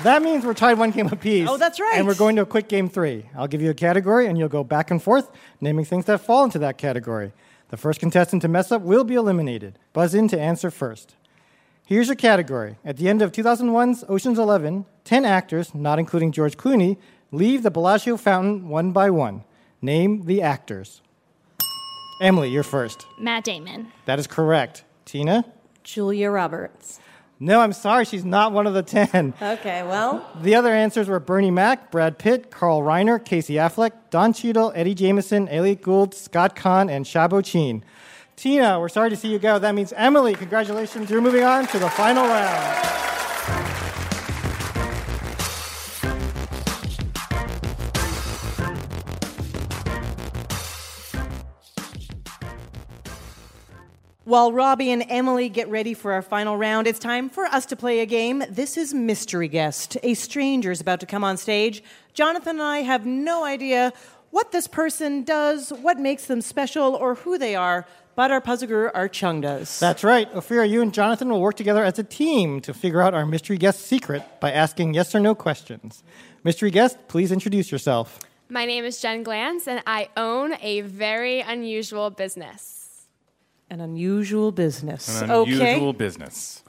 That 0.02 0.22
means 0.22 0.44
we're 0.44 0.54
tied 0.54 0.76
one 0.78 0.90
game 0.90 1.06
apiece. 1.06 1.48
Oh, 1.48 1.56
that's 1.56 1.78
right. 1.78 1.94
And 1.94 2.06
we're 2.06 2.14
going 2.16 2.34
to 2.34 2.42
a 2.42 2.46
quick 2.46 2.68
game 2.68 2.88
three. 2.88 3.26
I'll 3.36 3.46
give 3.46 3.62
you 3.62 3.70
a 3.70 3.74
category, 3.74 4.26
and 4.26 4.36
you'll 4.36 4.48
go 4.48 4.64
back 4.64 4.90
and 4.90 5.00
forth, 5.00 5.30
naming 5.60 5.84
things 5.84 6.06
that 6.06 6.20
fall 6.20 6.42
into 6.42 6.58
that 6.58 6.78
category. 6.78 7.32
The 7.70 7.76
first 7.76 8.00
contestant 8.00 8.42
to 8.42 8.48
mess 8.48 8.72
up 8.72 8.82
will 8.82 9.04
be 9.04 9.14
eliminated. 9.14 9.78
Buzz 9.92 10.12
in 10.12 10.26
to 10.28 10.40
answer 10.40 10.72
first. 10.72 11.14
Here's 11.86 12.08
your 12.08 12.16
category. 12.16 12.76
At 12.84 12.96
the 12.96 13.08
end 13.08 13.22
of 13.22 13.30
2001's 13.30 14.04
Ocean's 14.08 14.38
11, 14.40 14.86
10 15.04 15.24
actors, 15.24 15.72
not 15.72 16.00
including 16.00 16.32
George 16.32 16.56
Clooney, 16.56 16.96
leave 17.30 17.62
the 17.62 17.70
Bellagio 17.70 18.16
fountain 18.16 18.68
one 18.68 18.90
by 18.90 19.08
one. 19.08 19.44
Name 19.80 20.24
the 20.26 20.42
actors. 20.42 21.00
Emily, 22.20 22.50
you're 22.50 22.64
first. 22.64 23.06
Matt 23.18 23.44
Damon. 23.44 23.92
That 24.04 24.18
is 24.18 24.26
correct. 24.26 24.84
Tina? 25.04 25.44
Julia 25.84 26.30
Roberts. 26.30 27.00
No, 27.43 27.61
I'm 27.61 27.72
sorry, 27.72 28.05
she's 28.05 28.24
not 28.24 28.53
one 28.53 28.66
of 28.66 28.74
the 28.74 28.82
10. 28.82 29.32
Okay, 29.41 29.82
well, 29.82 30.30
The 30.43 30.55
other 30.55 30.74
answers 30.74 31.09
were 31.09 31.18
Bernie 31.18 31.51
Mac, 31.51 31.91
Brad 31.91 32.18
Pitt, 32.18 32.51
Carl 32.51 32.82
Reiner, 32.82 33.22
Casey 33.24 33.55
Affleck, 33.55 33.93
Don 34.11 34.34
Cheadle, 34.34 34.72
Eddie 34.74 34.95
Jemison, 34.95 35.49
Elliott 35.51 35.80
Gould, 35.80 36.14
Scott 36.14 36.55
Caan, 36.55 36.91
and 36.91 37.07
Shaobo 37.07 37.41
Qin. 37.41 37.82
Tina, 38.36 38.78
we're 38.78 38.91
sorry 38.91 39.09
to 39.09 39.16
see 39.16 39.28
you 39.32 39.38
go. 39.38 39.59
That 39.59 39.74
means 39.74 39.93
Emily, 39.95 40.34
congratulations. 40.34 41.09
You're 41.11 41.22
moving 41.22 41.45
on 41.45 41.66
to 41.68 41.78
the 41.78 41.88
final 41.88 42.24
round. 42.26 43.09
While 54.31 54.53
Robbie 54.53 54.93
and 54.93 55.05
Emily 55.09 55.49
get 55.49 55.68
ready 55.68 55.93
for 55.93 56.12
our 56.12 56.22
final 56.22 56.57
round, 56.57 56.87
it's 56.87 57.01
time 57.01 57.28
for 57.28 57.47
us 57.47 57.66
to 57.66 57.74
play 57.74 57.99
a 57.99 58.07
game. 58.07 58.45
This 58.49 58.76
is 58.76 58.95
Mystery 58.95 59.49
Guest. 59.49 59.97
A 60.05 60.14
stranger 60.14 60.70
is 60.70 60.81
about 60.81 61.01
to 61.01 61.07
come 61.07 61.24
on 61.24 61.37
stage. 61.37 61.83
Jonathan 62.14 62.61
and 62.61 62.62
I 62.62 62.83
have 62.83 63.05
no 63.05 63.45
idea 63.45 63.93
what 64.31 64.53
this 64.53 64.68
person 64.68 65.24
does, 65.24 65.70
what 65.70 65.99
makes 65.99 66.26
them 66.26 66.43
special, 66.43 66.95
or 66.95 67.16
who 67.16 67.39
they 67.39 67.57
are, 67.57 67.89
but 68.14 68.31
our 68.31 68.41
puzzle 68.41 68.68
guru, 68.68 68.91
Art 68.95 69.12
Chung, 69.12 69.41
does. 69.41 69.81
That's 69.81 70.05
right. 70.05 70.33
Ophira, 70.33 70.70
you 70.70 70.81
and 70.81 70.95
Jonathan 70.95 71.28
will 71.28 71.41
work 71.41 71.57
together 71.57 71.83
as 71.83 71.99
a 71.99 72.05
team 72.05 72.61
to 72.61 72.72
figure 72.72 73.03
out 73.03 73.14
our 73.14 73.26
mystery 73.26 73.59
guest 73.59 73.81
secret 73.81 74.22
by 74.39 74.53
asking 74.53 74.95
yes 74.95 75.12
or 75.12 75.18
no 75.18 75.35
questions. 75.35 76.05
Mystery 76.45 76.70
guest, 76.70 76.97
please 77.09 77.33
introduce 77.33 77.72
yourself. 77.72 78.20
My 78.49 78.64
name 78.64 78.85
is 78.85 79.01
Jen 79.01 79.24
Glantz, 79.24 79.66
and 79.66 79.83
I 79.89 80.09
own 80.16 80.55
a 80.62 80.83
very 80.83 81.41
unusual 81.41 82.11
business. 82.11 82.80
An 83.70 83.80
unusual 83.80 84.50
business. 84.52 85.22
An 85.22 85.30
okay. 85.30 85.52
unusual 85.52 85.92
business. 85.92 86.64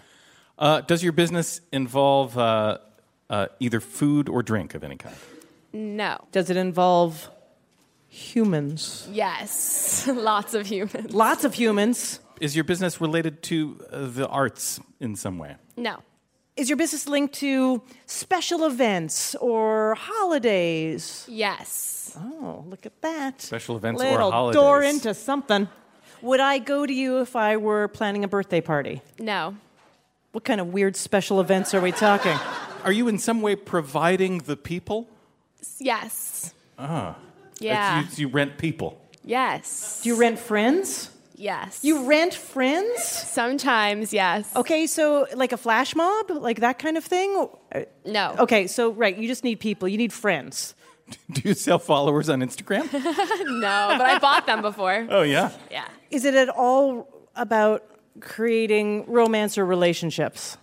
Uh, 0.58 0.82
does 0.82 1.04
your 1.04 1.14
business 1.14 1.60
involve 1.72 2.38
uh, 2.38 2.78
uh, 3.30 3.48
either 3.60 3.80
food 3.80 4.30
or 4.30 4.44
drink 4.44 4.76
of 4.76 4.84
any 4.84 4.98
kind? 4.98 5.16
No. 5.74 6.20
Does 6.32 6.52
it 6.52 6.58
involve 6.58 7.30
humans? 8.08 9.08
Yes. 9.12 10.08
Lots 10.14 10.54
of 10.54 10.68
humans. 10.68 11.14
Lots 11.14 11.44
of 11.44 11.56
humans. 11.56 12.20
Is 12.40 12.56
your 12.56 12.64
business 12.64 13.02
related 13.02 13.42
to 13.44 13.84
uh, 13.92 14.06
the 14.06 14.28
arts 14.28 14.80
in 15.00 15.16
some 15.16 15.40
way? 15.40 15.56
No. 15.76 15.98
Is 16.58 16.70
your 16.70 16.78
business 16.78 17.08
linked 17.08 17.34
to 17.36 17.82
special 18.06 18.66
events 18.66 19.36
or 19.36 19.96
holidays? 19.96 21.26
Yes. 21.28 22.16
Oh, 22.20 22.66
look 22.68 22.86
at 22.86 23.02
that. 23.02 23.42
Special 23.42 23.78
events 23.78 24.00
Little 24.00 24.28
or 24.28 24.32
holidays? 24.32 24.62
door 24.62 24.84
into 24.84 25.14
something. 25.14 25.70
Would 26.22 26.40
I 26.40 26.60
go 26.60 26.86
to 26.86 26.94
you 26.94 27.22
if 27.22 27.36
I 27.36 27.58
were 27.58 27.88
planning 27.88 28.24
a 28.24 28.28
birthday 28.28 28.62
party? 28.62 29.02
No. 29.20 29.56
What 30.32 30.44
kind 30.44 30.62
of 30.62 30.68
weird 30.68 30.96
special 30.96 31.42
events 31.42 31.74
are 31.74 31.82
we 31.82 31.92
talking? 31.92 32.38
Are 32.84 32.92
you 32.92 33.08
in 33.08 33.18
some 33.18 33.42
way 33.42 33.56
providing 33.56 34.40
the 34.40 34.56
people? 34.56 35.08
Yes. 35.80 36.54
Ah. 36.78 37.16
Yeah. 37.60 38.02
You, 38.02 38.08
you 38.16 38.28
rent 38.28 38.58
people. 38.58 39.00
Yes. 39.24 40.02
Do 40.04 40.10
you 40.10 40.16
rent 40.20 40.40
friends? 40.40 41.10
Yes. 41.36 41.84
You 41.84 42.06
rent 42.06 42.36
friends? 42.36 43.04
Sometimes, 43.04 44.14
yes. 44.14 44.56
Okay, 44.56 44.86
so 44.86 45.26
like 45.34 45.52
a 45.54 45.58
flash 45.58 45.96
mob? 45.96 46.30
Like 46.30 46.60
that 46.60 46.78
kind 46.78 46.98
of 46.98 47.04
thing? 47.04 47.48
No. 48.06 48.36
Okay, 48.40 48.68
so 48.68 48.92
right, 48.92 49.18
you 49.18 49.28
just 49.28 49.44
need 49.44 49.60
people. 49.60 49.88
You 49.88 49.98
need 49.98 50.14
friends. 50.14 50.76
Do 51.32 51.42
you 51.44 51.54
sell 51.54 51.80
followers 51.80 52.30
on 52.30 52.42
Instagram? 52.42 52.92
no, 52.94 53.96
but 53.98 54.02
I 54.02 54.20
bought 54.20 54.46
them 54.46 54.62
before. 54.62 55.08
Oh, 55.10 55.24
yeah. 55.24 55.52
Yeah. 55.70 55.86
Is 56.10 56.26
it 56.26 56.36
at 56.36 56.50
all 56.50 57.08
about 57.36 57.84
creating 58.20 59.06
romance 59.08 59.58
or 59.58 59.66
relationships? 59.66 60.58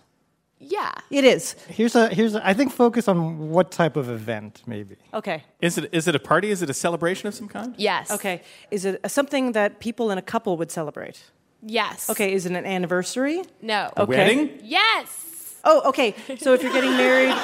Yeah. 0.59 0.91
It 1.09 1.23
is. 1.23 1.53
Here's 1.67 1.95
a 1.95 2.09
here's 2.09 2.35
a, 2.35 2.45
I 2.45 2.53
think 2.53 2.71
focus 2.71 3.07
on 3.07 3.49
what 3.49 3.71
type 3.71 3.95
of 3.95 4.09
event 4.09 4.61
maybe. 4.67 4.97
Okay. 5.13 5.43
Is 5.61 5.77
it 5.77 5.89
is 5.93 6.07
it 6.07 6.15
a 6.15 6.19
party? 6.19 6.51
Is 6.51 6.61
it 6.61 6.69
a 6.69 6.73
celebration 6.73 7.27
of 7.27 7.33
some 7.33 7.47
kind? 7.47 7.73
Yes. 7.77 8.11
Okay. 8.11 8.41
Is 8.69 8.85
it 8.85 8.99
something 9.09 9.53
that 9.53 9.79
people 9.79 10.11
in 10.11 10.17
a 10.17 10.21
couple 10.21 10.57
would 10.57 10.71
celebrate? 10.71 11.21
Yes. 11.61 12.09
Okay. 12.09 12.33
Is 12.33 12.45
it 12.45 12.51
an 12.51 12.65
anniversary? 12.65 13.41
No. 13.61 13.89
Okay. 13.97 14.17
wedding? 14.17 14.59
Yes. 14.63 15.55
Oh, 15.63 15.89
okay. 15.89 16.15
So 16.37 16.53
if 16.53 16.63
you're 16.63 16.71
getting 16.73 16.91
married, 16.91 17.35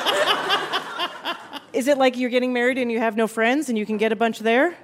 is 1.76 1.88
it 1.88 1.97
like 1.97 2.17
you're 2.17 2.30
getting 2.30 2.53
married 2.53 2.78
and 2.78 2.91
you 2.91 2.99
have 2.99 3.15
no 3.17 3.28
friends 3.28 3.69
and 3.69 3.78
you 3.78 3.86
can 3.86 3.97
get 3.97 4.11
a 4.11 4.15
bunch 4.15 4.39
there? 4.39 4.76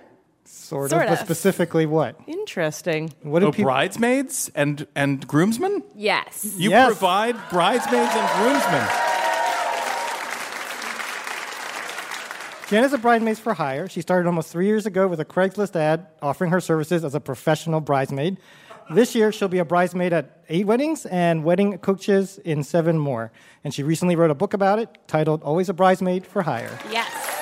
Sort, 0.44 0.90
Sort 0.90 1.04
of, 1.04 1.10
but 1.10 1.20
of. 1.20 1.26
specifically 1.26 1.86
what? 1.86 2.20
Interesting. 2.28 3.14
What 3.22 3.40
do 3.40 3.48
oh, 3.48 3.52
people 3.52 3.66
bridesmaids 3.66 4.50
and 4.56 4.86
and 4.96 5.26
groomsmen? 5.28 5.84
Yes. 5.96 6.56
You 6.58 6.72
Yes. 6.72 6.88
provide 6.88 7.36
bridesmaids 7.50 8.12
and 8.14 8.30
groomsmen. 8.40 8.88
Jen 12.70 12.86
is 12.86 12.94
a 12.94 12.98
bridesmaid 12.98 13.38
for 13.38 13.54
hire. 13.54 13.90
She 13.90 14.00
started 14.02 14.28
almost 14.28 14.50
three 14.50 14.66
years 14.66 14.86
ago 14.86 15.06
with 15.08 15.20
a 15.20 15.26
Craigslist 15.26 15.76
ad 15.76 16.08
offering 16.22 16.52
her 16.52 16.62
services 16.62 17.04
as 17.04 17.14
a 17.14 17.20
professional 17.20 17.82
bridesmaid. 17.82 18.38
This 18.94 19.16
year, 19.16 19.32
she'll 19.32 19.48
be 19.48 19.60
a 19.60 19.66
bridesmaid 19.66 20.12
at 20.12 20.44
eight 20.50 20.66
weddings 20.66 21.06
and 21.06 21.46
wedding 21.46 21.78
coaches 21.78 22.40
in 22.44 22.62
seven 22.62 23.00
more. 23.00 23.32
And 23.64 23.74
she 23.74 23.84
recently 23.84 24.18
wrote 24.18 24.32
a 24.32 24.36
book 24.36 24.54
about 24.54 24.80
it 24.80 24.90
titled 25.08 25.44
Always 25.44 25.70
a 25.70 25.74
Bridesmaid 25.74 26.26
for 26.26 26.42
Hire. 26.42 26.78
Yes. 26.90 27.41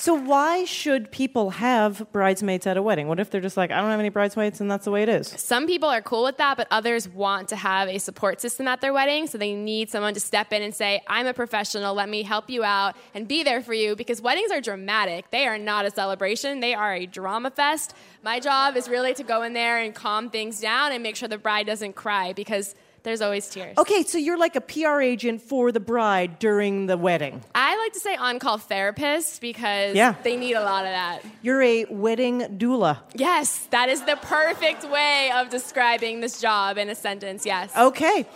So 0.00 0.14
why 0.14 0.64
should 0.64 1.12
people 1.12 1.50
have 1.50 2.10
bridesmaids 2.10 2.66
at 2.66 2.78
a 2.78 2.82
wedding? 2.82 3.06
What 3.06 3.20
if 3.20 3.28
they're 3.28 3.42
just 3.42 3.58
like, 3.58 3.70
I 3.70 3.82
don't 3.82 3.90
have 3.90 4.00
any 4.00 4.08
bridesmaids 4.08 4.58
and 4.58 4.70
that's 4.70 4.86
the 4.86 4.90
way 4.90 5.02
it 5.02 5.10
is? 5.10 5.28
Some 5.28 5.66
people 5.66 5.90
are 5.90 6.00
cool 6.00 6.24
with 6.24 6.38
that, 6.38 6.56
but 6.56 6.66
others 6.70 7.06
want 7.06 7.50
to 7.50 7.56
have 7.56 7.86
a 7.86 7.98
support 7.98 8.40
system 8.40 8.66
at 8.66 8.80
their 8.80 8.94
wedding. 8.94 9.26
So 9.26 9.36
they 9.36 9.54
need 9.54 9.90
someone 9.90 10.14
to 10.14 10.20
step 10.20 10.54
in 10.54 10.62
and 10.62 10.74
say, 10.74 11.02
I'm 11.06 11.26
a 11.26 11.34
professional, 11.34 11.92
let 11.92 12.08
me 12.08 12.22
help 12.22 12.48
you 12.48 12.64
out 12.64 12.96
and 13.12 13.28
be 13.28 13.42
there 13.42 13.60
for 13.60 13.74
you 13.74 13.94
because 13.94 14.22
weddings 14.22 14.50
are 14.50 14.62
dramatic. 14.62 15.30
They 15.30 15.46
are 15.46 15.58
not 15.58 15.84
a 15.84 15.90
celebration, 15.90 16.60
they 16.60 16.72
are 16.72 16.94
a 16.94 17.04
drama 17.04 17.50
fest. 17.50 17.92
My 18.22 18.40
job 18.40 18.78
is 18.78 18.88
really 18.88 19.12
to 19.12 19.22
go 19.22 19.42
in 19.42 19.52
there 19.52 19.80
and 19.80 19.94
calm 19.94 20.30
things 20.30 20.62
down 20.62 20.92
and 20.92 21.02
make 21.02 21.14
sure 21.14 21.28
the 21.28 21.36
bride 21.36 21.66
doesn't 21.66 21.92
cry 21.92 22.32
because 22.32 22.74
there's 23.02 23.20
always 23.20 23.48
tears. 23.48 23.76
Okay, 23.78 24.02
so 24.02 24.18
you're 24.18 24.38
like 24.38 24.56
a 24.56 24.60
PR 24.60 25.00
agent 25.00 25.42
for 25.42 25.72
the 25.72 25.80
bride 25.80 26.38
during 26.38 26.86
the 26.86 26.96
wedding. 26.96 27.42
I 27.54 27.76
like 27.78 27.92
to 27.94 28.00
say 28.00 28.14
on 28.16 28.38
call 28.38 28.58
therapist 28.58 29.40
because 29.40 29.94
Yeah. 29.94 30.14
they 30.22 30.36
need 30.36 30.54
a 30.54 30.62
lot 30.62 30.84
of 30.84 30.90
that. 30.92 31.20
You're 31.42 31.62
a 31.62 31.84
wedding 31.86 32.40
doula. 32.58 32.98
Yes, 33.14 33.58
that 33.70 33.88
is 33.88 34.02
the 34.02 34.16
perfect 34.16 34.84
way 34.84 35.30
of 35.34 35.48
describing 35.50 36.20
this 36.20 36.40
job 36.40 36.78
in 36.78 36.88
a 36.88 36.94
sentence. 36.94 37.46
Yes. 37.46 37.74
Okay. 37.76 38.26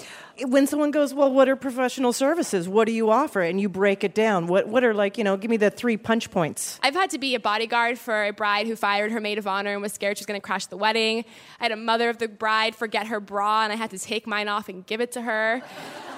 When 0.42 0.66
someone 0.66 0.90
goes, 0.90 1.14
Well, 1.14 1.32
what 1.32 1.48
are 1.48 1.56
professional 1.56 2.12
services? 2.12 2.68
What 2.68 2.86
do 2.86 2.92
you 2.92 3.10
offer? 3.10 3.40
And 3.40 3.60
you 3.60 3.68
break 3.68 4.02
it 4.02 4.14
down. 4.14 4.46
What, 4.46 4.66
what 4.66 4.82
are, 4.82 4.92
like, 4.92 5.16
you 5.16 5.24
know, 5.24 5.36
give 5.36 5.50
me 5.50 5.56
the 5.56 5.70
three 5.70 5.96
punch 5.96 6.30
points. 6.30 6.80
I've 6.82 6.94
had 6.94 7.10
to 7.10 7.18
be 7.18 7.34
a 7.34 7.40
bodyguard 7.40 7.98
for 7.98 8.24
a 8.24 8.32
bride 8.32 8.66
who 8.66 8.74
fired 8.74 9.12
her 9.12 9.20
maid 9.20 9.38
of 9.38 9.46
honor 9.46 9.72
and 9.72 9.82
was 9.82 9.92
scared 9.92 10.18
she 10.18 10.22
was 10.22 10.26
going 10.26 10.40
to 10.40 10.44
crash 10.44 10.66
the 10.66 10.76
wedding. 10.76 11.24
I 11.60 11.64
had 11.64 11.72
a 11.72 11.76
mother 11.76 12.08
of 12.08 12.18
the 12.18 12.28
bride 12.28 12.74
forget 12.74 13.06
her 13.06 13.20
bra 13.20 13.64
and 13.64 13.72
I 13.72 13.76
had 13.76 13.90
to 13.90 13.98
take 13.98 14.26
mine 14.26 14.48
off 14.48 14.68
and 14.68 14.84
give 14.86 15.00
it 15.00 15.12
to 15.12 15.22
her. 15.22 15.62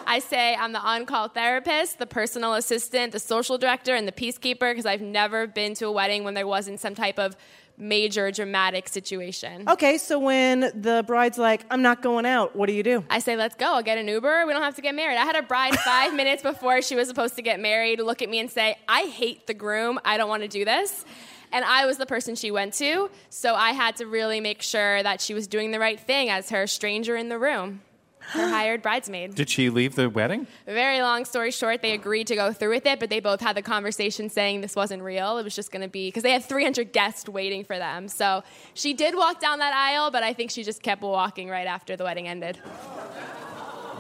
I 0.07 0.21
say 0.21 0.55
I'm 0.55 0.73
the 0.73 0.79
on 0.79 1.05
call 1.05 1.29
therapist, 1.29 1.99
the 1.99 2.07
personal 2.07 2.55
assistant, 2.55 3.13
the 3.13 3.19
social 3.19 3.59
director, 3.59 3.95
and 3.95 4.07
the 4.07 4.13
peacekeeper 4.13 4.71
because 4.71 4.87
I've 4.87 5.01
never 5.01 5.49
been 5.49 5.75
to 5.75 5.87
a 5.87 5.93
wedding 5.93 6.23
when 6.23 6.35
there 6.35 6.47
wasn't 6.47 6.79
some 6.79 6.95
type 6.95 7.19
of 7.19 7.37
major 7.79 8.31
dramatic 8.31 8.89
situation. 8.89 9.69
Okay, 9.69 9.99
so 9.99 10.19
when 10.19 10.61
the 10.75 11.05
bride's 11.07 11.37
like, 11.37 11.65
I'm 11.71 11.83
not 11.83 12.01
going 12.01 12.25
out, 12.25 12.57
what 12.57 12.67
do 12.67 12.73
you 12.73 12.83
do? 12.83 13.05
I 13.11 13.19
say, 13.19 13.37
let's 13.37 13.55
go. 13.55 13.75
I'll 13.75 13.83
get 13.83 13.99
an 13.99 14.09
Uber. 14.09 14.47
We 14.47 14.53
don't 14.53 14.63
have 14.63 14.77
to 14.77 14.83
get 14.83 14.95
married. 14.95 15.19
I 15.19 15.25
had 15.25 15.37
a 15.37 15.43
bride 15.43 15.79
five 15.81 16.15
minutes 16.23 16.43
before 16.43 16.81
she 16.81 16.95
was 16.95 17.09
supposed 17.09 17.37
to 17.37 17.43
get 17.43 17.61
married 17.61 18.01
look 18.07 18.23
at 18.23 18.31
me 18.31 18.39
and 18.39 18.51
say, 18.51 18.77
I 18.89 19.03
hate 19.03 19.47
the 19.47 19.55
groom. 19.55 19.99
I 20.05 20.17
don't 20.17 20.29
want 20.29 20.43
to 20.43 20.49
do 20.49 20.65
this. 20.65 21.05
And 21.53 21.65
I 21.65 21.87
was 21.87 21.99
the 21.99 22.07
person 22.07 22.35
she 22.35 22.51
went 22.51 22.75
to. 22.75 23.11
So 23.31 23.55
I 23.55 23.71
had 23.73 23.97
to 23.97 24.07
really 24.07 24.41
make 24.41 24.63
sure 24.63 25.03
that 25.03 25.21
she 25.21 25.35
was 25.35 25.47
doing 25.47 25.71
the 25.71 25.79
right 25.79 25.99
thing 25.99 26.31
as 26.31 26.51
her 26.51 26.67
stranger 26.67 27.17
in 27.17 27.29
the 27.29 27.39
room, 27.39 27.83
her 28.31 28.49
hired 28.49 28.83
bridesmaid. 28.83 29.35
Did 29.35 29.49
she 29.49 29.71
leave 29.71 29.95
the 29.95 30.09
wedding? 30.09 30.47
Very 30.67 31.01
long 31.01 31.25
story 31.25 31.51
short, 31.51 31.83
they 31.83 31.93
agreed 31.93 32.27
to 32.29 32.35
go 32.35 32.53
through 32.53 32.71
with 32.71 32.87
it, 32.87 33.01
but 33.01 33.11
they 33.11 33.21
both 33.21 33.41
had 33.41 33.57
the 33.57 33.63
conversation 33.63 34.29
saying 34.29 34.61
this 34.61 34.77
wasn't 34.77 35.03
real. 35.03 35.39
It 35.39 35.45
was 35.45 35.55
just 35.55 35.71
going 35.71 35.83
to 35.83 35.89
be 35.89 36.09
because 36.09 36.23
they 36.23 36.33
had 36.33 36.45
300 36.45 36.93
guests 36.93 37.29
waiting 37.29 37.65
for 37.65 37.79
them. 37.79 38.09
So 38.09 38.43
she 38.75 38.95
did 38.95 39.15
walk 39.15 39.41
down 39.41 39.59
that 39.61 39.75
aisle, 39.75 40.11
but 40.11 40.23
I 40.23 40.33
think 40.33 40.51
she 40.51 40.65
just 40.65 40.83
kept 40.83 41.03
walking 41.03 41.49
right 41.49 41.67
after 41.67 41.97
the 41.97 42.05
wedding 42.05 42.29
ended. 42.29 42.57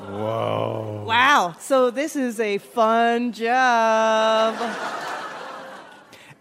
Whoa. 0.08 1.04
Wow. 1.06 1.54
So 1.58 1.90
this 1.90 2.16
is 2.16 2.38
a 2.38 2.58
fun 2.58 3.32
job. 3.32 4.54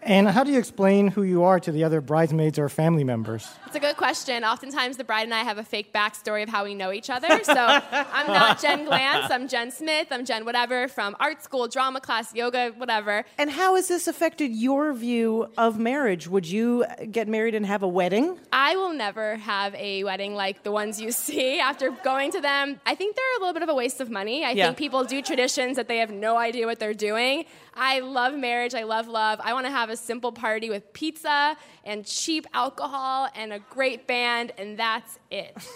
And 0.06 0.28
how 0.28 0.44
do 0.44 0.52
you 0.52 0.58
explain 0.60 1.08
who 1.08 1.24
you 1.24 1.42
are 1.42 1.58
to 1.58 1.72
the 1.72 1.82
other 1.82 2.00
bridesmaids 2.00 2.60
or 2.60 2.68
family 2.68 3.02
members? 3.02 3.48
It's 3.66 3.74
a 3.74 3.80
good 3.80 3.96
question. 3.96 4.44
Oftentimes, 4.44 4.98
the 4.98 5.02
bride 5.02 5.24
and 5.24 5.34
I 5.34 5.40
have 5.42 5.58
a 5.58 5.64
fake 5.64 5.92
backstory 5.92 6.44
of 6.44 6.48
how 6.48 6.62
we 6.62 6.74
know 6.76 6.92
each 6.92 7.10
other. 7.10 7.42
So 7.42 7.52
I'm 7.56 8.28
not 8.28 8.60
Jen 8.62 8.86
Glantz. 8.86 9.32
I'm 9.32 9.48
Jen 9.48 9.72
Smith. 9.72 10.06
I'm 10.12 10.24
Jen 10.24 10.44
whatever 10.44 10.86
from 10.86 11.16
art 11.18 11.42
school, 11.42 11.66
drama 11.66 12.00
class, 12.00 12.32
yoga, 12.36 12.70
whatever. 12.76 13.24
And 13.36 13.50
how 13.50 13.74
has 13.74 13.88
this 13.88 14.06
affected 14.06 14.52
your 14.54 14.92
view 14.92 15.48
of 15.58 15.76
marriage? 15.80 16.28
Would 16.28 16.46
you 16.48 16.84
get 17.10 17.26
married 17.26 17.56
and 17.56 17.66
have 17.66 17.82
a 17.82 17.88
wedding? 17.88 18.38
I 18.52 18.76
will 18.76 18.92
never 18.92 19.34
have 19.38 19.74
a 19.74 20.04
wedding 20.04 20.36
like 20.36 20.62
the 20.62 20.70
ones 20.70 21.00
you 21.00 21.10
see 21.10 21.58
after 21.58 21.90
going 22.04 22.30
to 22.30 22.40
them. 22.40 22.80
I 22.86 22.94
think 22.94 23.16
they're 23.16 23.36
a 23.38 23.40
little 23.40 23.54
bit 23.54 23.64
of 23.64 23.70
a 23.70 23.74
waste 23.74 24.00
of 24.00 24.08
money. 24.08 24.44
I 24.44 24.52
Yeah. 24.52 24.66
think 24.66 24.78
people 24.78 25.02
do 25.02 25.20
traditions 25.20 25.74
that 25.76 25.88
they 25.88 25.98
have 25.98 26.12
no 26.12 26.36
idea 26.36 26.66
what 26.66 26.78
they're 26.78 26.94
doing. 26.94 27.44
I 27.74 27.98
love 27.98 28.34
marriage. 28.34 28.74
I 28.74 28.84
love 28.84 29.08
love. 29.08 29.40
I 29.42 29.52
want 29.52 29.66
to 29.66 29.70
have 29.72 29.90
a 29.90 29.95
simple 29.96 30.32
party 30.32 30.70
with 30.70 30.92
pizza 30.92 31.56
and 31.84 32.04
cheap 32.04 32.46
alcohol 32.52 33.28
and 33.34 33.52
a 33.52 33.58
great 33.58 34.06
band, 34.06 34.52
and 34.58 34.78
that's 34.78 35.18
it. 35.30 35.56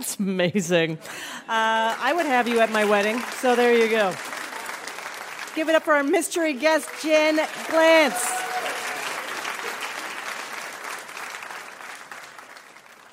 It's 0.00 0.18
amazing. 0.18 0.96
Uh, 1.46 1.94
I 1.98 2.14
would 2.16 2.24
have 2.24 2.48
you 2.48 2.60
at 2.60 2.72
my 2.72 2.86
wedding, 2.86 3.20
so 3.38 3.54
there 3.54 3.74
you 3.74 3.86
go. 3.90 4.14
Give 5.54 5.68
it 5.68 5.74
up 5.74 5.82
for 5.82 5.92
our 5.92 6.02
mystery 6.02 6.54
guest, 6.54 6.88
Jen 7.02 7.36
Glantz. 7.36 8.49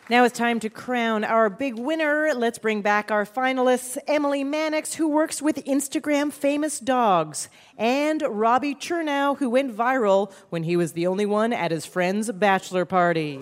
Now 0.10 0.24
it's 0.24 0.38
time 0.38 0.62
to 0.62 0.70
crown 0.70 1.26
our 1.26 1.49
big 1.49 1.78
winner. 1.78 2.32
Let's 2.34 2.60
bring 2.60 2.82
back 2.82 3.12
our 3.12 3.26
finalists 3.26 3.97
Emily 4.08 4.41
Mannix, 4.41 4.93
who 4.93 5.10
works 5.10 5.41
with 5.41 5.58
Instagram 5.66 6.32
famous 6.32 6.80
dogs, 6.80 7.49
and 7.78 8.24
Robbie 8.26 8.74
Chernow, 8.74 9.38
who 9.38 9.49
went 9.49 9.76
viral 9.76 10.32
when 10.49 10.64
he 10.64 10.78
was 10.78 10.93
the 10.93 11.08
only 11.08 11.26
one 11.26 11.51
at 11.51 11.72
his 11.72 11.86
friend's 11.86 12.32
bachelor 12.32 12.86
party. 12.86 13.41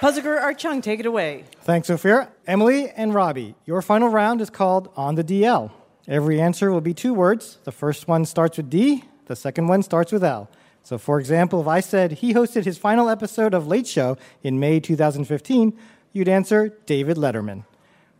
Puzzle 0.00 0.22
guru 0.22 0.38
Art 0.38 0.58
Chung, 0.58 0.80
take 0.80 1.00
it 1.00 1.06
away. 1.06 1.44
Thanks, 1.60 1.88
Ophira. 1.88 2.28
Emily 2.46 2.88
and 2.88 3.12
Robbie, 3.12 3.56
your 3.66 3.82
final 3.82 4.08
round 4.08 4.40
is 4.40 4.48
called 4.48 4.88
On 4.96 5.16
the 5.16 5.24
DL. 5.24 5.70
Every 6.08 6.40
answer 6.40 6.72
will 6.72 6.80
be 6.80 6.94
two 6.94 7.12
words. 7.12 7.58
The 7.64 7.72
first 7.72 8.08
one 8.08 8.24
starts 8.24 8.56
with 8.56 8.70
D, 8.70 9.04
the 9.26 9.36
second 9.36 9.66
one 9.66 9.82
starts 9.82 10.12
with 10.12 10.24
L. 10.24 10.48
So, 10.86 10.98
for 10.98 11.18
example, 11.18 11.60
if 11.60 11.66
I 11.66 11.80
said 11.80 12.12
he 12.12 12.32
hosted 12.32 12.64
his 12.64 12.78
final 12.78 13.08
episode 13.08 13.54
of 13.54 13.66
Late 13.66 13.88
Show 13.88 14.16
in 14.44 14.60
May 14.60 14.78
2015, 14.78 15.76
you'd 16.12 16.28
answer 16.28 16.78
David 16.86 17.16
Letterman. 17.16 17.64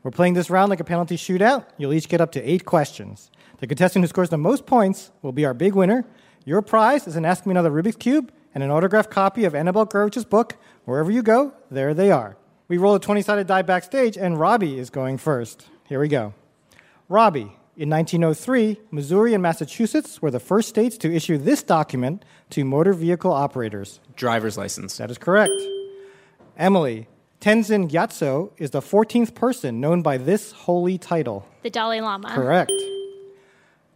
We're 0.02 0.10
playing 0.10 0.34
this 0.34 0.50
round 0.50 0.70
like 0.70 0.80
a 0.80 0.84
penalty 0.84 1.16
shootout. 1.16 1.64
You'll 1.78 1.92
each 1.92 2.08
get 2.08 2.20
up 2.20 2.32
to 2.32 2.42
eight 2.42 2.64
questions. 2.64 3.30
The 3.58 3.68
contestant 3.68 4.02
who 4.02 4.08
scores 4.08 4.30
the 4.30 4.36
most 4.36 4.66
points 4.66 5.12
will 5.22 5.30
be 5.30 5.44
our 5.44 5.54
big 5.54 5.76
winner. 5.76 6.06
Your 6.44 6.60
prize 6.60 7.06
is 7.06 7.14
an 7.14 7.24
Ask 7.24 7.46
Me 7.46 7.52
Another 7.52 7.70
Rubik's 7.70 7.94
Cube 7.94 8.32
and 8.52 8.64
an 8.64 8.70
autographed 8.72 9.10
copy 9.10 9.44
of 9.44 9.54
Annabelle 9.54 9.86
Gurwitch's 9.86 10.24
book. 10.24 10.56
Wherever 10.86 11.12
you 11.12 11.22
go, 11.22 11.52
there 11.70 11.94
they 11.94 12.10
are. 12.10 12.36
We 12.66 12.78
roll 12.78 12.96
a 12.96 13.00
20 13.00 13.22
sided 13.22 13.46
die 13.46 13.62
backstage, 13.62 14.18
and 14.18 14.40
Robbie 14.40 14.76
is 14.76 14.90
going 14.90 15.18
first. 15.18 15.68
Here 15.84 16.00
we 16.00 16.08
go. 16.08 16.34
Robbie, 17.08 17.55
in 17.76 17.90
1903, 17.90 18.80
Missouri 18.90 19.34
and 19.34 19.42
Massachusetts 19.42 20.22
were 20.22 20.30
the 20.30 20.40
first 20.40 20.68
states 20.68 20.96
to 20.98 21.14
issue 21.14 21.36
this 21.36 21.62
document 21.62 22.24
to 22.50 22.64
motor 22.64 22.94
vehicle 22.94 23.32
operators. 23.32 24.00
Driver's 24.16 24.56
license. 24.56 24.96
That 24.96 25.10
is 25.10 25.18
correct. 25.18 25.52
Emily, 26.56 27.06
Tenzin 27.38 27.90
Gyatso 27.90 28.50
is 28.56 28.70
the 28.70 28.80
14th 28.80 29.34
person 29.34 29.78
known 29.78 30.00
by 30.00 30.16
this 30.16 30.52
holy 30.52 30.96
title. 30.96 31.46
The 31.62 31.68
Dalai 31.68 32.00
Lama. 32.00 32.30
Correct. 32.30 32.72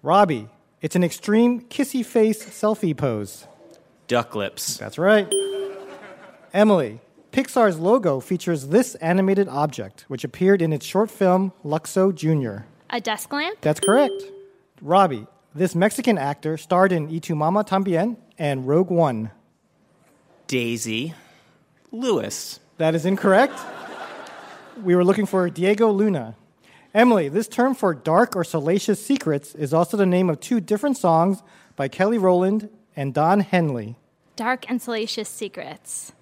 Robbie, 0.03 0.51
it's 0.83 0.95
an 0.95 1.03
extreme 1.03 1.62
kissy 1.62 2.05
face 2.05 2.45
selfie 2.45 2.95
pose. 2.95 3.47
Duck 4.09 4.35
lips. 4.35 4.76
That's 4.76 4.99
right. 4.99 5.33
Emily, 6.53 7.01
Pixar's 7.33 7.78
logo 7.78 8.20
features 8.20 8.68
this 8.68 8.95
animated 8.97 9.49
object, 9.49 10.05
which 10.09 10.24
appeared 10.24 10.61
in 10.61 10.72
its 10.72 10.85
short 10.85 11.11
film 11.11 11.53
Luxo 11.64 12.14
Jr. 12.14 12.64
A 12.91 13.01
desk 13.01 13.32
lamp. 13.32 13.61
That's 13.61 13.80
correct. 13.80 14.22
Robbie, 14.82 15.26
this 15.55 15.74
Mexican 15.74 16.18
actor 16.18 16.57
starred 16.57 16.93
in 16.93 17.09
Y 17.09 17.18
tu 17.18 17.34
Mama 17.34 17.64
Tambien 17.64 18.16
and 18.38 18.66
Rogue 18.66 18.91
One. 18.91 19.30
Daisy. 20.47 21.14
Lewis. 21.93 22.59
That 22.78 22.95
is 22.95 23.07
incorrect. 23.07 23.59
We 24.82 24.97
were 24.97 25.05
looking 25.05 25.26
for 25.26 25.49
Diego 25.51 25.91
Luna. 25.91 26.34
Emily, 26.93 27.28
this 27.28 27.47
term 27.47 27.74
for 27.74 27.95
dark 27.95 28.34
or 28.34 28.43
salacious 28.43 29.05
secrets 29.05 29.55
is 29.55 29.72
also 29.72 29.97
the 29.97 30.07
name 30.07 30.28
of 30.28 30.41
two 30.41 30.59
different 30.61 30.97
songs 30.97 31.43
by 31.76 31.86
Kelly 31.86 32.18
Rowland 32.18 32.68
and 32.97 33.14
Don 33.14 33.41
Henley. 33.41 33.97
Dark 34.34 34.68
and 34.68 34.82
Salacious 34.82 35.28
Secrets. 35.28 36.12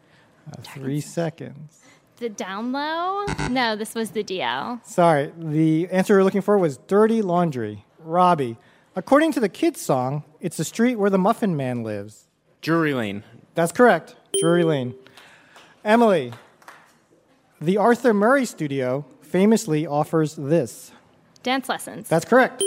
Uh, 0.51 0.61
three 0.63 1.01
seconds. 1.01 1.79
The 2.19 2.29
down 2.29 2.73
low? 2.73 3.27
No, 3.49 3.77
this 3.77 3.95
was 3.95 4.11
the 4.11 4.25
DL. 4.25 4.85
Sorry, 4.85 5.31
the 5.39 5.89
answer 5.91 6.15
we 6.15 6.19
were 6.19 6.25
looking 6.25 6.41
for 6.41 6.59
was 6.59 6.79
Dirty 6.89 7.23
Laundry. 7.23 7.85
Robbie, 8.01 8.57
according 8.97 9.31
to 9.33 9.41
the 9.41 9.49
kids' 9.49 9.81
song, 9.81 10.25
it's 10.41 10.57
the 10.57 10.65
street 10.65 10.97
where 10.97 11.11
the 11.11 11.19
Muffin 11.19 11.57
Man 11.57 11.85
lives. 11.85 12.27
Drury 12.61 12.93
Lane. 12.93 13.23
That's 13.55 13.71
correct. 13.71 14.17
Drury 14.41 14.65
Lane. 14.65 14.97
Emily, 15.85 16.33
the 17.61 17.77
Arthur 17.77 18.13
Murray 18.13 18.47
Studio 18.47 19.05
famously 19.21 19.87
offers 19.87 20.35
this. 20.35 20.91
Dance 21.45 21.69
lessons. 21.69 22.09
That's 22.09 22.25
correct. 22.25 22.65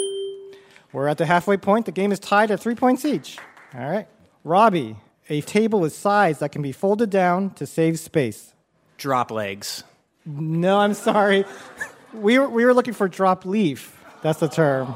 We're 0.94 1.08
at 1.08 1.18
the 1.18 1.26
halfway 1.26 1.58
point. 1.58 1.86
The 1.86 1.92
game 1.92 2.14
is 2.14 2.20
tied 2.20 2.52
at 2.52 2.62
three 2.62 2.76
points 2.76 3.04
each. 3.04 3.38
All 3.76 3.90
right. 3.90 4.08
Robbie, 4.46 4.96
a 5.28 5.42
table 5.42 5.82
with 5.82 5.94
sides 5.94 6.40
that 6.40 6.54
can 6.54 6.62
be 6.62 6.72
folded 6.72 7.10
down 7.10 7.50
to 7.56 7.66
save 7.66 8.00
space. 8.00 8.54
Drop 9.02 9.32
legs. 9.32 9.84
No, 10.28 10.78
I'm 10.78 10.94
sorry. 10.94 11.44
We 12.14 12.38
were, 12.38 12.48
we 12.48 12.66
were 12.66 12.74
looking 12.76 12.94
for 12.94 13.08
drop 13.08 13.48
leaf. 13.48 14.00
That's 14.22 14.40
the 14.40 14.48
term. 14.48 14.94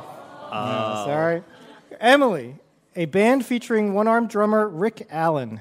Oh. 0.52 0.52
No, 0.52 1.04
sorry. 1.08 1.44
Emily, 2.00 2.56
a 2.96 3.06
band 3.06 3.48
featuring 3.48 3.96
one 3.96 4.08
armed 4.08 4.30
drummer 4.30 4.70
Rick 4.70 5.08
Allen. 5.10 5.60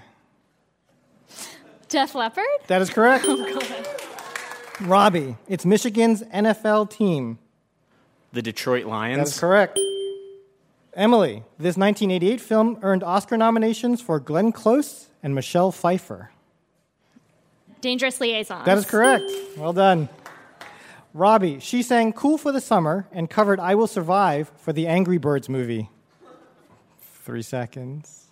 Def 1.89 2.15
Leppard? 2.15 2.45
That 2.67 2.83
is 2.83 2.91
correct. 2.91 3.25
Oh, 4.81 4.87
Robbie, 4.89 5.37
it's 5.49 5.65
Michigan's 5.65 6.23
NFL 6.25 6.91
team. 6.91 7.39
The 8.33 8.43
Detroit 8.43 8.87
Lions. 8.87 9.19
That's 9.19 9.39
correct. 9.39 9.79
Emily, 10.95 11.45
this 11.59 11.77
1988 11.77 12.41
film 12.41 12.79
earned 12.83 13.05
Oscar 13.05 13.37
nominations 13.37 14.03
for 14.03 14.19
Glenn 14.19 14.51
Close 14.51 15.11
and 15.23 15.33
Michelle 15.33 15.71
Pfeiffer. 15.71 16.31
Dangerous 17.85 18.19
Liaisons. 18.19 18.65
That 18.65 18.79
is 18.79 18.87
correct. 18.87 19.31
Well 19.59 19.75
done. 19.75 20.09
Robbie, 21.13 21.59
she 21.61 21.83
sang 21.83 22.15
Cool 22.15 22.39
for 22.39 22.51
the 22.51 22.61
Summer 22.63 23.07
and 23.13 23.29
covered 23.29 23.61
I 23.61 23.75
Will 23.75 23.87
Survive 23.87 24.51
for 24.57 24.73
the 24.73 24.87
Angry 24.87 25.19
Birds 25.19 25.51
movie. 25.51 25.91
Three 27.25 27.43
seconds. 27.43 28.29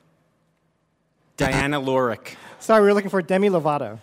Diana 1.37 1.83
Lorick. 1.83 2.37
Sorry, 2.61 2.81
we 2.81 2.89
were 2.89 2.95
looking 2.95 3.11
for 3.11 3.21
Demi 3.21 3.51
Lovato. 3.51 3.99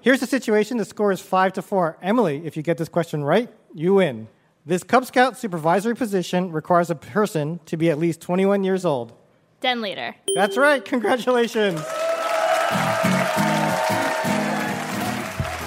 Here's 0.00 0.18
the 0.18 0.26
situation. 0.26 0.78
The 0.78 0.84
score 0.84 1.12
is 1.12 1.20
five 1.20 1.52
to 1.52 1.62
four. 1.62 1.96
Emily, 2.02 2.44
if 2.44 2.56
you 2.56 2.64
get 2.64 2.76
this 2.76 2.88
question 2.88 3.22
right, 3.22 3.48
you 3.72 3.94
win. 3.94 4.26
This 4.66 4.82
Cub 4.82 5.06
Scout 5.06 5.38
supervisory 5.38 5.94
position 5.94 6.50
requires 6.50 6.90
a 6.90 6.96
person 6.96 7.60
to 7.66 7.76
be 7.76 7.88
at 7.88 7.98
least 8.00 8.20
21 8.20 8.64
years 8.64 8.84
old. 8.84 9.12
Den 9.60 9.80
leader. 9.80 10.16
That's 10.34 10.56
right. 10.56 10.84
Congratulations. 10.84 11.80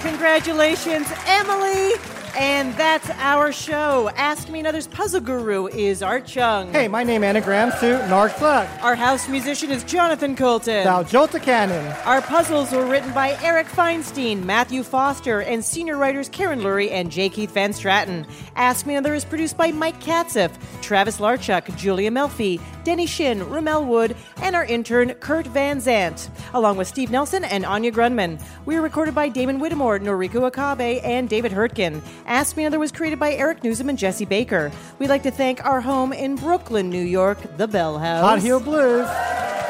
Congratulations, 0.01 1.07
Emily! 1.25 2.16
And 2.39 2.71
that's 2.75 3.09
our 3.09 3.51
show. 3.51 4.11
Ask 4.15 4.47
Me 4.49 4.59
Another's 4.59 4.85
puzzle 4.85 5.21
guru 5.21 5.65
is 5.69 6.03
Art 6.03 6.27
Chung. 6.27 6.71
Hey, 6.71 6.87
my 6.87 7.03
name 7.03 7.23
anagrams 7.23 7.73
to 7.79 7.97
Nark 8.09 8.31
Thug. 8.33 8.67
Our 8.83 8.93
house 8.93 9.27
musician 9.27 9.71
is 9.71 9.83
Jonathan 9.83 10.35
Coulton. 10.35 10.83
Thou 10.83 11.01
Jolta 11.01 11.41
Cannon. 11.41 11.83
Our 12.05 12.21
puzzles 12.21 12.71
were 12.71 12.85
written 12.85 13.11
by 13.11 13.35
Eric 13.41 13.65
Feinstein, 13.65 14.43
Matthew 14.43 14.83
Foster, 14.83 15.39
and 15.39 15.65
senior 15.65 15.97
writers 15.97 16.29
Karen 16.29 16.59
Lurie 16.59 16.91
and 16.91 17.11
J. 17.11 17.29
Keith 17.29 17.49
Van 17.49 17.71
Straaten. 17.71 18.29
Ask 18.55 18.85
Me 18.85 18.93
Another 18.93 19.15
is 19.15 19.25
produced 19.25 19.57
by 19.57 19.71
Mike 19.71 19.99
Katzif, 19.99 20.51
Travis 20.83 21.17
Larchuk, 21.17 21.75
Julia 21.75 22.11
Melfi, 22.11 22.61
Denny 22.83 23.07
Shin, 23.07 23.49
Rommel 23.49 23.83
Wood, 23.83 24.15
and 24.43 24.55
our 24.55 24.63
intern 24.63 25.13
Kurt 25.15 25.47
Van 25.47 25.79
Zant, 25.79 26.29
along 26.53 26.77
with 26.77 26.87
Steve 26.87 27.09
Nelson 27.09 27.43
and 27.43 27.65
Anya 27.65 27.91
Grundmann. 27.91 28.39
We 28.65 28.75
are 28.75 28.81
recorded 28.81 29.15
by 29.15 29.27
Damon 29.27 29.59
Whittemore, 29.59 29.99
Noriko 29.99 30.43
Okabe, 30.43 31.01
and 31.03 31.27
David 31.27 31.51
Hurtgen. 31.51 32.01
Ask 32.27 32.57
Me 32.57 32.63
Another 32.63 32.77
was 32.77 32.91
created 32.91 33.19
by 33.19 33.33
Eric 33.33 33.61
Nuzum 33.61 33.87
and 33.87 33.97
Jesse 33.97 34.25
Baker. 34.25 34.69
We'd 34.99 35.07
like 35.07 35.23
to 35.23 35.31
thank 35.31 35.65
our 35.65 35.79
home 35.79 36.11
in 36.11 36.35
Brooklyn, 36.35 36.89
New 36.89 37.01
York, 37.01 37.37
the 37.55 37.69
Bell 37.69 37.97
House. 37.97 38.21
Hot 38.21 38.39
Heel 38.39 38.59
Blues. 38.59 39.07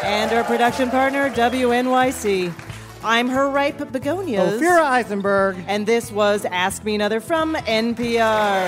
And 0.03 0.31
our 0.33 0.43
production 0.43 0.89
partner, 0.89 1.29
WNYC. 1.29 2.51
I'm 3.03 3.29
her 3.29 3.47
ripe 3.47 3.91
begonias. 3.91 4.59
Ophira 4.59 4.81
Eisenberg. 4.81 5.57
And 5.67 5.85
this 5.85 6.11
was 6.11 6.45
Ask 6.45 6.83
Me 6.83 6.95
Another 6.95 7.19
from 7.19 7.53
NPR. 7.53 8.67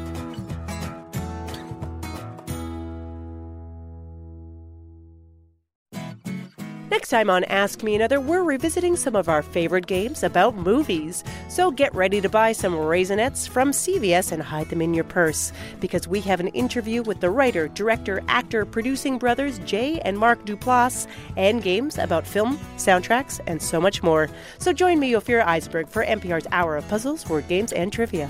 Next 6.91 7.07
time 7.07 7.29
on 7.29 7.45
Ask 7.45 7.83
Me 7.83 7.95
Another, 7.95 8.19
we're 8.19 8.43
revisiting 8.43 8.97
some 8.97 9.15
of 9.15 9.29
our 9.29 9.41
favorite 9.41 9.87
games 9.87 10.23
about 10.23 10.57
movies. 10.57 11.23
So 11.47 11.71
get 11.71 11.95
ready 11.95 12.19
to 12.19 12.27
buy 12.27 12.51
some 12.51 12.73
Raisinets 12.73 13.47
from 13.47 13.71
CVS 13.71 14.33
and 14.33 14.43
hide 14.43 14.67
them 14.67 14.81
in 14.81 14.93
your 14.93 15.05
purse 15.05 15.53
because 15.79 16.05
we 16.05 16.19
have 16.19 16.41
an 16.41 16.49
interview 16.49 17.01
with 17.01 17.21
the 17.21 17.29
writer, 17.29 17.69
director, 17.69 18.21
actor, 18.27 18.65
producing 18.65 19.17
brothers 19.17 19.59
Jay 19.59 20.01
and 20.01 20.19
Mark 20.19 20.45
Duplass 20.45 21.07
and 21.37 21.63
games 21.63 21.97
about 21.97 22.27
film, 22.27 22.59
soundtracks, 22.75 23.39
and 23.47 23.61
so 23.61 23.79
much 23.79 24.03
more. 24.03 24.29
So 24.57 24.73
join 24.73 24.99
me, 24.99 25.13
Ophira 25.13 25.45
Eisenberg, 25.45 25.87
for 25.87 26.05
NPR's 26.05 26.47
Hour 26.51 26.75
of 26.75 26.85
Puzzles, 26.89 27.29
Word 27.29 27.47
Games, 27.47 27.71
and 27.71 27.93
Trivia. 27.93 28.29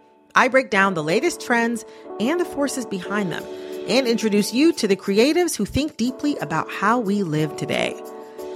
I 0.35 0.47
break 0.47 0.69
down 0.69 0.93
the 0.93 1.03
latest 1.03 1.41
trends 1.41 1.85
and 2.19 2.39
the 2.39 2.45
forces 2.45 2.85
behind 2.85 3.31
them 3.31 3.43
and 3.87 4.07
introduce 4.07 4.53
you 4.53 4.73
to 4.73 4.87
the 4.87 4.95
creatives 4.95 5.55
who 5.55 5.65
think 5.65 5.97
deeply 5.97 6.37
about 6.37 6.69
how 6.71 6.99
we 6.99 7.23
live 7.23 7.55
today. 7.57 7.99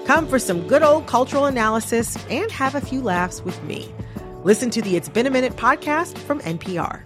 Come 0.06 0.28
for 0.28 0.40
some 0.40 0.68
good 0.68 0.84
old 0.84 1.08
cultural 1.08 1.46
analysis 1.46 2.18
and 2.30 2.52
have 2.52 2.76
a 2.76 2.82
few 2.82 3.02
laughs 3.02 3.42
with 3.42 3.62
me. 3.64 3.94
Listen 4.44 4.70
to 4.70 4.82
the 4.82 4.96
It's 4.96 5.10
Been 5.10 5.26
a 5.26 5.32
Minute 5.32 5.54
podcast 5.54 6.18
from 6.20 6.40
NPR. 6.42 7.02